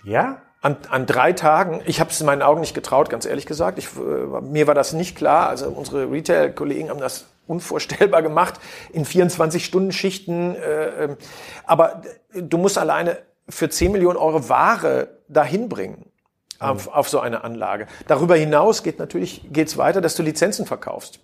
Ja? 0.05 0.43
An, 0.63 0.77
an 0.91 1.07
drei 1.07 1.33
Tagen, 1.33 1.81
ich 1.87 2.01
habe 2.01 2.11
es 2.11 2.21
in 2.21 2.27
meinen 2.27 2.43
Augen 2.43 2.61
nicht 2.61 2.75
getraut, 2.75 3.09
ganz 3.09 3.25
ehrlich 3.25 3.47
gesagt. 3.47 3.79
Ich, 3.79 3.87
äh, 3.97 4.41
mir 4.43 4.67
war 4.67 4.75
das 4.75 4.93
nicht 4.93 5.17
klar. 5.17 5.49
Also 5.49 5.69
unsere 5.69 6.11
Retail-Kollegen 6.11 6.91
haben 6.91 7.01
das 7.01 7.27
unvorstellbar 7.47 8.23
gemacht 8.23 8.61
in 8.93 9.05
24 9.05 9.65
Stunden 9.65 9.93
Schichten. 9.93 10.55
Äh, 10.55 11.05
ähm, 11.05 11.17
aber 11.65 12.03
du 12.35 12.59
musst 12.59 12.77
alleine 12.77 13.19
für 13.51 13.69
10 13.69 13.93
Millionen 13.93 14.17
Euro 14.17 14.49
Ware 14.49 15.09
dahin 15.29 15.69
bringen 15.69 16.11
auf, 16.59 16.89
auf 16.89 17.09
so 17.09 17.21
eine 17.21 17.43
Anlage. 17.43 17.87
Darüber 18.07 18.37
hinaus 18.37 18.83
geht 18.83 18.99
natürlich 18.99 19.43
geht's 19.53 19.77
weiter, 19.77 20.01
dass 20.01 20.15
du 20.15 20.23
Lizenzen 20.23 20.67
verkaufst. 20.67 21.21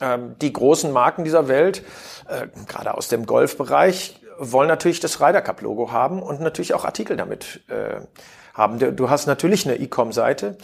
Ähm, 0.00 0.36
die 0.40 0.52
großen 0.52 0.92
Marken 0.92 1.24
dieser 1.24 1.48
Welt, 1.48 1.82
äh, 2.28 2.48
gerade 2.66 2.94
aus 2.94 3.08
dem 3.08 3.26
Golfbereich, 3.26 4.20
wollen 4.38 4.68
natürlich 4.68 5.00
das 5.00 5.20
Ryder 5.20 5.40
Cup 5.40 5.62
Logo 5.62 5.92
haben 5.92 6.22
und 6.22 6.40
natürlich 6.40 6.74
auch 6.74 6.84
Artikel 6.84 7.16
damit 7.16 7.62
äh, 7.68 8.00
haben. 8.52 8.96
Du 8.96 9.08
hast 9.08 9.26
natürlich 9.26 9.66
eine 9.66 9.76
E-Com-Seite. 9.76 10.58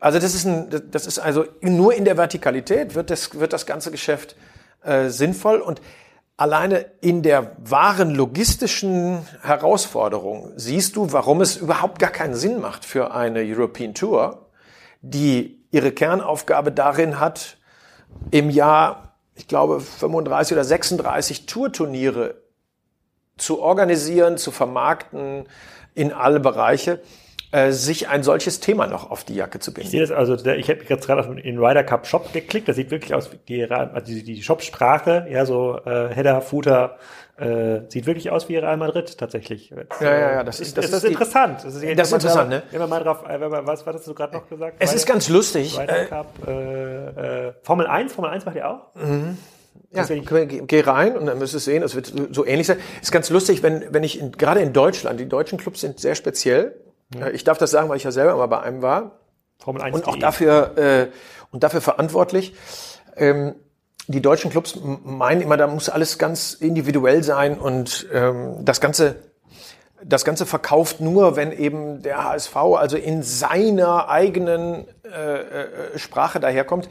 Also 0.00 0.18
das 0.18 0.34
ist 0.34 0.46
ein, 0.46 0.90
das 0.90 1.06
ist 1.06 1.18
also 1.18 1.44
nur 1.60 1.92
in 1.92 2.04
der 2.04 2.16
Vertikalität 2.16 2.94
wird 2.94 3.10
das 3.10 3.38
wird 3.38 3.52
das 3.52 3.66
ganze 3.66 3.90
Geschäft 3.90 4.36
äh, 4.84 5.08
sinnvoll 5.08 5.60
und 5.60 5.82
Alleine 6.38 6.86
in 7.00 7.24
der 7.24 7.56
wahren 7.58 8.14
logistischen 8.14 9.26
Herausforderung 9.42 10.52
siehst 10.54 10.94
du, 10.94 11.12
warum 11.12 11.40
es 11.40 11.56
überhaupt 11.56 11.98
gar 11.98 12.10
keinen 12.12 12.36
Sinn 12.36 12.60
macht 12.60 12.84
für 12.84 13.12
eine 13.12 13.40
European 13.40 13.92
Tour, 13.92 14.46
die 15.02 15.66
ihre 15.72 15.90
Kernaufgabe 15.90 16.70
darin 16.70 17.18
hat, 17.18 17.56
im 18.30 18.50
Jahr, 18.50 19.16
ich 19.34 19.48
glaube, 19.48 19.80
35 19.80 20.52
oder 20.52 20.62
36 20.62 21.46
Tourturniere 21.46 22.36
zu 23.36 23.60
organisieren, 23.60 24.38
zu 24.38 24.52
vermarkten 24.52 25.44
in 25.96 26.12
alle 26.12 26.38
Bereiche 26.38 27.02
äh, 27.50 27.72
sich 27.72 28.08
ein 28.08 28.22
solches 28.22 28.60
Thema 28.60 28.86
noch 28.86 29.10
auf 29.10 29.24
die 29.24 29.34
Jacke 29.34 29.58
zu 29.58 29.72
binden. 29.72 29.86
Ich 29.86 29.90
sehe 29.90 30.00
das 30.00 30.10
also, 30.10 30.34
ich 30.34 30.68
habe 30.68 30.80
jetzt 30.86 31.06
gerade 31.06 31.20
auf 31.20 31.34
den 31.34 31.58
Ryder 31.58 31.84
Cup 31.84 32.06
Shop 32.06 32.32
geklickt, 32.32 32.68
das 32.68 32.76
sieht 32.76 32.90
wirklich 32.90 33.14
aus 33.14 33.32
wie 33.32 33.38
die, 33.48 33.70
also 33.70 34.04
die, 34.04 34.22
die 34.22 34.42
Shop-Sprache, 34.42 35.26
ja, 35.30 35.46
so 35.46 35.78
äh, 35.84 36.08
Header, 36.14 36.42
Footer, 36.42 36.98
äh, 37.38 37.82
sieht 37.88 38.06
wirklich 38.06 38.30
aus 38.30 38.48
wie 38.48 38.56
Real 38.56 38.76
Madrid 38.76 39.16
tatsächlich. 39.16 39.70
Jetzt, 39.70 40.00
ja, 40.00 40.10
ja, 40.10 40.32
ja, 40.32 40.44
das 40.44 40.60
ist, 40.60 40.76
das, 40.76 40.86
ist, 40.86 40.94
das 40.94 41.04
ist 41.04 41.10
interessant. 41.10 41.64
Das 41.64 41.74
ist, 41.74 41.98
das 41.98 42.08
ist 42.08 42.12
interessant, 42.12 42.50
ne? 42.50 42.62
Wenn 42.70 42.80
man 42.80 42.90
mal 42.90 43.02
drauf, 43.02 43.24
äh, 43.28 43.40
wenn 43.40 43.50
man, 43.50 43.66
was, 43.66 43.86
was 43.86 43.94
hast 43.94 44.08
du 44.08 44.14
gerade 44.14 44.36
noch 44.36 44.48
gesagt? 44.48 44.76
Es 44.78 44.90
Ryder, 44.90 44.96
ist 44.96 45.06
ganz 45.06 45.28
lustig. 45.28 45.78
Ryder 45.78 46.04
Cup, 46.06 46.32
äh, 46.46 47.46
äh, 47.46 47.52
Formel 47.62 47.86
1, 47.86 48.12
Formel 48.12 48.30
1 48.32 48.44
macht 48.44 48.56
ihr 48.56 48.68
auch? 48.68 48.94
Mhm. 48.94 49.38
Ja, 49.90 50.04
geh 50.04 50.80
rein 50.80 51.16
und 51.16 51.26
dann 51.26 51.40
wirst 51.40 51.54
du 51.54 51.58
sehen, 51.58 51.82
es 51.82 51.94
wird 51.94 52.12
so 52.32 52.44
ähnlich 52.44 52.66
sein. 52.66 52.76
Ist 53.00 53.10
ganz 53.10 53.30
lustig, 53.30 53.62
wenn, 53.62 53.86
wenn 53.90 54.02
ich 54.02 54.20
in, 54.20 54.32
gerade 54.32 54.60
in 54.60 54.74
Deutschland, 54.74 55.18
die 55.18 55.26
deutschen 55.26 55.56
Clubs 55.56 55.80
sind 55.80 55.98
sehr 55.98 56.14
speziell. 56.14 56.74
Ja. 57.14 57.28
Ich 57.28 57.44
darf 57.44 57.58
das 57.58 57.70
sagen, 57.70 57.88
weil 57.88 57.96
ich 57.96 58.04
ja 58.04 58.12
selber 58.12 58.36
mal 58.36 58.46
bei 58.46 58.60
einem 58.60 58.82
war. 58.82 59.18
Formel 59.58 59.82
1 59.82 59.94
und 59.94 60.06
auch 60.06 60.16
dafür 60.16 60.76
äh, 60.76 61.06
und 61.50 61.62
dafür 61.62 61.80
verantwortlich. 61.80 62.54
Ähm, 63.16 63.54
die 64.06 64.22
deutschen 64.22 64.50
Clubs 64.50 64.78
meinen 64.82 65.42
immer, 65.42 65.56
da 65.56 65.66
muss 65.66 65.88
alles 65.88 66.18
ganz 66.18 66.54
individuell 66.54 67.22
sein 67.22 67.58
und 67.58 68.06
ähm, 68.12 68.64
das 68.64 68.80
ganze 68.80 69.16
das 70.04 70.24
Ganze 70.24 70.46
verkauft 70.46 71.00
nur, 71.00 71.36
wenn 71.36 71.52
eben 71.52 72.02
der 72.02 72.24
HSV 72.24 72.56
also 72.56 72.96
in 72.96 73.22
seiner 73.22 74.08
eigenen 74.08 74.86
äh, 75.04 75.40
äh, 75.40 75.98
Sprache 75.98 76.38
daherkommt. 76.40 76.88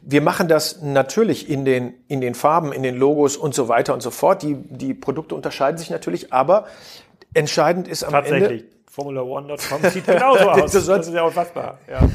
Wir 0.00 0.20
machen 0.20 0.46
das 0.46 0.82
natürlich 0.82 1.50
in 1.50 1.64
den, 1.64 1.94
in 2.06 2.20
den 2.20 2.36
Farben, 2.36 2.72
in 2.72 2.84
den 2.84 2.96
Logos 2.96 3.36
und 3.36 3.54
so 3.54 3.66
weiter 3.66 3.92
und 3.94 4.02
so 4.02 4.12
fort. 4.12 4.42
Die, 4.42 4.54
die 4.54 4.94
Produkte 4.94 5.34
unterscheiden 5.34 5.78
sich 5.78 5.90
natürlich, 5.90 6.32
aber 6.32 6.66
entscheidend 7.34 7.88
ist 7.88 8.04
am 8.04 8.14
Ende, 8.14 8.64
Formula1.com 8.96 9.90
sieht 9.90 10.06
genauso 10.06 10.50
aus. 10.50 10.72
das, 10.72 10.88
ist 10.88 11.12
ja 11.12 11.22
unfassbar. 11.22 11.78
Ja. 11.88 12.08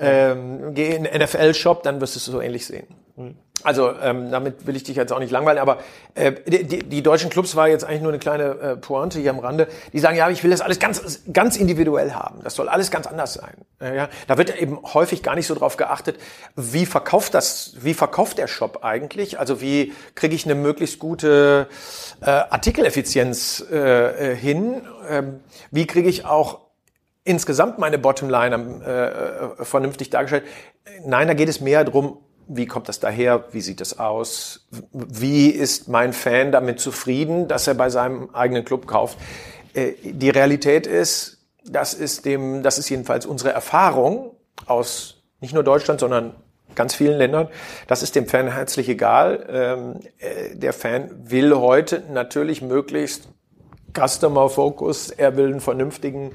ähm, 0.00 0.74
geh 0.74 0.94
in 0.94 1.04
den 1.04 1.22
NFL-Shop, 1.22 1.82
dann 1.82 2.00
wirst 2.00 2.16
du 2.16 2.18
es 2.18 2.24
so 2.24 2.40
ähnlich 2.40 2.66
sehen. 2.66 2.86
Hm. 3.16 3.36
Also 3.62 3.92
ähm, 4.00 4.30
damit 4.30 4.66
will 4.66 4.76
ich 4.76 4.84
dich 4.84 4.96
jetzt 4.96 5.12
auch 5.12 5.18
nicht 5.18 5.30
langweilen, 5.30 5.58
aber 5.58 5.78
äh, 6.14 6.32
die, 6.46 6.80
die 6.80 7.02
deutschen 7.02 7.30
Clubs 7.30 7.56
war 7.56 7.68
jetzt 7.68 7.84
eigentlich 7.84 8.02
nur 8.02 8.12
eine 8.12 8.18
kleine 8.18 8.44
äh, 8.44 8.76
Pointe 8.76 9.18
hier 9.18 9.30
am 9.30 9.38
Rande. 9.38 9.66
Die 9.92 9.98
sagen, 9.98 10.16
ja, 10.16 10.28
ich 10.30 10.44
will 10.44 10.50
das 10.50 10.60
alles 10.60 10.78
ganz, 10.78 11.22
ganz 11.32 11.56
individuell 11.56 12.12
haben. 12.12 12.40
Das 12.44 12.54
soll 12.54 12.68
alles 12.68 12.90
ganz 12.90 13.06
anders 13.06 13.34
sein. 13.34 13.54
Äh, 13.80 13.96
ja, 13.96 14.08
da 14.26 14.38
wird 14.38 14.60
eben 14.60 14.78
häufig 14.94 15.22
gar 15.22 15.34
nicht 15.34 15.46
so 15.46 15.54
drauf 15.54 15.76
geachtet, 15.76 16.16
wie 16.54 16.86
verkauft 16.86 17.34
das, 17.34 17.74
wie 17.80 17.94
verkauft 17.94 18.38
der 18.38 18.46
Shop 18.46 18.84
eigentlich? 18.84 19.38
Also 19.38 19.60
wie 19.60 19.94
kriege 20.14 20.34
ich 20.34 20.44
eine 20.44 20.54
möglichst 20.54 20.98
gute 20.98 21.66
äh, 22.20 22.26
Artikeleffizienz 22.26 23.64
äh, 23.72 24.32
äh 24.32 24.36
hin? 24.36 24.82
Ähm, 25.08 25.40
wie 25.70 25.86
kriege 25.86 26.08
ich 26.08 26.24
auch 26.26 26.60
insgesamt 27.24 27.78
meine 27.78 27.98
Bottomline 27.98 28.82
äh, 28.86 29.62
äh, 29.62 29.64
vernünftig 29.64 30.10
dargestellt? 30.10 30.44
Nein, 31.04 31.26
da 31.26 31.34
geht 31.34 31.48
es 31.48 31.60
mehr 31.60 31.82
darum, 31.82 32.18
wie 32.48 32.66
kommt 32.66 32.88
das 32.88 33.00
daher? 33.00 33.44
Wie 33.52 33.60
sieht 33.60 33.80
es 33.80 33.98
aus? 33.98 34.66
Wie 34.92 35.48
ist 35.48 35.88
mein 35.88 36.12
Fan 36.12 36.52
damit 36.52 36.80
zufrieden, 36.80 37.48
dass 37.48 37.66
er 37.66 37.74
bei 37.74 37.90
seinem 37.90 38.30
eigenen 38.34 38.64
Club 38.64 38.86
kauft? 38.86 39.18
Äh, 39.74 39.92
die 40.02 40.30
Realität 40.30 40.86
ist, 40.86 41.38
das 41.64 41.94
ist 41.94 42.24
dem, 42.24 42.62
das 42.62 42.78
ist 42.78 42.88
jedenfalls 42.88 43.26
unsere 43.26 43.52
Erfahrung 43.52 44.32
aus 44.66 45.22
nicht 45.40 45.52
nur 45.52 45.64
Deutschland, 45.64 46.00
sondern 46.00 46.34
ganz 46.74 46.94
vielen 46.94 47.18
Ländern. 47.18 47.48
Das 47.88 48.02
ist 48.02 48.14
dem 48.14 48.26
Fan 48.26 48.52
herzlich 48.52 48.88
egal. 48.88 49.46
Ähm, 49.50 50.00
äh, 50.18 50.54
der 50.54 50.72
Fan 50.72 51.10
will 51.30 51.54
heute 51.54 52.04
natürlich 52.12 52.62
möglichst 52.62 53.28
Customer 53.94 54.48
Focus. 54.48 55.10
Er 55.10 55.36
will 55.36 55.46
einen 55.46 55.60
vernünftigen 55.60 56.32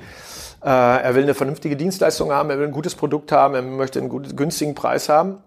äh, 0.64 0.68
er 0.68 1.16
will 1.16 1.24
eine 1.24 1.34
vernünftige 1.34 1.76
Dienstleistung 1.76 2.32
haben, 2.32 2.52
er 2.52 2.60
will 2.60 2.68
ein 2.68 2.72
gutes 2.72 2.94
Produkt 2.94 3.32
haben, 3.32 3.56
er 3.56 3.64
möchte 3.64 4.00
einen 4.00 4.36
günstigen 4.36 4.76
Preis 4.76 5.10
haben. 5.10 5.40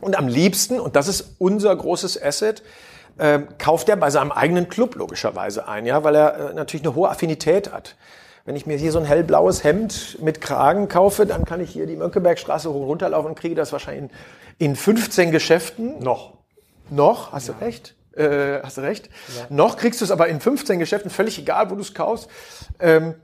Und 0.00 0.16
am 0.16 0.28
liebsten, 0.28 0.78
und 0.78 0.96
das 0.96 1.08
ist 1.08 1.36
unser 1.38 1.74
großes 1.74 2.22
Asset, 2.22 2.62
äh, 3.18 3.40
kauft 3.58 3.88
er 3.88 3.96
bei 3.96 4.10
seinem 4.10 4.30
eigenen 4.30 4.68
Club 4.68 4.94
logischerweise 4.94 5.66
ein, 5.68 5.86
ja, 5.86 6.04
weil 6.04 6.14
er 6.14 6.50
äh, 6.50 6.54
natürlich 6.54 6.84
eine 6.84 6.94
hohe 6.94 7.08
Affinität 7.08 7.72
hat. 7.72 7.96
Wenn 8.44 8.56
ich 8.56 8.66
mir 8.66 8.76
hier 8.76 8.92
so 8.92 8.98
ein 8.98 9.04
hellblaues 9.04 9.64
Hemd 9.64 10.18
mit 10.22 10.40
Kragen 10.40 10.88
kaufe, 10.88 11.26
dann 11.26 11.44
kann 11.44 11.60
ich 11.60 11.70
hier 11.70 11.86
die 11.86 11.96
Mönckebergstraße 11.96 12.68
hoch 12.70 12.76
und 12.76 12.84
runterlaufen 12.84 13.30
und 13.30 13.38
kriege 13.38 13.54
das 13.54 13.72
wahrscheinlich 13.72 14.10
in, 14.58 14.70
in 14.70 14.76
15 14.76 15.32
Geschäften. 15.32 15.98
Noch. 15.98 16.34
Noch, 16.88 17.32
hast 17.32 17.48
ja. 17.48 17.54
du 17.54 17.64
recht. 17.64 17.94
Äh, 18.12 18.62
hast 18.62 18.76
du 18.76 18.82
recht. 18.82 19.10
Ja. 19.36 19.46
Noch 19.48 19.76
kriegst 19.76 20.00
du 20.00 20.04
es 20.04 20.10
aber 20.10 20.28
in 20.28 20.40
15 20.40 20.78
Geschäften, 20.78 21.10
völlig 21.10 21.38
egal, 21.38 21.70
wo 21.70 21.74
du 21.74 21.80
es 21.80 21.92
kaufst. 21.92 22.28
Ähm, 22.78 23.14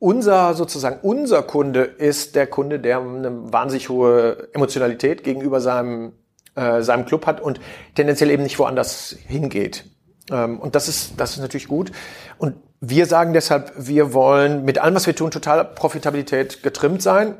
unser 0.00 0.54
sozusagen 0.54 0.98
unser 1.02 1.42
Kunde 1.42 1.82
ist 1.82 2.34
der 2.34 2.48
Kunde, 2.48 2.80
der 2.80 2.98
eine 2.98 3.52
wahnsinnig 3.52 3.88
hohe 3.88 4.48
Emotionalität 4.52 5.22
gegenüber 5.22 5.60
seinem 5.60 6.14
äh, 6.56 6.82
seinem 6.82 7.04
Club 7.04 7.26
hat 7.26 7.40
und 7.40 7.60
tendenziell 7.94 8.30
eben 8.30 8.42
nicht 8.42 8.58
woanders 8.58 9.16
hingeht. 9.28 9.84
Ähm, 10.30 10.58
und 10.58 10.74
das 10.74 10.88
ist 10.88 11.12
das 11.18 11.32
ist 11.32 11.40
natürlich 11.40 11.68
gut. 11.68 11.92
Und 12.38 12.56
wir 12.80 13.06
sagen 13.06 13.34
deshalb, 13.34 13.72
wir 13.76 14.14
wollen 14.14 14.64
mit 14.64 14.78
allem, 14.78 14.94
was 14.94 15.06
wir 15.06 15.14
tun, 15.14 15.30
total 15.30 15.64
Profitabilität 15.66 16.62
getrimmt 16.62 17.02
sein. 17.02 17.36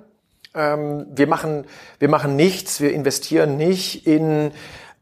Ähm, 0.55 1.07
wir 1.11 1.27
machen, 1.27 1.65
wir 1.99 2.11
machen 2.11 2.37
nichts, 2.37 2.81
wir 2.81 2.93
investieren 2.93 3.57
nicht 3.57 4.07
in 4.07 4.53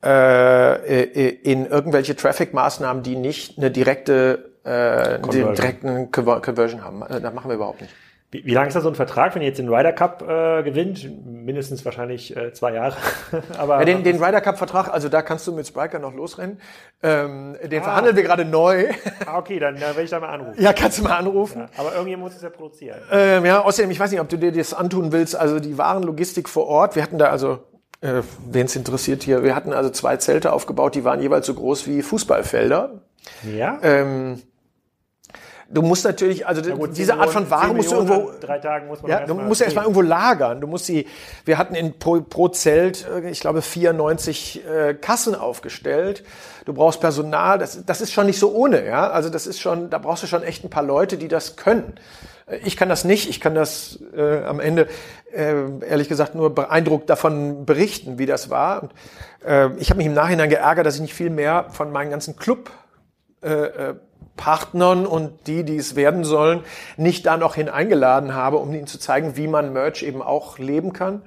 äh, 0.04 1.02
in 1.42 1.66
irgendwelche 1.66 2.14
Traffic-Maßnahmen, 2.14 3.02
die 3.02 3.16
nicht 3.16 3.58
eine 3.58 3.72
direkte 3.72 4.47
äh, 4.68 5.20
direkten 5.54 6.10
Conversion 6.12 6.84
haben. 6.84 7.02
Äh, 7.02 7.20
das 7.20 7.34
machen 7.34 7.48
wir 7.48 7.56
überhaupt 7.56 7.80
nicht. 7.80 7.94
Wie, 8.30 8.44
wie 8.44 8.52
lange 8.52 8.68
ist 8.68 8.74
da 8.74 8.82
so 8.82 8.90
ein 8.90 8.94
Vertrag, 8.94 9.34
wenn 9.34 9.40
ihr 9.40 9.48
jetzt 9.48 9.56
den 9.56 9.72
Ryder 9.72 9.92
Cup 9.92 10.20
äh, 10.20 10.62
gewinnt? 10.62 11.08
Mindestens 11.24 11.82
wahrscheinlich 11.86 12.36
äh, 12.36 12.52
zwei 12.52 12.74
Jahre. 12.74 12.94
Aber 13.58 13.78
ja, 13.78 13.86
den, 13.86 14.04
den 14.04 14.22
Ryder 14.22 14.42
Cup 14.42 14.58
Vertrag, 14.58 14.92
also 14.92 15.08
da 15.08 15.22
kannst 15.22 15.46
du 15.46 15.52
mit 15.52 15.66
Spriker 15.66 15.98
noch 15.98 16.12
losrennen. 16.12 16.60
Ähm, 17.02 17.56
den 17.64 17.80
ah. 17.80 17.84
verhandeln 17.84 18.16
wir 18.16 18.22
gerade 18.22 18.44
neu. 18.44 18.88
Ah, 19.24 19.38
okay, 19.38 19.58
dann, 19.58 19.76
dann 19.76 19.90
werde 19.90 20.02
ich 20.02 20.10
da 20.10 20.20
mal 20.20 20.28
anrufen. 20.28 20.62
Ja, 20.62 20.74
kannst 20.74 20.98
du 20.98 21.04
mal 21.04 21.16
anrufen. 21.16 21.60
Ja, 21.60 21.68
aber 21.78 21.92
irgendjemand 21.92 22.24
muss 22.24 22.36
es 22.36 22.42
ja 22.42 22.50
produzieren. 22.50 22.98
Ähm, 23.10 23.46
ja, 23.46 23.62
außerdem, 23.62 23.90
ich 23.90 23.98
weiß 23.98 24.10
nicht, 24.10 24.20
ob 24.20 24.28
du 24.28 24.36
dir 24.36 24.52
das 24.52 24.74
antun 24.74 25.10
willst. 25.10 25.34
Also 25.34 25.58
die 25.58 25.78
Warenlogistik 25.78 26.50
vor 26.50 26.66
Ort. 26.66 26.96
Wir 26.96 27.02
hatten 27.02 27.16
da 27.16 27.30
also 27.30 27.60
äh, 28.00 28.22
wen 28.46 28.66
es 28.66 28.76
interessiert 28.76 29.22
hier, 29.22 29.42
wir 29.42 29.54
hatten 29.56 29.72
also 29.72 29.90
zwei 29.90 30.16
Zelte 30.18 30.52
aufgebaut, 30.52 30.94
die 30.94 31.04
waren 31.04 31.20
jeweils 31.20 31.46
so 31.46 31.54
groß 31.54 31.86
wie 31.86 32.02
Fußballfelder. 32.02 33.00
Ja. 33.42 33.78
Ähm, 33.82 34.42
du 35.70 35.82
musst 35.82 36.04
natürlich, 36.04 36.46
also 36.46 36.62
gut, 36.74 36.96
diese 36.96 37.14
Art 37.14 37.30
von 37.30 37.50
Ware 37.50 37.74
musst 37.74 37.90
du 37.90 37.96
irgendwo, 37.96 38.30
drei 38.40 38.58
Tagen 38.58 38.86
muss 38.88 39.02
man 39.02 39.10
ja, 39.10 39.26
du 39.26 39.34
musst 39.34 39.60
erstmal 39.60 39.84
irgendwo 39.84 40.00
lagern. 40.00 40.60
Du 40.60 40.66
musst 40.66 40.86
sie, 40.86 41.06
wir 41.44 41.58
hatten 41.58 41.74
in 41.74 41.98
pro, 41.98 42.20
pro 42.20 42.48
Zelt, 42.48 43.06
äh, 43.06 43.28
ich 43.28 43.40
glaube 43.40 43.62
94 43.62 44.64
äh, 44.66 44.94
Kassen 44.94 45.34
aufgestellt. 45.34 46.24
Du 46.64 46.72
brauchst 46.72 47.00
Personal, 47.00 47.58
das, 47.58 47.84
das 47.84 48.00
ist 48.00 48.12
schon 48.12 48.26
nicht 48.26 48.38
so 48.38 48.52
ohne, 48.52 48.84
ja. 48.86 49.10
Also 49.10 49.28
das 49.28 49.46
ist 49.46 49.60
schon, 49.60 49.90
da 49.90 49.98
brauchst 49.98 50.22
du 50.22 50.26
schon 50.26 50.42
echt 50.42 50.64
ein 50.64 50.70
paar 50.70 50.82
Leute, 50.82 51.18
die 51.18 51.28
das 51.28 51.56
können. 51.56 51.94
Ich 52.64 52.78
kann 52.78 52.88
das 52.88 53.04
nicht. 53.04 53.28
Ich 53.28 53.40
kann 53.40 53.54
das 53.54 53.98
äh, 54.16 54.44
am 54.44 54.60
Ende 54.60 54.88
äh, 55.32 55.54
ehrlich 55.86 56.08
gesagt 56.08 56.34
nur 56.34 56.54
beeindruckt 56.54 57.10
davon 57.10 57.66
berichten, 57.66 58.18
wie 58.18 58.24
das 58.24 58.48
war. 58.48 58.84
Und, 58.84 58.92
äh, 59.44 59.68
ich 59.78 59.90
habe 59.90 59.98
mich 59.98 60.06
im 60.06 60.14
Nachhinein 60.14 60.48
geärgert, 60.48 60.86
dass 60.86 60.94
ich 60.94 61.02
nicht 61.02 61.14
viel 61.14 61.30
mehr 61.30 61.66
von 61.70 61.92
meinen 61.92 62.10
ganzen 62.10 62.36
Club 62.36 62.70
äh, 63.42 63.50
äh, 63.50 63.94
Partnern 64.38 65.04
und 65.04 65.46
die, 65.46 65.64
die 65.64 65.76
es 65.76 65.94
werden 65.96 66.24
sollen, 66.24 66.60
nicht 66.96 67.26
da 67.26 67.36
noch 67.36 67.56
hin 67.56 67.68
eingeladen 67.68 68.34
habe, 68.34 68.56
um 68.56 68.72
ihnen 68.72 68.86
zu 68.86 68.98
zeigen, 68.98 69.36
wie 69.36 69.48
man 69.48 69.74
Merch 69.74 70.02
eben 70.02 70.22
auch 70.22 70.58
leben 70.58 70.94
kann 70.94 71.20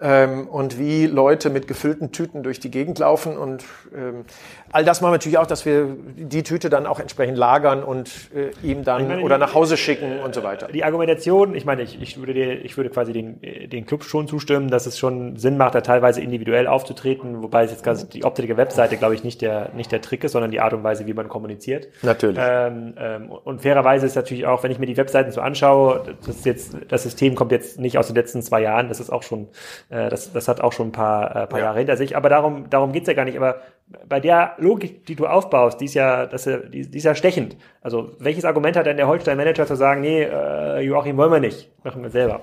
ähm, 0.00 0.48
und 0.48 0.78
wie 0.78 1.06
Leute 1.06 1.50
mit 1.50 1.68
gefüllten 1.68 2.12
Tüten 2.12 2.42
durch 2.42 2.60
die 2.60 2.70
Gegend 2.70 2.98
laufen. 2.98 3.36
Und 3.36 3.64
ähm, 3.94 4.24
all 4.72 4.84
das 4.84 5.00
machen 5.00 5.12
wir 5.12 5.16
natürlich 5.16 5.38
auch, 5.38 5.46
dass 5.46 5.66
wir 5.66 5.88
die 6.16 6.42
Tüte 6.42 6.70
dann 6.70 6.86
auch 6.86 7.00
entsprechend 7.00 7.36
lagern 7.36 7.82
und 7.82 8.10
äh, 8.34 8.50
ihm 8.66 8.84
dann 8.84 9.08
meine, 9.08 9.22
oder 9.22 9.38
nach 9.38 9.54
Hause 9.54 9.76
schicken 9.76 10.18
äh, 10.18 10.22
und 10.22 10.34
so 10.34 10.42
weiter. 10.42 10.68
Die 10.68 10.84
Argumentation, 10.84 11.54
ich 11.54 11.64
meine, 11.64 11.82
ich, 11.82 12.00
ich 12.00 12.18
würde 12.18 12.34
dir, 12.34 12.64
ich 12.64 12.76
würde 12.76 12.90
quasi 12.90 13.12
den, 13.12 13.40
den 13.40 13.86
Club 13.86 14.04
schon 14.04 14.26
zustimmen, 14.26 14.70
dass 14.70 14.86
es 14.86 14.98
schon 14.98 15.36
Sinn 15.36 15.56
macht, 15.56 15.74
da 15.74 15.80
teilweise 15.82 16.20
individuell 16.20 16.66
aufzutreten, 16.66 17.42
wobei 17.42 17.64
es 17.64 17.70
jetzt 17.70 17.84
quasi 17.84 18.08
die 18.08 18.24
Optik 18.24 18.46
der 18.46 18.56
Webseite, 18.56 18.96
glaube 18.96 19.14
ich, 19.14 19.24
nicht 19.24 19.42
der, 19.42 19.70
nicht 19.74 19.92
der 19.92 20.00
Trick 20.00 20.24
ist, 20.24 20.32
sondern 20.32 20.50
die 20.50 20.60
Art 20.60 20.72
und 20.72 20.82
Weise, 20.82 21.06
wie 21.06 21.14
man 21.14 21.28
kommuniziert. 21.28 21.88
Natürlich. 22.02 22.38
Ähm, 22.40 22.94
ähm, 22.98 23.30
und 23.30 23.62
fairerweise 23.62 24.06
ist 24.06 24.16
natürlich 24.16 24.46
auch, 24.46 24.62
wenn 24.62 24.70
ich 24.70 24.78
mir 24.78 24.86
die 24.86 24.96
Webseiten 24.96 25.30
so 25.30 25.40
anschaue, 25.40 26.16
das 26.26 26.44
jetzt, 26.44 26.76
das 26.88 27.02
System 27.02 27.34
kommt 27.34 27.52
jetzt 27.52 27.78
nicht 27.78 27.98
aus 27.98 28.06
den 28.06 28.16
letzten 28.16 28.42
zwei 28.42 28.62
Jahren, 28.62 28.88
das 28.88 29.00
ist 29.00 29.10
auch 29.10 29.22
schon 29.22 29.48
äh, 29.90 30.08
das, 30.08 30.32
das 30.32 30.48
hat 30.48 30.60
auch 30.60 30.72
schon 30.72 30.88
ein 30.88 30.92
paar, 30.92 31.30
äh, 31.30 31.46
paar 31.46 31.58
ja. 31.58 31.66
Jahre 31.66 31.78
hinter 31.78 31.96
sich. 31.96 32.16
Aber 32.16 32.28
darum, 32.28 32.70
darum 32.70 32.92
geht's 32.92 33.08
ja 33.08 33.14
gar 33.14 33.24
nicht. 33.24 33.36
Aber 33.36 33.60
bei 34.08 34.20
der 34.20 34.54
Logik, 34.58 35.06
die 35.06 35.16
du 35.16 35.26
aufbaust, 35.26 35.80
die 35.80 35.86
ist 35.86 35.94
ja, 35.94 36.26
das, 36.26 36.44
die, 36.44 36.88
die 36.90 36.98
ist 36.98 37.04
ja 37.04 37.14
stechend. 37.14 37.56
Also 37.82 38.12
welches 38.18 38.44
Argument 38.44 38.76
hat 38.76 38.86
denn 38.86 38.96
der 38.96 39.08
Holstein-Manager 39.08 39.66
zu 39.66 39.76
sagen, 39.76 40.00
nee, 40.00 40.22
äh, 40.22 40.80
Joachim 40.80 41.16
wollen 41.16 41.32
wir 41.32 41.40
nicht, 41.40 41.70
machen 41.84 42.02
wir 42.02 42.10
selber. 42.10 42.40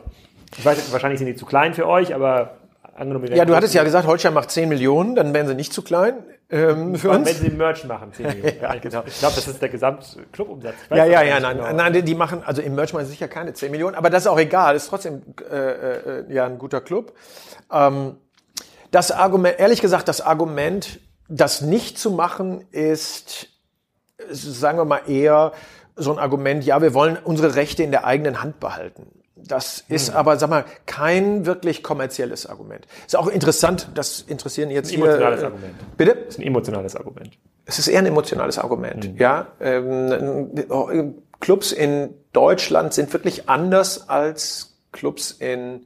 Ich 0.57 0.65
weiß, 0.65 0.91
wahrscheinlich 0.91 1.19
sind 1.19 1.27
die 1.27 1.35
zu 1.35 1.45
klein 1.45 1.73
für 1.73 1.87
euch, 1.87 2.13
aber 2.13 2.57
angenommen. 2.95 3.27
Ja, 3.33 3.45
du 3.45 3.55
hattest 3.55 3.73
ja 3.73 3.83
gesagt, 3.83 4.07
Holstein 4.07 4.33
macht 4.33 4.51
10 4.51 4.69
Millionen, 4.69 5.15
dann 5.15 5.33
wären 5.33 5.47
sie 5.47 5.55
nicht 5.55 5.73
zu 5.73 5.81
klein 5.81 6.15
ähm, 6.49 6.95
für 6.95 7.09
uns. 7.09 7.27
Wenn 7.27 7.35
sie 7.35 7.55
Merch 7.55 7.83
machen, 7.83 8.13
10 8.13 8.27
Millionen. 8.27 8.53
ja, 8.61 8.75
genau. 8.75 9.03
Ich 9.05 9.19
glaube, 9.19 9.35
das 9.35 9.47
ist 9.47 9.61
der 9.61 9.69
Gesamtclubumsatz. 9.69 10.75
Ja, 10.89 11.05
ja, 11.05 11.21
ja, 11.21 11.39
nein, 11.39 11.57
genau. 11.57 11.73
nein, 11.73 12.05
die 12.05 12.15
machen, 12.15 12.41
also 12.45 12.61
im 12.61 12.75
Merch 12.75 12.93
machen 12.93 13.05
sie 13.05 13.11
sicher 13.11 13.27
keine 13.27 13.53
10 13.53 13.69
Millionen, 13.71 13.95
aber 13.95 14.09
das 14.09 14.23
ist 14.23 14.27
auch 14.27 14.39
egal, 14.39 14.75
ist 14.75 14.87
trotzdem 14.87 15.21
äh, 15.49 15.55
äh, 15.55 16.33
ja 16.33 16.45
ein 16.45 16.57
guter 16.57 16.79
Club. 16.79 17.13
Ähm, 17.71 18.15
das 18.91 19.11
Argument, 19.11 19.59
ehrlich 19.59 19.81
gesagt, 19.81 20.07
das 20.07 20.21
Argument, 20.21 20.99
das 21.27 21.61
nicht 21.61 21.99
zu 21.99 22.11
machen, 22.11 22.65
ist, 22.71 23.49
sagen 24.29 24.77
wir 24.77 24.85
mal 24.85 25.01
eher 25.07 25.51
so 25.97 26.13
ein 26.13 26.19
Argument, 26.19 26.63
ja, 26.63 26.81
wir 26.81 26.93
wollen 26.93 27.17
unsere 27.21 27.55
Rechte 27.55 27.83
in 27.83 27.91
der 27.91 28.05
eigenen 28.05 28.41
Hand 28.41 28.59
behalten. 28.61 29.16
Das 29.47 29.83
ist 29.87 30.09
hm. 30.09 30.15
aber, 30.15 30.37
sag 30.37 30.49
mal, 30.49 30.65
kein 30.85 31.45
wirklich 31.45 31.83
kommerzielles 31.83 32.45
Argument. 32.45 32.85
Ist 33.05 33.15
auch 33.15 33.27
interessant, 33.27 33.89
das 33.93 34.21
interessieren 34.21 34.69
jetzt. 34.69 34.91
Ein 34.91 35.01
emotionales 35.01 35.39
hier, 35.39 35.47
Argument. 35.47 35.97
Bitte? 35.97 36.15
Das 36.15 36.27
ist 36.35 36.39
ein 36.39 36.47
emotionales 36.47 36.95
Argument. 36.95 37.37
Es 37.65 37.79
ist 37.79 37.87
eher 37.87 37.99
ein 37.99 38.05
emotionales 38.05 38.57
Argument, 38.57 39.05
hm. 39.05 39.17
ja. 39.17 39.47
Ähm, 39.59 41.15
Clubs 41.39 41.71
in 41.71 42.13
Deutschland 42.33 42.93
sind 42.93 43.13
wirklich 43.13 43.47
anders 43.47 44.09
als 44.09 44.77
Clubs 44.91 45.31
in 45.31 45.85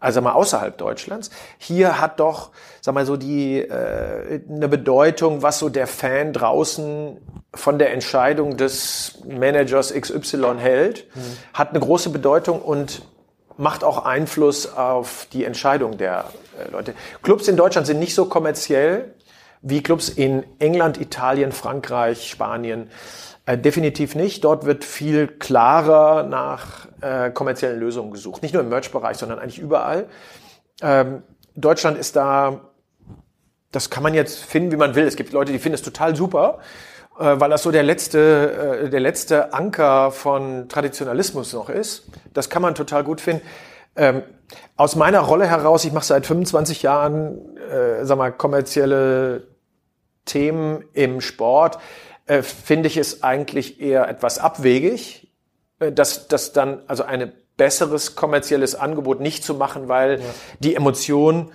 also 0.00 0.22
mal 0.22 0.32
außerhalb 0.32 0.76
Deutschlands. 0.78 1.30
Hier 1.58 2.00
hat 2.00 2.20
doch, 2.20 2.52
sag 2.80 2.94
mal 2.94 3.04
so 3.04 3.18
die 3.18 3.58
äh, 3.58 4.40
eine 4.48 4.68
Bedeutung, 4.68 5.42
was 5.42 5.58
so 5.58 5.68
der 5.68 5.86
Fan 5.86 6.32
draußen 6.32 7.18
von 7.54 7.78
der 7.78 7.92
Entscheidung 7.92 8.56
des 8.56 9.18
Managers 9.26 9.92
XY 9.92 10.56
hält, 10.58 11.06
mhm. 11.14 11.20
hat 11.52 11.70
eine 11.70 11.80
große 11.80 12.10
Bedeutung 12.10 12.62
und 12.62 13.02
macht 13.56 13.84
auch 13.84 14.04
Einfluss 14.04 14.72
auf 14.72 15.26
die 15.32 15.44
Entscheidung 15.44 15.98
der 15.98 16.26
äh, 16.58 16.70
Leute. 16.70 16.94
Clubs 17.22 17.48
in 17.48 17.56
Deutschland 17.56 17.86
sind 17.86 17.98
nicht 17.98 18.14
so 18.14 18.26
kommerziell 18.26 19.14
wie 19.62 19.82
Clubs 19.82 20.08
in 20.08 20.44
England, 20.58 21.00
Italien, 21.00 21.52
Frankreich, 21.52 22.30
Spanien. 22.30 22.90
Äh, 23.46 23.58
definitiv 23.58 24.14
nicht. 24.14 24.44
Dort 24.44 24.64
wird 24.64 24.84
viel 24.84 25.26
klarer 25.26 26.22
nach 26.22 26.86
äh, 27.00 27.30
kommerziellen 27.30 27.80
Lösungen 27.80 28.12
gesucht. 28.12 28.42
Nicht 28.42 28.54
nur 28.54 28.62
im 28.62 28.68
Merch-Bereich, 28.68 29.16
sondern 29.16 29.38
eigentlich 29.38 29.58
überall. 29.58 30.08
Ähm, 30.80 31.22
Deutschland 31.54 31.98
ist 31.98 32.16
da, 32.16 32.60
das 33.72 33.90
kann 33.90 34.02
man 34.02 34.14
jetzt 34.14 34.42
finden, 34.44 34.72
wie 34.72 34.76
man 34.76 34.94
will. 34.94 35.04
Es 35.04 35.16
gibt 35.16 35.32
Leute, 35.32 35.52
die 35.52 35.58
finden 35.58 35.74
es 35.74 35.82
total 35.82 36.16
super, 36.16 36.60
weil 37.24 37.50
das 37.50 37.62
so 37.62 37.70
der 37.70 37.82
letzte, 37.82 38.82
äh, 38.84 38.90
der 38.90 39.00
letzte 39.00 39.52
Anker 39.52 40.10
von 40.10 40.68
Traditionalismus 40.68 41.52
noch 41.52 41.68
ist. 41.68 42.04
Das 42.32 42.48
kann 42.48 42.62
man 42.62 42.74
total 42.74 43.04
gut 43.04 43.20
finden. 43.20 43.42
Ähm, 43.96 44.22
aus 44.76 44.96
meiner 44.96 45.20
Rolle 45.20 45.46
heraus, 45.46 45.84
ich 45.84 45.92
mache 45.92 46.06
seit 46.06 46.26
25 46.26 46.82
Jahren, 46.82 47.56
äh, 47.56 48.04
sag 48.04 48.16
mal, 48.16 48.32
kommerzielle 48.32 49.48
Themen 50.24 50.84
im 50.94 51.20
Sport, 51.20 51.78
äh, 52.26 52.42
finde 52.42 52.86
ich 52.86 52.96
es 52.96 53.22
eigentlich 53.22 53.80
eher 53.80 54.08
etwas 54.08 54.38
abwegig, 54.38 55.28
äh, 55.80 55.92
dass, 55.92 56.28
dass 56.28 56.52
dann 56.52 56.82
also 56.86 57.02
ein 57.02 57.32
besseres 57.56 58.16
kommerzielles 58.16 58.74
Angebot 58.74 59.20
nicht 59.20 59.44
zu 59.44 59.54
machen, 59.54 59.88
weil 59.88 60.20
ja. 60.20 60.26
die 60.60 60.74
Emotion 60.74 61.52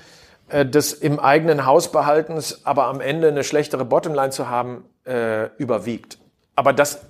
äh, 0.50 0.66
des 0.66 0.94
im 0.94 1.20
eigenen 1.20 1.66
Haus 1.66 1.92
behaltens, 1.92 2.66
aber 2.66 2.86
am 2.86 3.02
Ende 3.02 3.30
eine 3.30 3.44
schlechtere 3.44 3.86
Bottomline 3.86 4.30
zu 4.30 4.48
haben, 4.48 4.86
äh, 5.06 5.50
überwiegt. 5.58 6.18
Aber 6.56 6.74
das, 6.74 7.02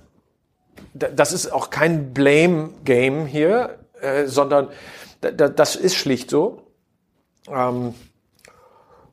das 0.94 1.32
ist 1.32 1.52
auch 1.52 1.70
kein 1.70 2.12
Blame-Game 2.12 3.26
hier, 3.26 3.78
äh, 4.00 4.26
sondern 4.26 4.68
das 5.20 5.76
ist 5.76 5.96
schlicht 5.96 6.30
so. 6.30 6.62
Ähm, 7.48 7.94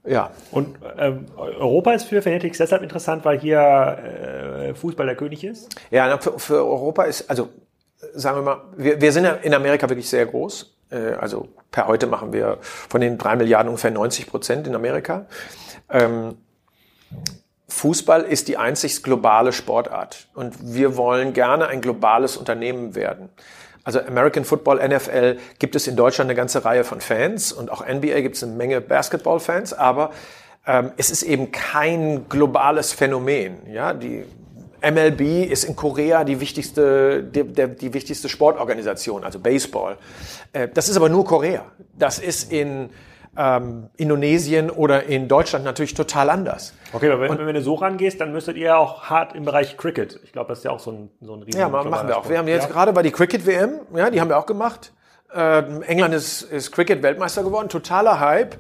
ja. 0.06 0.32
Und 0.52 0.78
ähm, 0.98 1.28
Europa 1.38 1.94
ist 1.94 2.06
für 2.06 2.22
Fanatics 2.22 2.58
deshalb 2.58 2.84
interessant, 2.84 3.24
weil 3.26 3.40
hier 3.40 3.60
äh, 3.60 4.74
Fußball 4.74 5.06
der 5.06 5.16
König 5.16 5.44
ist? 5.44 5.74
Ja, 5.92 6.18
für, 6.18 6.38
für 6.40 6.66
Europa 6.66 7.04
ist, 7.04 7.30
also 7.30 7.50
sagen 8.14 8.38
wir 8.38 8.44
mal, 8.44 8.62
wir, 8.76 9.00
wir 9.00 9.12
sind 9.12 9.24
ja 9.24 9.34
in 9.34 9.54
Amerika 9.54 9.88
wirklich 9.90 10.10
sehr 10.10 10.26
groß. 10.26 10.76
Äh, 10.92 11.14
also 11.14 11.50
per 11.72 11.88
heute 11.88 12.08
machen 12.08 12.34
wir 12.34 12.58
von 12.62 13.02
den 13.02 13.18
drei 13.18 13.36
Milliarden 13.36 13.70
ungefähr 13.70 13.92
90 13.92 14.28
Prozent 14.28 14.68
in 14.68 14.76
Amerika. 14.76 15.26
Ähm, 15.90 16.38
Fußball 17.74 18.22
ist 18.22 18.48
die 18.50 18.58
einzig 18.58 19.02
globale 19.02 19.52
Sportart 19.52 20.28
und 20.36 20.54
wir 20.62 20.96
wollen 20.96 21.34
gerne 21.34 21.68
ein 21.68 21.82
globales 21.82 22.38
Unternehmen 22.38 22.94
werden. 22.94 23.30
Also 23.84 24.00
American 24.00 24.46
Football, 24.46 24.88
NFL 24.88 25.38
gibt 25.58 25.76
es 25.76 25.88
in 25.88 25.96
Deutschland 25.96 26.30
eine 26.30 26.36
ganze 26.36 26.64
Reihe 26.64 26.84
von 26.84 27.02
Fans 27.02 27.52
und 27.52 27.72
auch 27.72 27.84
NBA 27.86 28.22
gibt 28.22 28.36
es 28.36 28.44
eine 28.44 28.54
Menge 28.54 28.80
Basketball-Fans, 28.80 29.74
aber 29.74 30.12
ähm, 30.68 30.92
es 30.98 31.10
ist 31.10 31.24
eben 31.24 31.52
kein 31.52 32.30
globales 32.30 32.94
Phänomen. 32.94 33.58
Ja, 33.74 33.94
die 33.94 34.24
MLB 34.82 35.50
ist 35.52 35.64
in 35.64 35.76
Korea 35.76 36.24
die 36.24 36.40
wichtigste, 36.40 37.24
die, 37.24 37.44
der, 37.44 37.70
die 37.70 37.94
wichtigste 37.94 38.30
Sportorganisation, 38.30 39.24
also 39.24 39.40
Baseball. 39.40 39.98
Äh, 40.54 40.68
das 40.68 40.90
ist 40.90 40.96
aber 40.96 41.10
nur 41.10 41.26
Korea. 41.26 41.66
Das 41.98 42.20
ist 42.20 42.52
in 42.52 42.92
ähm, 43.38 43.90
Indonesien 43.98 44.70
oder 44.70 45.04
in 45.04 45.28
Deutschland 45.28 45.66
natürlich 45.66 45.94
total 45.94 46.30
anders. 46.30 46.74
Okay, 46.92 47.10
aber 47.10 47.22
wenn, 47.22 47.46
wenn 47.46 47.56
du 47.56 47.62
so 47.62 47.76
rangehst, 47.76 48.22
dann 48.22 48.32
müsstet 48.32 48.58
ihr 48.58 48.78
auch 48.78 49.04
hart 49.04 49.36
im 49.36 49.46
Bereich 49.46 49.78
Cricket. 49.78 50.20
Ich 50.24 50.32
glaube, 50.32 50.50
das 50.50 50.60
ist 50.60 50.66
ja 50.66 50.72
auch 50.72 50.80
so 50.80 50.92
ein, 50.92 51.10
so 51.22 51.34
ein 51.34 51.44
riesen 51.44 51.60
Ja, 51.60 51.70
machen 51.70 52.08
wir 52.08 52.18
auch. 52.18 52.30
Wir 52.30 52.38
haben 52.38 52.48
jetzt 52.48 52.68
ja. 52.68 52.72
gerade 52.72 52.94
bei 52.94 53.02
die 53.02 53.12
Cricket-WM, 53.12 53.80
ja, 53.96 54.10
die 54.10 54.22
haben 54.22 54.30
wir 54.30 54.38
auch 54.38 54.46
gemacht. 54.46 54.94
Ähm, 55.36 55.82
England 55.82 56.14
ist, 56.14 56.44
ist 56.44 56.72
Cricket-Weltmeister 56.72 57.44
geworden, 57.44 57.70
totaler 57.70 58.20
Hype. 58.20 58.58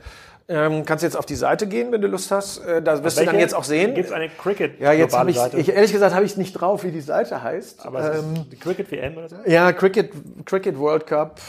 Ähm, 0.49 0.83
kannst 0.85 1.03
jetzt 1.03 1.15
auf 1.15 1.25
die 1.25 1.35
Seite 1.35 1.67
gehen, 1.67 1.91
wenn 1.91 2.01
du 2.01 2.07
Lust 2.07 2.29
hast. 2.29 2.57
Äh, 2.65 2.81
da 2.81 3.01
wirst 3.01 3.17
du 3.17 3.25
dann 3.25 3.39
jetzt 3.39 3.55
auch 3.55 3.63
sehen. 3.63 3.95
Gibt 3.95 4.07
es 4.07 4.11
eine 4.11 4.27
cricket 4.27 4.79
Ja, 4.79 4.91
jetzt 4.91 5.17
habe 5.17 5.31
ich, 5.31 5.37
ich, 5.53 5.69
ehrlich 5.69 5.93
gesagt, 5.93 6.13
habe 6.13 6.25
ich 6.25 6.35
nicht 6.35 6.53
drauf, 6.53 6.83
wie 6.83 6.91
die 6.91 6.99
Seite 6.99 7.41
heißt. 7.41 7.85
Aber 7.85 8.15
ähm, 8.15 8.33
ist 8.35 8.51
die 8.51 8.57
Cricket 8.57 8.91
WM 8.91 9.17
oder 9.17 9.29
so? 9.29 9.35
Ja, 9.45 9.71
Cricket, 9.71 10.11
Cricket 10.45 10.77
World 10.77 11.07
Cup. 11.07 11.39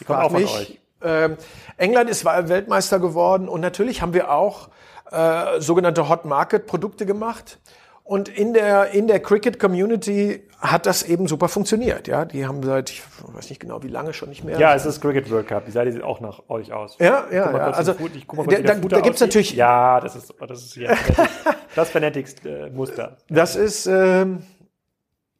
Die 0.00 0.04
kommt 0.04 0.18
auch 0.20 0.30
von 0.30 0.42
mich. 0.42 0.54
euch. 0.54 0.80
Ähm, 1.04 1.36
England 1.76 2.10
ist 2.10 2.24
Weltmeister 2.24 2.98
geworden 2.98 3.48
und 3.48 3.60
natürlich 3.60 4.02
haben 4.02 4.14
wir 4.14 4.30
auch 4.32 4.68
äh, 5.10 5.60
sogenannte 5.60 6.08
Hot 6.08 6.24
Market 6.24 6.66
Produkte 6.66 7.06
gemacht. 7.06 7.58
Und 8.06 8.28
in 8.28 8.52
der, 8.52 8.90
in 8.90 9.06
der 9.06 9.18
Cricket 9.18 9.58
Community 9.58 10.42
hat 10.60 10.84
das 10.84 11.02
eben 11.02 11.26
super 11.26 11.48
funktioniert. 11.48 12.06
Ja, 12.06 12.26
die 12.26 12.46
haben 12.46 12.62
seit, 12.62 12.90
ich 12.90 13.02
weiß 13.22 13.48
nicht 13.48 13.60
genau, 13.60 13.82
wie 13.82 13.88
lange 13.88 14.12
schon 14.12 14.28
nicht 14.28 14.44
mehr. 14.44 14.58
Ja, 14.58 14.74
es 14.74 14.84
ist 14.84 15.00
Cricket 15.00 15.30
World 15.30 15.48
Cup. 15.48 15.64
Die 15.64 15.70
Seite 15.70 15.90
sieht 15.90 16.02
auch 16.02 16.20
nach 16.20 16.42
euch 16.48 16.70
aus. 16.70 16.96
Ja, 16.98 17.24
ja, 17.30 17.50
ja. 17.50 17.70
Also, 17.70 17.94
Food, 17.94 18.14
ich 18.14 18.26
guck 18.26 18.46
mal, 18.46 18.62
da, 18.62 18.74
da 18.74 19.00
gibt's 19.00 19.20
natürlich. 19.20 19.54
Ja, 19.54 20.00
das 20.00 20.16
ist, 20.16 20.34
das 20.38 20.62
ist 20.64 20.74
hier 20.74 20.94
das 21.74 21.88
Fanatics-Muster. 21.88 23.16
Das 23.30 23.56
ist, 23.56 23.86
ähm, 23.86 24.42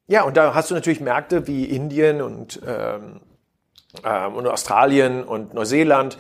ja, 0.06 0.22
und 0.22 0.38
da 0.38 0.54
hast 0.54 0.70
du 0.70 0.74
natürlich 0.74 1.00
Märkte 1.02 1.46
wie 1.46 1.64
Indien 1.66 2.22
und, 2.22 2.62
ähm, 2.66 3.20
ähm, 4.02 4.34
und 4.34 4.46
Australien 4.46 5.24
und 5.24 5.54
Neuseeland 5.54 6.16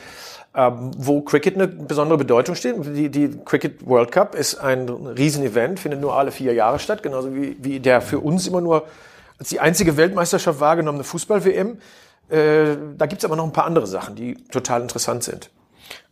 ähm, 0.56 0.92
wo 0.96 1.20
Cricket 1.22 1.56
eine 1.56 1.66
besondere 1.66 2.16
Bedeutung 2.18 2.54
steht. 2.54 2.76
Die, 2.96 3.08
die 3.08 3.38
Cricket 3.44 3.86
World 3.86 4.12
Cup 4.12 4.34
ist 4.36 4.54
ein 4.54 4.88
Riesenevent, 4.88 5.80
findet 5.80 6.00
nur 6.00 6.14
alle 6.14 6.30
vier 6.30 6.54
Jahre 6.54 6.78
statt, 6.78 7.02
genauso 7.02 7.34
wie, 7.34 7.56
wie 7.60 7.80
der 7.80 8.00
für 8.00 8.20
uns 8.20 8.46
immer 8.46 8.60
nur 8.60 8.86
als 9.38 9.48
die 9.48 9.58
einzige 9.58 9.96
Weltmeisterschaft 9.96 10.60
wahrgenommene 10.60 11.02
Fußball-WM. 11.02 11.78
Äh, 12.28 12.76
da 12.96 13.06
gibt's 13.06 13.24
aber 13.24 13.34
noch 13.34 13.44
ein 13.44 13.52
paar 13.52 13.64
andere 13.64 13.86
Sachen, 13.86 14.14
die 14.14 14.34
total 14.44 14.82
interessant 14.82 15.24
sind. 15.24 15.50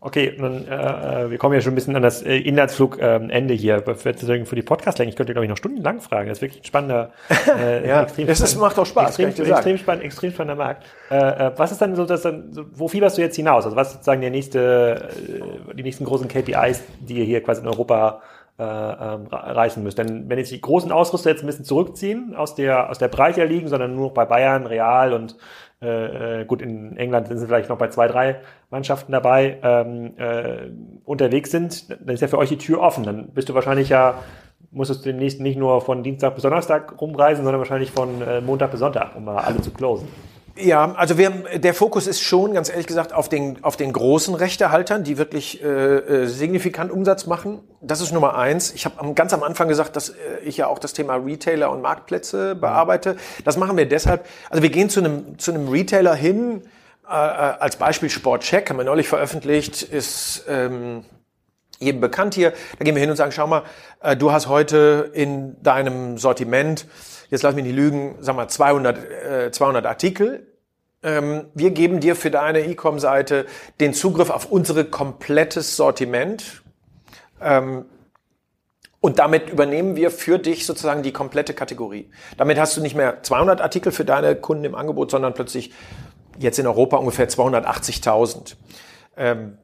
Okay, 0.01 0.35
nun, 0.37 0.67
äh, 0.67 1.31
wir 1.31 1.39
kommen 1.39 1.55
ja 1.55 1.61
schon 1.61 1.73
ein 1.73 1.75
bisschen 1.77 1.95
an 1.95 2.03
das 2.03 2.23
äh, 2.23 2.37
Inlandsflugende 2.37 3.33
ähm, 3.33 3.49
hier. 3.49 3.83
Für, 3.83 3.95
für 3.95 4.57
die 4.57 4.63
Podcast-Länge, 4.63 5.11
ich 5.11 5.17
könnte, 5.17 5.33
glaube 5.33 5.45
ich, 5.45 5.49
noch 5.49 5.57
stundenlang 5.57 6.01
fragen. 6.01 6.29
Das 6.29 6.39
ist 6.39 6.43
wirklich 6.43 6.63
ein 6.63 6.65
spannender, 6.65 7.13
äh, 7.59 7.89
ja, 7.89 8.03
extrem 8.03 8.27
das 8.27 8.41
ist, 8.41 8.57
macht 8.57 8.79
auch 8.79 8.87
Spaß. 8.87 9.19
Extrem, 9.19 9.47
extrem, 9.47 9.79
spannend, 9.79 10.05
extrem 10.05 10.33
spannender 10.33 10.57
Markt. 10.57 10.85
Äh, 11.11 11.17
äh, 11.17 11.53
was 11.57 11.73
ist 11.73 11.81
dann 11.81 11.95
so, 11.95 12.05
dass 12.05 12.23
dann, 12.23 12.53
so, 12.53 12.65
wo 12.75 12.89
fieberst 12.89 13.17
du 13.17 13.23
jetzt 13.23 13.37
hinaus? 13.37 13.65
Also 13.65 13.77
was 13.77 13.89
ist 13.89 13.93
sozusagen 13.95 14.21
der 14.21 14.31
nächste, 14.31 15.09
äh, 15.71 15.75
die 15.75 15.83
nächsten 15.83 16.05
großen 16.05 16.27
KPIs, 16.27 16.83
die 17.01 17.15
ihr 17.15 17.25
hier 17.25 17.43
quasi 17.43 17.61
in 17.63 17.69
Europa 17.69 18.23
äh, 18.59 18.65
ähm, 18.65 19.27
reißen 19.31 19.83
müsst. 19.83 19.99
Denn 19.99 20.29
wenn 20.29 20.39
jetzt 20.39 20.51
die 20.51 20.61
großen 20.61 20.93
Ausrüster 20.93 21.31
jetzt 21.31 21.43
ein 21.43 21.47
bisschen 21.47 21.65
zurückziehen 21.65 22.35
aus 22.37 22.55
der, 22.55 22.91
aus 22.91 22.99
der 22.99 23.09
Breite 23.09 23.41
der 23.41 23.49
Ligen, 23.49 23.69
sondern 23.69 23.95
nur 23.95 24.09
noch 24.09 24.15
bei 24.15 24.27
Bayern, 24.27 24.67
Real 24.67 25.15
und 25.15 25.37
äh, 25.83 26.43
äh, 26.43 26.45
gut, 26.45 26.63
in 26.63 26.97
England 26.97 27.29
sind 27.29 27.39
sie 27.39 27.47
vielleicht 27.47 27.69
noch 27.69 27.79
bei 27.79 27.89
zwei, 27.89 28.07
drei 28.07 28.37
Mannschaften 28.71 29.13
dabei, 29.13 29.59
ähm, 29.63 30.17
äh, 30.17 30.71
unterwegs 31.05 31.51
sind, 31.51 31.91
dann 31.91 32.15
ist 32.15 32.21
ja 32.21 32.29
für 32.29 32.39
euch 32.39 32.49
die 32.49 32.59
Tür 32.59 32.81
offen. 32.81 33.05
Dann 33.05 33.29
bist 33.31 33.49
du 33.49 33.55
wahrscheinlich 33.55 33.89
ja, 33.89 34.15
musstest 34.71 35.05
du 35.05 35.11
demnächst 35.11 35.41
nicht 35.41 35.59
nur 35.59 35.81
von 35.81 36.03
Dienstag 36.03 36.35
bis 36.35 36.43
Donnerstag 36.43 37.01
rumreisen, 37.01 37.45
sondern 37.45 37.61
wahrscheinlich 37.61 37.91
von 37.91 38.23
äh, 38.23 38.41
Montag 38.41 38.71
bis 38.71 38.81
Sonntag, 38.81 39.17
um 39.17 39.25
mal 39.25 39.39
alle 39.39 39.61
zu 39.61 39.73
closen. 39.73 40.09
Ja, 40.57 40.93
also 40.97 41.17
wir, 41.17 41.31
der 41.31 41.73
Fokus 41.73 42.07
ist 42.07 42.21
schon, 42.21 42.53
ganz 42.53 42.69
ehrlich 42.69 42.87
gesagt, 42.87 43.15
auf 43.15 43.29
den, 43.29 43.65
auf 43.65 43.77
den 43.77 43.93
großen 43.93 44.35
Rechtehaltern, 44.35 45.03
die 45.03 45.17
wirklich 45.17 45.63
äh, 45.63 45.67
äh, 45.67 46.27
signifikant 46.27 46.91
Umsatz 46.91 47.27
machen. 47.27 47.61
Das 47.81 48.03
ist 48.03 48.13
Nummer 48.13 48.37
eins. 48.37 48.73
Ich 48.73 48.85
habe 48.85 49.15
ganz 49.15 49.33
am 49.33 49.43
Anfang 49.43 49.69
gesagt, 49.69 49.97
dass 49.97 50.11
äh, 50.11 50.15
ich 50.45 50.59
ja 50.59 50.67
auch 50.67 50.79
das 50.79 50.93
Thema 50.93 51.15
Retailer 51.17 51.71
und 51.71 51.81
Marktplätze 51.81 52.55
bearbeite. 52.55 53.17
Das 53.45 53.57
machen 53.57 53.79
wir 53.79 53.89
deshalb. 53.89 54.27
Also 54.51 54.63
wir 54.63 54.71
gehen 54.71 54.91
zu 54.91 55.01
einem, 55.01 55.39
zu 55.39 55.53
einem 55.53 55.69
Retailer 55.69 56.15
hin, 56.15 56.63
äh, 57.09 57.13
äh 57.13 57.15
als 57.15 57.77
Beispiel 57.77 58.11
Sportcheck, 58.11 58.69
haben 58.69 58.77
wir 58.77 58.85
neulich 58.85 59.09
veröffentlicht, 59.09 59.83
ist... 59.83 60.45
Ähm, 60.49 61.05
jedem 61.83 62.01
bekannt 62.01 62.35
hier. 62.35 62.53
Da 62.79 62.85
gehen 62.85 62.95
wir 62.95 63.01
hin 63.01 63.11
und 63.11 63.17
sagen, 63.17 63.33
schau 63.33 63.49
mal, 63.49 63.65
äh, 64.01 64.17
du 64.17 64.31
hast 64.31 64.47
heute 64.47 65.11
in 65.15 65.61
deinem 65.63 66.17
Sortiment 66.17 66.87
jetzt 67.33 67.43
lass 67.43 67.55
mich 67.55 67.65
nicht 67.65 67.75
lügen, 67.75 68.17
sag 68.21 68.37
mal 68.37 68.47
200, 68.47 68.99
äh, 68.99 69.51
200 69.51 69.87
Artikel. 69.87 70.47
Ähm, 71.03 71.47
wir 71.55 71.71
geben 71.71 71.99
dir 71.99 72.15
für 72.15 72.31
deine 72.31 72.61
E-Com-Seite 72.61 73.47
den 73.81 73.95
Zugriff 73.95 74.29
auf 74.29 74.53
unsere 74.53 74.85
komplettes 74.85 75.77
Sortiment. 75.77 76.63
Ähm, 77.41 77.87
und 79.01 79.19
damit 79.19 79.49
übernehmen 79.49 79.97
wir 79.97 80.11
für 80.11 80.39
dich 80.39 80.67
sozusagen 80.67 81.03
die 81.03 81.13
komplette 81.13 81.55
Kategorie. 81.55 82.11
Damit 82.37 82.59
hast 82.59 82.77
du 82.77 82.83
nicht 82.83 82.95
mehr 82.95 83.23
200 83.23 83.63
Artikel 83.63 83.93
für 83.93 84.05
deine 84.05 84.37
Kunden 84.37 84.65
im 84.65 84.75
Angebot, 84.75 85.11
sondern 85.11 85.33
plötzlich 85.33 85.73
jetzt 86.39 86.59
in 86.59 86.67
Europa 86.67 86.99
ungefähr 86.99 87.31
280.000. 87.31 88.57
Ähm, 89.17 89.57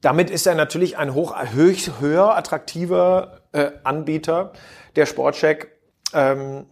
damit 0.00 0.30
ist 0.30 0.46
er 0.46 0.54
natürlich 0.54 0.96
ein 0.96 1.12
hoch, 1.12 1.34
höch, 1.52 1.90
höher 1.98 2.36
attraktiver 2.36 3.40
äh, 3.50 3.72
Anbieter, 3.82 4.52
der 4.94 5.06
Sportcheck, 5.06 5.77
ähm, 6.14 6.66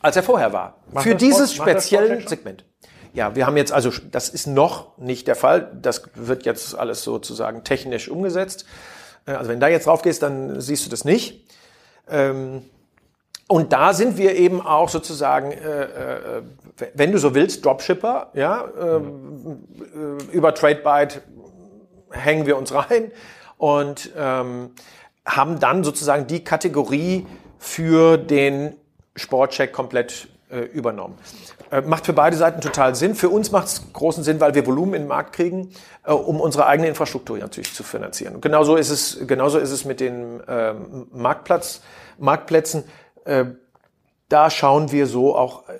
als 0.00 0.16
er 0.16 0.22
vorher 0.22 0.52
war. 0.52 0.76
Macht 0.92 1.04
Für 1.04 1.14
dieses 1.14 1.54
Sport, 1.54 1.70
speziellen 1.70 2.26
Segment. 2.26 2.64
Ja, 3.12 3.34
wir 3.34 3.46
haben 3.46 3.56
jetzt 3.56 3.72
also, 3.72 3.90
das 4.10 4.28
ist 4.28 4.46
noch 4.46 4.96
nicht 4.98 5.26
der 5.26 5.34
Fall. 5.34 5.72
Das 5.80 6.02
wird 6.14 6.44
jetzt 6.44 6.78
alles 6.78 7.02
sozusagen 7.02 7.64
technisch 7.64 8.08
umgesetzt. 8.08 8.64
Äh, 9.26 9.32
also 9.32 9.50
wenn 9.50 9.60
da 9.60 9.68
jetzt 9.68 9.86
drauf 9.86 10.02
gehst, 10.02 10.22
dann 10.22 10.60
siehst 10.60 10.86
du 10.86 10.90
das 10.90 11.04
nicht. 11.04 11.46
Ähm, 12.08 12.62
und 13.48 13.72
da 13.72 13.94
sind 13.94 14.18
wir 14.18 14.36
eben 14.36 14.60
auch 14.60 14.90
sozusagen, 14.90 15.52
äh, 15.52 15.84
äh, 15.84 16.42
wenn 16.94 17.12
du 17.12 17.18
so 17.18 17.34
willst, 17.34 17.64
Dropshipper, 17.64 18.30
ja, 18.34 18.68
ähm, 18.78 19.64
über 20.32 20.54
TradeByte 20.54 21.22
hängen 22.10 22.46
wir 22.46 22.58
uns 22.58 22.74
rein 22.74 23.10
und 23.56 24.10
ähm, 24.16 24.72
haben 25.24 25.58
dann 25.60 25.82
sozusagen 25.82 26.26
die 26.26 26.44
Kategorie 26.44 27.26
für 27.58 28.16
den 28.16 28.74
Sportcheck 29.16 29.72
komplett 29.72 30.28
äh, 30.50 30.60
übernommen. 30.60 31.18
Äh, 31.70 31.82
macht 31.82 32.06
für 32.06 32.12
beide 32.12 32.36
Seiten 32.36 32.60
total 32.60 32.94
Sinn. 32.94 33.14
Für 33.14 33.28
uns 33.28 33.50
macht 33.50 33.66
es 33.66 33.92
großen 33.92 34.24
Sinn, 34.24 34.40
weil 34.40 34.54
wir 34.54 34.66
Volumen 34.66 34.94
in 34.94 35.02
den 35.02 35.08
Markt 35.08 35.34
kriegen, 35.34 35.70
äh, 36.04 36.12
um 36.12 36.40
unsere 36.40 36.66
eigene 36.66 36.88
Infrastruktur 36.88 37.36
natürlich 37.38 37.74
zu 37.74 37.82
finanzieren. 37.82 38.36
Und 38.36 38.40
genauso 38.40 38.76
ist 38.76 38.90
es, 38.90 39.26
genauso 39.26 39.58
ist 39.58 39.70
es 39.70 39.84
mit 39.84 40.00
den 40.00 40.42
ähm, 40.48 41.06
Marktplatz, 41.12 41.82
Marktplätzen. 42.18 42.84
Äh, 43.24 43.46
da 44.28 44.50
schauen 44.50 44.92
wir 44.92 45.06
so 45.06 45.36
auch, 45.36 45.68
äh, 45.68 45.72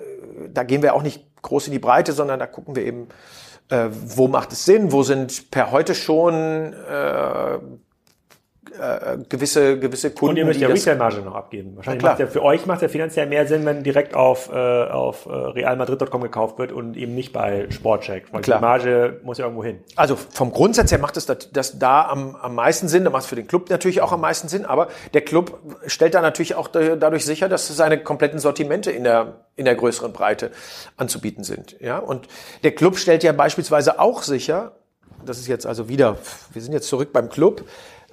da 0.53 0.63
gehen 0.63 0.83
wir 0.83 0.93
auch 0.93 1.03
nicht 1.03 1.23
groß 1.41 1.67
in 1.67 1.73
die 1.73 1.79
Breite, 1.79 2.13
sondern 2.13 2.39
da 2.39 2.45
gucken 2.45 2.75
wir 2.75 2.85
eben, 2.85 3.07
äh, 3.69 3.87
wo 3.91 4.27
macht 4.27 4.51
es 4.51 4.65
Sinn, 4.65 4.91
wo 4.91 5.03
sind 5.03 5.51
per 5.51 5.71
heute 5.71 5.95
schon 5.95 6.73
äh, 8.79 9.17
gewisse, 9.27 9.79
gewisse 9.79 10.11
Kunden. 10.11 10.31
Und 10.31 10.37
ihr 10.37 10.45
müsst 10.45 10.59
ja 10.59 10.67
Retail-Marge 10.67 11.21
noch 11.21 11.35
abgeben. 11.35 11.75
Wahrscheinlich 11.75 12.03
macht 12.03 12.19
ja, 12.19 12.27
für 12.27 12.43
euch 12.43 12.65
macht 12.65 12.81
der 12.81 12.89
finanziell 12.89 13.27
mehr 13.27 13.47
Sinn, 13.47 13.65
wenn 13.65 13.83
direkt 13.83 14.13
auf, 14.13 14.49
äh, 14.51 14.55
auf 14.55 15.25
äh, 15.25 15.31
realmadrid.com 15.31 16.21
gekauft 16.21 16.57
wird 16.57 16.71
und 16.71 16.95
eben 16.97 17.15
nicht 17.15 17.33
bei 17.33 17.67
Sportcheck. 17.69 18.25
Weil 18.31 18.41
klar. 18.41 18.59
die 18.59 18.61
Marge 18.61 19.19
muss 19.23 19.37
ja 19.37 19.45
irgendwo 19.45 19.63
hin. 19.63 19.79
Also 19.95 20.15
vom 20.15 20.51
Grundsatz 20.51 20.91
her 20.91 20.99
macht 20.99 21.17
es 21.17 21.25
das, 21.25 21.51
das 21.51 21.79
da 21.79 22.07
am, 22.07 22.35
am 22.35 22.55
meisten 22.55 22.87
Sinn. 22.87 23.03
Da 23.03 23.09
macht 23.09 23.23
es 23.23 23.29
für 23.29 23.35
den 23.35 23.47
Club 23.47 23.69
natürlich 23.69 24.01
auch 24.01 24.11
am 24.11 24.21
meisten 24.21 24.47
Sinn. 24.47 24.65
Aber 24.65 24.87
der 25.13 25.21
Club 25.21 25.59
stellt 25.85 26.13
da 26.13 26.21
natürlich 26.21 26.55
auch 26.55 26.67
dadurch 26.67 27.25
sicher, 27.25 27.49
dass 27.49 27.67
seine 27.67 28.01
kompletten 28.01 28.39
Sortimente 28.39 28.91
in 28.91 29.03
der, 29.03 29.45
in 29.55 29.65
der 29.65 29.75
größeren 29.75 30.13
Breite 30.13 30.51
anzubieten 30.97 31.43
sind. 31.43 31.75
Ja, 31.79 31.99
und 31.99 32.27
der 32.63 32.71
Club 32.71 32.97
stellt 32.97 33.23
ja 33.23 33.31
beispielsweise 33.31 33.99
auch 33.99 34.23
sicher, 34.23 34.73
das 35.25 35.39
ist 35.39 35.47
jetzt 35.47 35.65
also 35.65 35.89
wieder, 35.89 36.17
wir 36.53 36.61
sind 36.61 36.73
jetzt 36.73 36.87
zurück 36.87 37.11
beim 37.11 37.29
Club, 37.29 37.63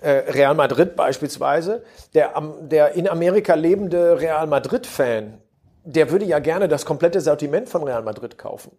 Real 0.03 0.55
Madrid 0.55 0.95
beispielsweise, 0.95 1.83
der, 2.15 2.35
der 2.61 2.93
in 2.93 3.09
Amerika 3.09 3.55
lebende 3.55 4.21
Real 4.21 4.47
Madrid-Fan, 4.47 5.39
der 5.85 6.11
würde 6.11 6.25
ja 6.25 6.39
gerne 6.39 6.69
das 6.69 6.85
komplette 6.85 7.21
Sortiment 7.21 7.69
von 7.69 7.83
Real 7.83 8.03
Madrid 8.03 8.37
kaufen. 8.37 8.73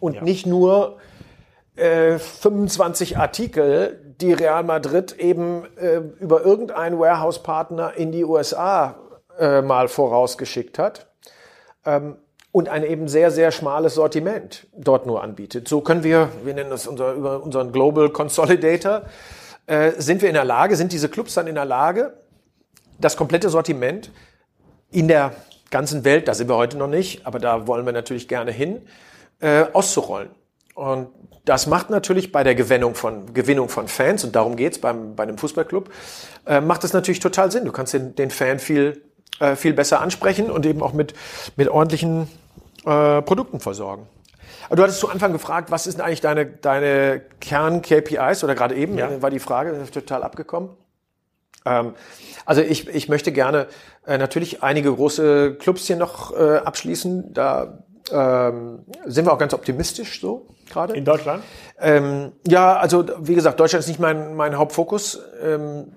Und 0.00 0.16
ja. 0.16 0.22
nicht 0.22 0.46
nur 0.46 0.98
äh, 1.76 2.18
25 2.18 3.16
Artikel, 3.16 4.14
die 4.20 4.32
Real 4.32 4.64
Madrid 4.64 5.12
eben 5.18 5.64
äh, 5.76 6.00
über 6.18 6.44
irgendeinen 6.44 6.98
Warehouse-Partner 6.98 7.94
in 7.96 8.12
die 8.12 8.24
USA 8.24 8.96
äh, 9.38 9.62
mal 9.62 9.88
vorausgeschickt 9.88 10.78
hat. 10.78 11.06
Ähm, 11.86 12.16
und 12.52 12.68
ein 12.68 12.82
eben 12.82 13.06
sehr, 13.06 13.30
sehr 13.30 13.52
schmales 13.52 13.94
Sortiment 13.94 14.66
dort 14.76 15.06
nur 15.06 15.22
anbietet. 15.22 15.68
So 15.68 15.80
können 15.82 16.02
wir, 16.02 16.30
wir 16.42 16.52
nennen 16.52 16.70
das 16.70 16.88
unser, 16.88 17.12
über 17.12 17.42
unseren 17.42 17.70
Global 17.70 18.10
Consolidator, 18.10 19.02
äh, 19.70 19.92
sind 19.98 20.20
wir 20.20 20.28
in 20.28 20.34
der 20.34 20.44
Lage, 20.44 20.74
sind 20.74 20.92
diese 20.92 21.08
Clubs 21.08 21.34
dann 21.34 21.46
in 21.46 21.54
der 21.54 21.64
Lage, 21.64 22.14
das 22.98 23.16
komplette 23.16 23.48
Sortiment 23.48 24.10
in 24.90 25.06
der 25.06 25.32
ganzen 25.70 26.04
Welt, 26.04 26.26
da 26.26 26.34
sind 26.34 26.48
wir 26.48 26.56
heute 26.56 26.76
noch 26.76 26.88
nicht, 26.88 27.24
aber 27.24 27.38
da 27.38 27.68
wollen 27.68 27.86
wir 27.86 27.92
natürlich 27.92 28.26
gerne 28.26 28.50
hin, 28.50 28.82
äh, 29.38 29.66
auszurollen. 29.72 30.30
Und 30.74 31.08
das 31.44 31.68
macht 31.68 31.88
natürlich 31.88 32.32
bei 32.32 32.42
der 32.42 32.56
Gewinnung 32.56 32.96
von, 32.96 33.32
Gewinnung 33.32 33.68
von 33.68 33.86
Fans, 33.86 34.24
und 34.24 34.34
darum 34.34 34.56
geht's 34.56 34.80
beim, 34.80 35.14
bei 35.14 35.22
einem 35.22 35.38
Fußballclub, 35.38 35.88
äh, 36.46 36.60
macht 36.60 36.82
das 36.82 36.92
natürlich 36.92 37.20
total 37.20 37.52
Sinn. 37.52 37.64
Du 37.64 37.70
kannst 37.70 37.94
den, 37.94 38.16
den 38.16 38.32
Fan 38.32 38.58
viel, 38.58 39.04
äh, 39.38 39.54
viel 39.54 39.72
besser 39.72 40.00
ansprechen 40.00 40.50
und 40.50 40.66
eben 40.66 40.82
auch 40.82 40.94
mit, 40.94 41.14
mit 41.54 41.68
ordentlichen 41.68 42.28
äh, 42.84 43.22
Produkten 43.22 43.60
versorgen. 43.60 44.08
Du 44.70 44.82
hattest 44.82 45.00
zu 45.00 45.08
Anfang 45.08 45.32
gefragt, 45.32 45.70
was 45.70 45.86
ist 45.86 45.98
denn 45.98 46.04
eigentlich 46.04 46.20
deine, 46.20 46.46
deine 46.46 47.22
Kern-KPIs? 47.40 48.44
Oder 48.44 48.54
gerade 48.54 48.76
eben 48.76 48.96
ja. 48.96 49.20
war 49.20 49.30
die 49.30 49.40
Frage, 49.40 49.76
total 49.92 50.22
abgekommen. 50.22 50.70
Ähm, 51.66 51.94
also 52.46 52.62
ich, 52.62 52.88
ich 52.88 53.08
möchte 53.08 53.32
gerne 53.32 53.66
äh, 54.06 54.16
natürlich 54.16 54.62
einige 54.62 54.94
große 54.94 55.56
Clubs 55.56 55.86
hier 55.86 55.96
noch 55.96 56.32
äh, 56.32 56.58
abschließen. 56.58 57.34
Da 57.34 57.84
ähm, 58.12 58.84
sind 59.06 59.26
wir 59.26 59.32
auch 59.32 59.38
ganz 59.38 59.54
optimistisch 59.54 60.20
so 60.20 60.46
gerade. 60.70 60.94
In 60.94 61.04
Deutschland? 61.04 61.42
Ähm, 61.80 62.32
ja, 62.46 62.76
also 62.76 63.04
wie 63.18 63.34
gesagt, 63.34 63.58
Deutschland 63.58 63.82
ist 63.82 63.88
nicht 63.88 64.00
mein, 64.00 64.34
mein 64.36 64.56
Hauptfokus. 64.56 65.20
Ähm, 65.42 65.92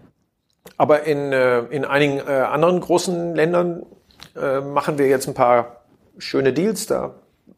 aber 0.78 1.04
in, 1.04 1.32
äh, 1.32 1.60
in 1.60 1.86
einigen 1.86 2.20
äh, 2.20 2.32
anderen 2.32 2.80
großen 2.80 3.36
Ländern 3.36 3.86
äh, 4.36 4.62
machen 4.62 4.98
wir 4.98 5.08
jetzt 5.08 5.28
ein 5.28 5.34
paar 5.34 5.84
schöne 6.18 6.54
Deals 6.54 6.88
da. 6.88 7.16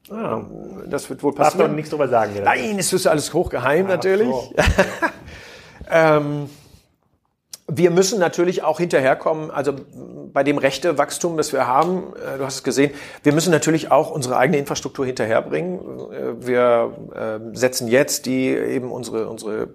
Ah. 0.09 0.41
Das 0.87 1.09
wird 1.09 1.23
wohl 1.23 1.33
passieren. 1.33 1.59
Darf 1.59 1.67
doch 1.69 1.75
nichts 1.75 1.89
drüber 1.89 2.07
sagen. 2.07 2.33
Nein, 2.43 2.77
es 2.77 2.93
ist 2.93 3.07
alles 3.07 3.33
hochgeheim 3.33 3.85
ah, 3.85 3.89
natürlich. 3.89 4.27
So. 4.27 4.53
ähm, 5.89 6.49
wir 7.67 7.89
müssen 7.89 8.19
natürlich 8.19 8.63
auch 8.63 8.79
hinterherkommen, 8.79 9.49
also 9.49 9.73
bei 10.31 10.43
dem 10.43 10.59
rechte 10.59 10.99
Wachstum, 10.99 11.35
das 11.35 11.51
wir 11.51 11.65
haben, 11.65 12.13
äh, 12.15 12.37
du 12.37 12.45
hast 12.45 12.55
es 12.55 12.63
gesehen, 12.63 12.91
wir 13.23 13.33
müssen 13.33 13.49
natürlich 13.49 13.89
auch 13.89 14.11
unsere 14.11 14.37
eigene 14.37 14.59
Infrastruktur 14.59 15.03
hinterherbringen. 15.05 15.79
Äh, 16.11 16.45
wir 16.45 16.93
äh, 17.15 17.57
setzen 17.57 17.87
jetzt 17.87 18.27
die 18.27 18.49
eben 18.49 18.91
unsere, 18.91 19.29
unsere 19.29 19.69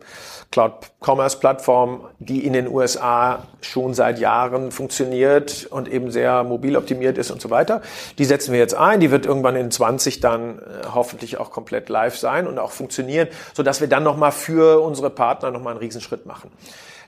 Cloud-Commerce-Plattform, 0.52 2.06
die 2.20 2.46
in 2.46 2.52
den 2.52 2.68
USA 2.68 3.44
schon 3.60 3.92
seit 3.94 4.20
Jahren 4.20 4.70
funktioniert 4.70 5.66
und 5.70 5.88
eben 5.88 6.12
sehr 6.12 6.44
mobil 6.44 6.76
optimiert 6.76 7.18
ist 7.18 7.32
und 7.32 7.40
so 7.40 7.50
weiter. 7.50 7.82
Die 8.18 8.24
setzen 8.24 8.52
wir 8.52 8.60
jetzt 8.60 8.74
ein. 8.74 9.00
Die 9.00 9.10
wird 9.10 9.26
irgendwann 9.26 9.56
in 9.56 9.70
20 9.70 10.20
dann 10.20 10.60
hoffentlich 10.94 11.38
auch 11.38 11.50
komplett 11.50 11.88
live 11.88 12.16
sein 12.16 12.46
und 12.46 12.58
auch 12.58 12.70
funktionieren, 12.70 13.28
sodass 13.54 13.80
wir 13.80 13.88
dann 13.88 14.02
nochmal 14.02 14.32
für 14.32 14.80
unsere 14.80 15.10
Partner 15.10 15.50
nochmal 15.50 15.72
einen 15.72 15.80
Riesenschritt 15.80 16.26
machen. 16.26 16.50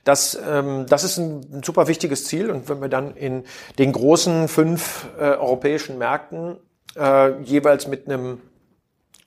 Das, 0.04 0.38
ähm, 0.46 0.86
das 0.88 1.04
ist 1.04 1.18
ein, 1.18 1.40
ein 1.52 1.62
super 1.62 1.86
wichtiges 1.86 2.26
Ziel. 2.26 2.50
Und 2.50 2.68
wenn 2.68 2.80
wir 2.80 2.88
dann 2.88 3.14
in 3.14 3.44
den 3.78 3.92
großen 3.92 4.48
fünf 4.48 5.06
äh, 5.18 5.22
europäischen 5.22 5.98
Märkten 5.98 6.56
äh, 6.96 7.40
jeweils 7.42 7.86
mit 7.86 8.08
einem 8.08 8.40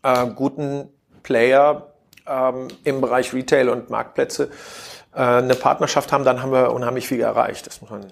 äh, 0.03 0.27
guten 0.27 0.89
Player 1.23 1.93
ähm, 2.27 2.67
im 2.83 3.01
Bereich 3.01 3.33
Retail 3.33 3.69
und 3.69 3.89
Marktplätze 3.89 4.49
äh, 5.13 5.19
eine 5.19 5.55
Partnerschaft 5.55 6.11
haben, 6.11 6.25
dann 6.25 6.41
haben 6.41 6.51
wir 6.51 6.73
unheimlich 6.73 7.07
viel 7.07 7.21
erreicht. 7.21 7.67
Das 7.67 7.81
muss 7.81 7.89
man 7.89 8.05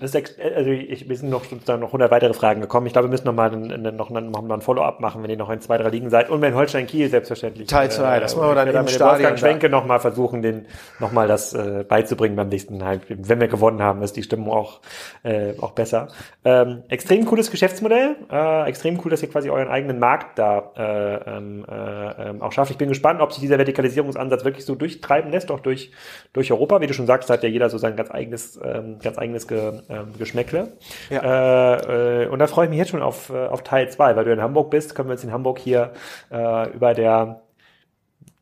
also 0.00 0.70
ich, 0.70 1.08
wir 1.08 1.16
sind 1.16 1.30
noch 1.30 1.44
sozusagen 1.44 1.80
noch 1.80 1.90
100 1.90 2.10
weitere 2.10 2.34
Fragen 2.34 2.60
gekommen. 2.60 2.88
Ich 2.88 2.92
glaube, 2.92 3.06
wir 3.06 3.10
müssen 3.12 3.26
noch 3.26 3.32
mal, 3.32 3.52
ein, 3.52 3.96
noch, 3.96 4.10
noch 4.10 4.42
mal 4.42 4.54
ein 4.54 4.60
Follow-up 4.60 4.98
machen, 4.98 5.22
wenn 5.22 5.30
ihr 5.30 5.36
noch 5.36 5.48
in 5.48 5.60
zwei, 5.60 5.78
drei 5.78 5.90
Ligen 5.90 6.10
seid. 6.10 6.28
Und 6.28 6.40
wenn 6.40 6.56
Holstein 6.56 6.88
Kiel 6.88 7.08
selbstverständlich. 7.08 7.68
Teil 7.68 7.88
2, 7.88 8.16
äh, 8.16 8.20
das 8.20 8.34
machen 8.34 8.48
wir 8.48 8.54
dann 8.56 8.68
im 8.68 8.88
Stadion. 8.88 9.10
Wolfgang 9.10 9.38
Schwenke 9.38 9.68
noch 9.68 9.86
mal 9.86 10.00
versuchen, 10.00 10.42
den 10.42 10.66
noch 10.98 11.12
mal 11.12 11.28
das 11.28 11.54
äh, 11.54 11.84
beizubringen 11.88 12.34
beim 12.34 12.48
nächsten 12.48 12.84
Heimspiel. 12.84 13.16
Wenn 13.20 13.38
wir 13.38 13.46
gewonnen 13.46 13.80
haben, 13.80 14.02
ist 14.02 14.16
die 14.16 14.24
Stimmung 14.24 14.52
auch, 14.52 14.80
äh, 15.22 15.52
auch 15.60 15.70
besser. 15.70 16.08
Ähm, 16.44 16.82
extrem 16.88 17.24
cooles 17.24 17.52
Geschäftsmodell. 17.52 18.16
Äh, 18.28 18.68
extrem 18.68 19.00
cool, 19.04 19.12
dass 19.12 19.22
ihr 19.22 19.30
quasi 19.30 19.50
euren 19.50 19.68
eigenen 19.68 20.00
Markt 20.00 20.36
da 20.36 20.72
äh, 20.76 21.36
ähm, 21.36 21.64
äh, 21.70 22.30
ähm, 22.30 22.42
auch 22.42 22.50
schafft. 22.50 22.72
Ich 22.72 22.78
bin 22.78 22.88
gespannt, 22.88 23.20
ob 23.20 23.32
sich 23.32 23.40
dieser 23.40 23.58
Vertikalisierungsansatz 23.58 24.44
wirklich 24.44 24.64
so 24.64 24.74
durchtreiben 24.74 25.30
lässt, 25.30 25.52
auch 25.52 25.60
durch, 25.60 25.92
durch 26.32 26.50
Europa. 26.50 26.80
Wie 26.80 26.88
du 26.88 26.94
schon 26.94 27.06
sagst, 27.06 27.30
hat 27.30 27.44
ja 27.44 27.48
jeder 27.48 27.70
so 27.70 27.78
sein 27.78 27.94
ganz 27.94 28.10
eigenes, 28.10 28.58
ähm, 28.64 28.98
ganz 29.00 29.16
eigenes 29.16 29.46
Ge 29.46 29.75
ähm, 29.88 30.12
Geschmäckle. 30.18 30.72
Ja. 31.10 31.74
Äh, 31.76 32.24
äh, 32.24 32.28
und 32.28 32.38
da 32.38 32.46
freue 32.46 32.66
ich 32.66 32.70
mich 32.70 32.78
jetzt 32.78 32.90
schon 32.90 33.02
auf, 33.02 33.30
äh, 33.30 33.46
auf 33.46 33.62
Teil 33.62 33.90
2, 33.90 34.16
weil 34.16 34.24
du 34.24 34.32
in 34.32 34.42
Hamburg 34.42 34.70
bist, 34.70 34.94
können 34.94 35.08
wir 35.08 35.12
uns 35.12 35.24
in 35.24 35.32
Hamburg 35.32 35.58
hier 35.58 35.92
äh, 36.30 36.70
über 36.70 36.94
der 36.94 37.42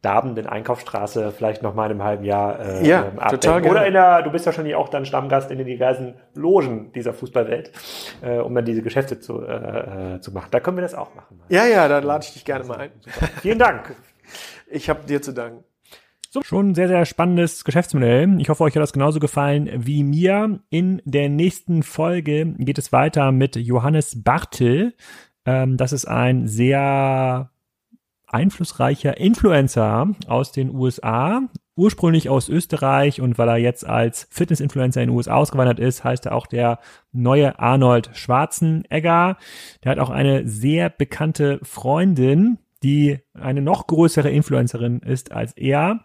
darbenden 0.04 0.46
Einkaufsstraße 0.46 1.32
vielleicht 1.32 1.62
noch 1.62 1.74
mal 1.74 1.86
in 1.86 1.92
einem 1.92 2.04
halben 2.04 2.24
Jahr 2.24 2.60
äh, 2.60 2.86
ja, 2.86 3.06
ähm, 3.06 3.16
total 3.30 3.62
gerne. 3.62 3.70
Oder 3.70 3.86
in 3.86 3.94
der, 3.94 4.22
du 4.22 4.30
bist 4.30 4.44
wahrscheinlich 4.44 4.74
auch 4.74 4.88
dann 4.88 5.06
Stammgast 5.06 5.50
in 5.50 5.58
den 5.58 5.66
diversen 5.66 6.14
Logen 6.34 6.92
dieser 6.92 7.14
Fußballwelt, 7.14 7.72
äh, 8.22 8.38
um 8.38 8.54
dann 8.54 8.64
diese 8.64 8.82
Geschäfte 8.82 9.18
zu, 9.18 9.42
äh, 9.42 10.16
äh 10.16 10.20
zu 10.20 10.32
machen. 10.32 10.48
Da 10.50 10.60
können 10.60 10.76
wir 10.76 10.82
das 10.82 10.94
auch 10.94 11.14
machen. 11.14 11.40
Ja, 11.48 11.64
ja, 11.64 11.88
da 11.88 12.00
lade 12.00 12.24
ich 12.26 12.34
dich 12.34 12.44
gerne 12.44 12.64
mal 12.64 12.78
ein. 12.78 12.90
Vielen 13.40 13.58
Dank. 13.58 13.94
Ich 14.70 14.90
habe 14.90 15.06
dir 15.06 15.22
zu 15.22 15.32
danken. 15.32 15.64
So, 16.34 16.42
schon 16.42 16.70
ein 16.70 16.74
sehr, 16.74 16.88
sehr 16.88 17.06
spannendes 17.06 17.64
Geschäftsmodell. 17.64 18.40
Ich 18.40 18.48
hoffe, 18.48 18.64
euch 18.64 18.74
hat 18.74 18.82
das 18.82 18.92
genauso 18.92 19.20
gefallen 19.20 19.70
wie 19.72 20.02
mir. 20.02 20.58
In 20.68 21.00
der 21.04 21.28
nächsten 21.28 21.84
Folge 21.84 22.56
geht 22.58 22.76
es 22.76 22.90
weiter 22.90 23.30
mit 23.30 23.54
Johannes 23.54 24.24
Bartel. 24.24 24.94
Ähm, 25.46 25.76
das 25.76 25.92
ist 25.92 26.06
ein 26.06 26.48
sehr 26.48 27.52
einflussreicher 28.26 29.16
Influencer 29.16 30.08
aus 30.26 30.50
den 30.50 30.74
USA, 30.74 31.42
ursprünglich 31.76 32.28
aus 32.28 32.48
Österreich 32.48 33.20
und 33.20 33.38
weil 33.38 33.48
er 33.48 33.58
jetzt 33.58 33.86
als 33.86 34.26
Fitness-Influencer 34.32 35.02
in 35.02 35.10
den 35.10 35.16
USA 35.16 35.34
ausgewandert 35.34 35.78
ist, 35.78 36.02
heißt 36.02 36.26
er 36.26 36.34
auch 36.34 36.48
der 36.48 36.80
neue 37.12 37.60
Arnold 37.60 38.10
Schwarzenegger. 38.12 39.36
Der 39.84 39.92
hat 39.92 40.00
auch 40.00 40.10
eine 40.10 40.48
sehr 40.48 40.90
bekannte 40.90 41.60
Freundin, 41.62 42.58
die 42.82 43.20
eine 43.34 43.62
noch 43.62 43.86
größere 43.86 44.32
Influencerin 44.32 44.98
ist 44.98 45.30
als 45.30 45.52
er. 45.52 46.04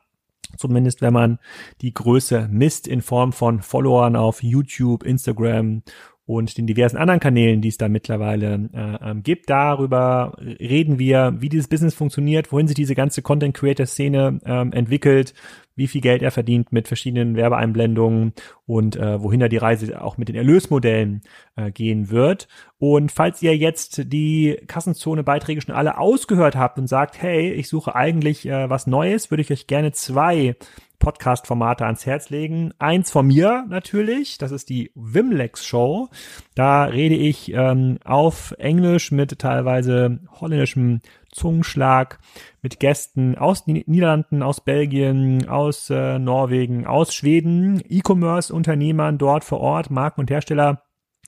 Zumindest 0.58 1.02
wenn 1.02 1.14
man 1.14 1.40
die 1.82 1.94
Größe 1.94 2.48
misst 2.52 2.88
in 2.88 3.02
Form 3.02 3.34
von 3.34 3.62
Followern 3.62 4.16
auf 4.16 4.44
YouTube, 4.44 5.04
Instagram 5.04 5.84
und 6.30 6.60
den 6.60 6.68
diversen 6.68 6.98
anderen 6.98 7.20
Kanälen, 7.20 7.60
die 7.60 7.70
es 7.70 7.80
da 7.80 7.90
mittlerweile 7.90 8.70
äh, 8.72 9.10
ähm, 9.10 9.24
gibt. 9.24 9.50
Darüber 9.50 10.38
reden 10.40 11.00
wir, 11.00 11.34
wie 11.40 11.50
dieses 11.50 11.68
Business 11.68 11.96
funktioniert, 11.96 12.52
wohin 12.52 12.68
sich 12.68 12.76
diese 12.76 12.94
ganze 12.94 13.24
Content 13.24 13.58
Creator 13.58 13.88
Szene 13.88 14.40
ähm, 14.46 14.72
entwickelt, 14.72 15.34
wie 15.76 15.88
viel 15.88 16.02
Geld 16.02 16.22
er 16.22 16.30
verdient 16.30 16.72
mit 16.72 16.88
verschiedenen 16.88 17.36
Werbeeinblendungen 17.36 18.34
und 18.68 18.96
äh, 18.96 19.20
wohin 19.24 19.42
er 19.42 19.50
die 19.50 19.58
Reise 19.58 20.04
auch 20.04 20.18
mit 20.20 20.28
den 20.28 20.36
Erlösmodellen 20.36 21.22
äh, 21.56 21.72
gehen 21.72 22.12
wird. 22.12 22.48
Und 22.78 23.12
falls 23.12 23.42
ihr 23.42 23.58
jetzt 23.58 24.14
die 24.14 24.56
Kassenzone-Beiträge 24.68 25.62
schon 25.62 25.74
alle 25.74 25.98
ausgehört 25.98 26.56
habt 26.56 26.78
und 26.78 26.86
sagt, 26.86 27.20
hey, 27.20 27.52
ich 27.54 27.70
suche 27.70 27.96
eigentlich 27.96 28.46
äh, 28.46 28.70
was 28.70 28.86
Neues, 28.86 29.32
würde 29.32 29.42
ich 29.42 29.52
euch 29.52 29.66
gerne 29.66 29.94
zwei 29.94 30.56
Podcast-Formate 31.00 31.86
ans 31.86 32.06
Herz 32.06 32.30
legen. 32.30 32.74
Eins 32.78 33.10
von 33.10 33.26
mir 33.28 33.66
natürlich, 33.70 34.38
das 34.38 34.52
ist 34.52 34.70
die 34.70 34.92
Wimlex 34.96 35.66
Show. 35.66 36.10
Da 36.56 36.84
rede 36.84 37.16
ich 37.16 37.52
ähm, 37.54 37.98
auf 38.04 38.54
Englisch 38.60 39.12
mit 39.12 39.40
teilweise 39.40 40.20
holländischem 40.40 41.00
Zungenschlag 41.32 42.20
mit 42.62 42.80
Gästen 42.80 43.38
aus 43.38 43.66
den 43.66 43.84
Niederlanden, 43.88 44.44
aus 44.44 44.62
Belgien, 44.62 45.48
aus 45.48 45.90
äh, 45.90 46.20
Norwegen, 46.20 46.86
aus 46.86 47.14
Schweden, 47.14 47.82
E-Commerce-Unternehmern 47.88 49.18
dort 49.18 49.44
vor 49.44 49.60
Ort, 49.62 49.90
Marken 49.90 50.22
und 50.22 50.30
Hersteller 50.30 50.84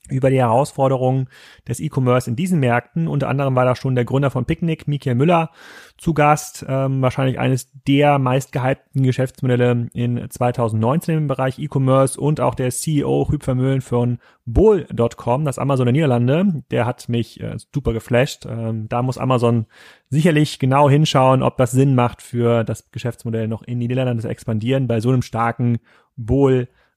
über 0.09 0.29
die 0.29 0.39
Herausforderungen 0.39 1.29
des 1.67 1.79
E-Commerce 1.79 2.29
in 2.29 2.35
diesen 2.35 2.59
Märkten. 2.59 3.07
Unter 3.07 3.29
anderem 3.29 3.55
war 3.55 3.65
da 3.65 3.75
schon 3.75 3.95
der 3.95 4.05
Gründer 4.05 4.31
von 4.31 4.45
Picnic, 4.45 4.87
Michael 4.87 5.15
Müller, 5.15 5.51
zu 5.97 6.13
Gast. 6.13 6.65
Ähm, 6.67 7.01
wahrscheinlich 7.01 7.39
eines 7.39 7.71
der 7.87 8.19
meistgehypten 8.19 9.03
Geschäftsmodelle 9.03 9.89
in 9.93 10.29
2019 10.29 11.17
im 11.17 11.27
Bereich 11.27 11.59
E-Commerce 11.59 12.19
und 12.19 12.41
auch 12.41 12.55
der 12.55 12.71
CEO 12.71 13.27
Hüb 13.29 13.43
Vermöhlen 13.43 13.81
von 13.81 14.17
Bol.com, 14.45 15.45
das 15.45 15.59
Amazon 15.59 15.85
der 15.85 15.93
Niederlande. 15.93 16.63
Der 16.71 16.85
hat 16.85 17.07
mich 17.07 17.39
äh, 17.39 17.55
super 17.73 17.93
geflasht. 17.93 18.45
Ähm, 18.45 18.89
da 18.89 19.03
muss 19.03 19.17
Amazon 19.17 19.67
sicherlich 20.09 20.59
genau 20.59 20.89
hinschauen, 20.89 21.43
ob 21.43 21.57
das 21.57 21.71
Sinn 21.71 21.95
macht 21.95 22.21
für 22.21 22.63
das 22.63 22.91
Geschäftsmodell 22.91 23.47
noch 23.47 23.61
in 23.61 23.79
die 23.79 23.87
Niederlande 23.87 24.23
zu 24.23 24.29
expandieren 24.29 24.87
bei 24.87 24.99
so 24.99 25.09
einem 25.09 25.21
starken 25.21 25.79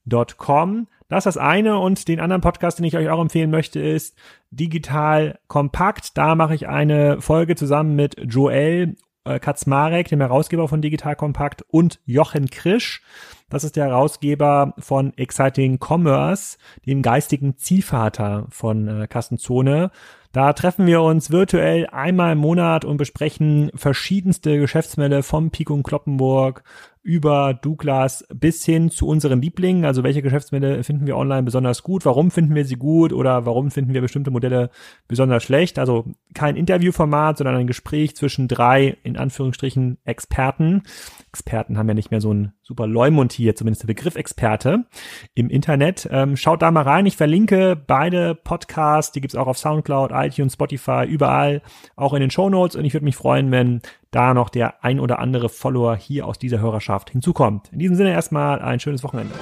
Bol.com. 0.05 0.87
Das 1.07 1.25
ist 1.25 1.35
das 1.35 1.37
eine 1.37 1.77
und 1.77 2.07
den 2.07 2.19
anderen 2.19 2.41
Podcast, 2.41 2.79
den 2.79 2.85
ich 2.85 2.97
euch 2.97 3.09
auch 3.09 3.21
empfehlen 3.21 3.51
möchte, 3.51 3.79
ist 3.79 4.17
Digital 4.49 5.37
Kompakt. 5.47 6.17
Da 6.17 6.33
mache 6.35 6.55
ich 6.55 6.67
eine 6.67 7.21
Folge 7.21 7.55
zusammen 7.55 7.95
mit 7.95 8.15
Joel 8.19 8.95
äh, 9.25 9.39
Katzmarek, 9.39 10.07
dem 10.07 10.21
Herausgeber 10.21 10.67
von 10.67 10.81
Digital 10.81 11.15
Kompakt 11.15 11.63
und 11.69 11.99
Jochen 12.05 12.49
Krisch. 12.49 13.03
Das 13.49 13.63
ist 13.63 13.75
der 13.75 13.85
Herausgeber 13.85 14.73
von 14.79 15.15
Exciting 15.17 15.77
Commerce, 15.79 16.57
dem 16.85 17.01
geistigen 17.01 17.57
Ziehvater 17.57 18.47
von 18.49 18.87
äh, 18.87 19.07
Kassenzone. 19.07 19.91
Da 20.31 20.53
treffen 20.53 20.85
wir 20.85 21.01
uns 21.01 21.31
virtuell 21.31 21.87
einmal 21.87 22.33
im 22.33 22.39
Monat 22.39 22.83
und 22.83 22.97
besprechen 22.97 23.71
verschiedenste 23.75 24.59
Geschäftsmodelle 24.59 25.23
vom 25.23 25.49
Pico 25.49 25.77
Kloppenburg 25.81 26.63
über 27.05 27.53
Douglas 27.53 28.25
bis 28.33 28.65
hin 28.65 28.89
zu 28.89 29.07
unseren 29.07 29.39
Lieblingen. 29.39 29.85
Also 29.85 30.01
welche 30.01 30.23
Geschäftsmodelle 30.23 30.83
finden 30.83 31.05
wir 31.05 31.15
online 31.15 31.43
besonders 31.43 31.83
gut? 31.83 32.03
Warum 32.03 32.31
finden 32.31 32.55
wir 32.55 32.65
sie 32.65 32.77
gut? 32.77 33.13
Oder 33.13 33.45
warum 33.45 33.69
finden 33.69 33.93
wir 33.93 34.01
bestimmte 34.01 34.31
Modelle 34.31 34.71
besonders 35.07 35.43
schlecht? 35.43 35.77
Also 35.77 36.05
kein 36.33 36.55
Interviewformat, 36.55 37.37
sondern 37.37 37.57
ein 37.57 37.67
Gespräch 37.67 38.15
zwischen 38.15 38.47
drei, 38.47 38.97
in 39.03 39.17
Anführungsstrichen, 39.17 39.99
Experten. 40.03 40.81
Experten 41.29 41.77
haben 41.77 41.87
ja 41.87 41.93
nicht 41.93 42.09
mehr 42.09 42.21
so 42.21 42.33
ein 42.33 42.53
super 42.63 42.87
Leumund 42.87 43.33
hier, 43.33 43.55
zumindest 43.55 43.83
der 43.83 43.87
Begriff 43.87 44.15
Experte 44.15 44.85
im 45.35 45.51
Internet. 45.51 46.09
Ähm, 46.11 46.35
schaut 46.35 46.63
da 46.63 46.71
mal 46.71 46.81
rein. 46.81 47.05
Ich 47.05 47.17
verlinke 47.17 47.75
beide 47.75 48.33
Podcasts. 48.33 49.11
Die 49.11 49.21
gibt's 49.21 49.35
auch 49.35 49.45
auf 49.45 49.59
Soundcloud, 49.59 50.09
iTunes, 50.11 50.53
Spotify, 50.53 51.05
überall, 51.07 51.61
auch 51.95 52.15
in 52.15 52.21
den 52.21 52.31
Show 52.31 52.49
Notes. 52.49 52.75
Und 52.75 52.83
ich 52.83 52.95
würde 52.95 53.05
mich 53.05 53.15
freuen, 53.15 53.51
wenn 53.51 53.81
da 54.15 54.33
noch 54.33 54.49
der 54.49 54.83
ein 54.83 55.01
oder 55.01 55.19
andere 55.19 55.49
Follower 55.49 55.95
hier 55.97 56.25
aus 56.25 56.39
dieser 56.39 56.59
Hörerschaft 56.59 57.09
hinzukommt. 57.09 57.69
In 57.73 57.79
diesem 57.79 57.95
Sinne 57.97 58.13
erstmal 58.13 58.61
ein 58.61 58.79
schönes 58.79 59.03
Wochenende. 59.03 59.35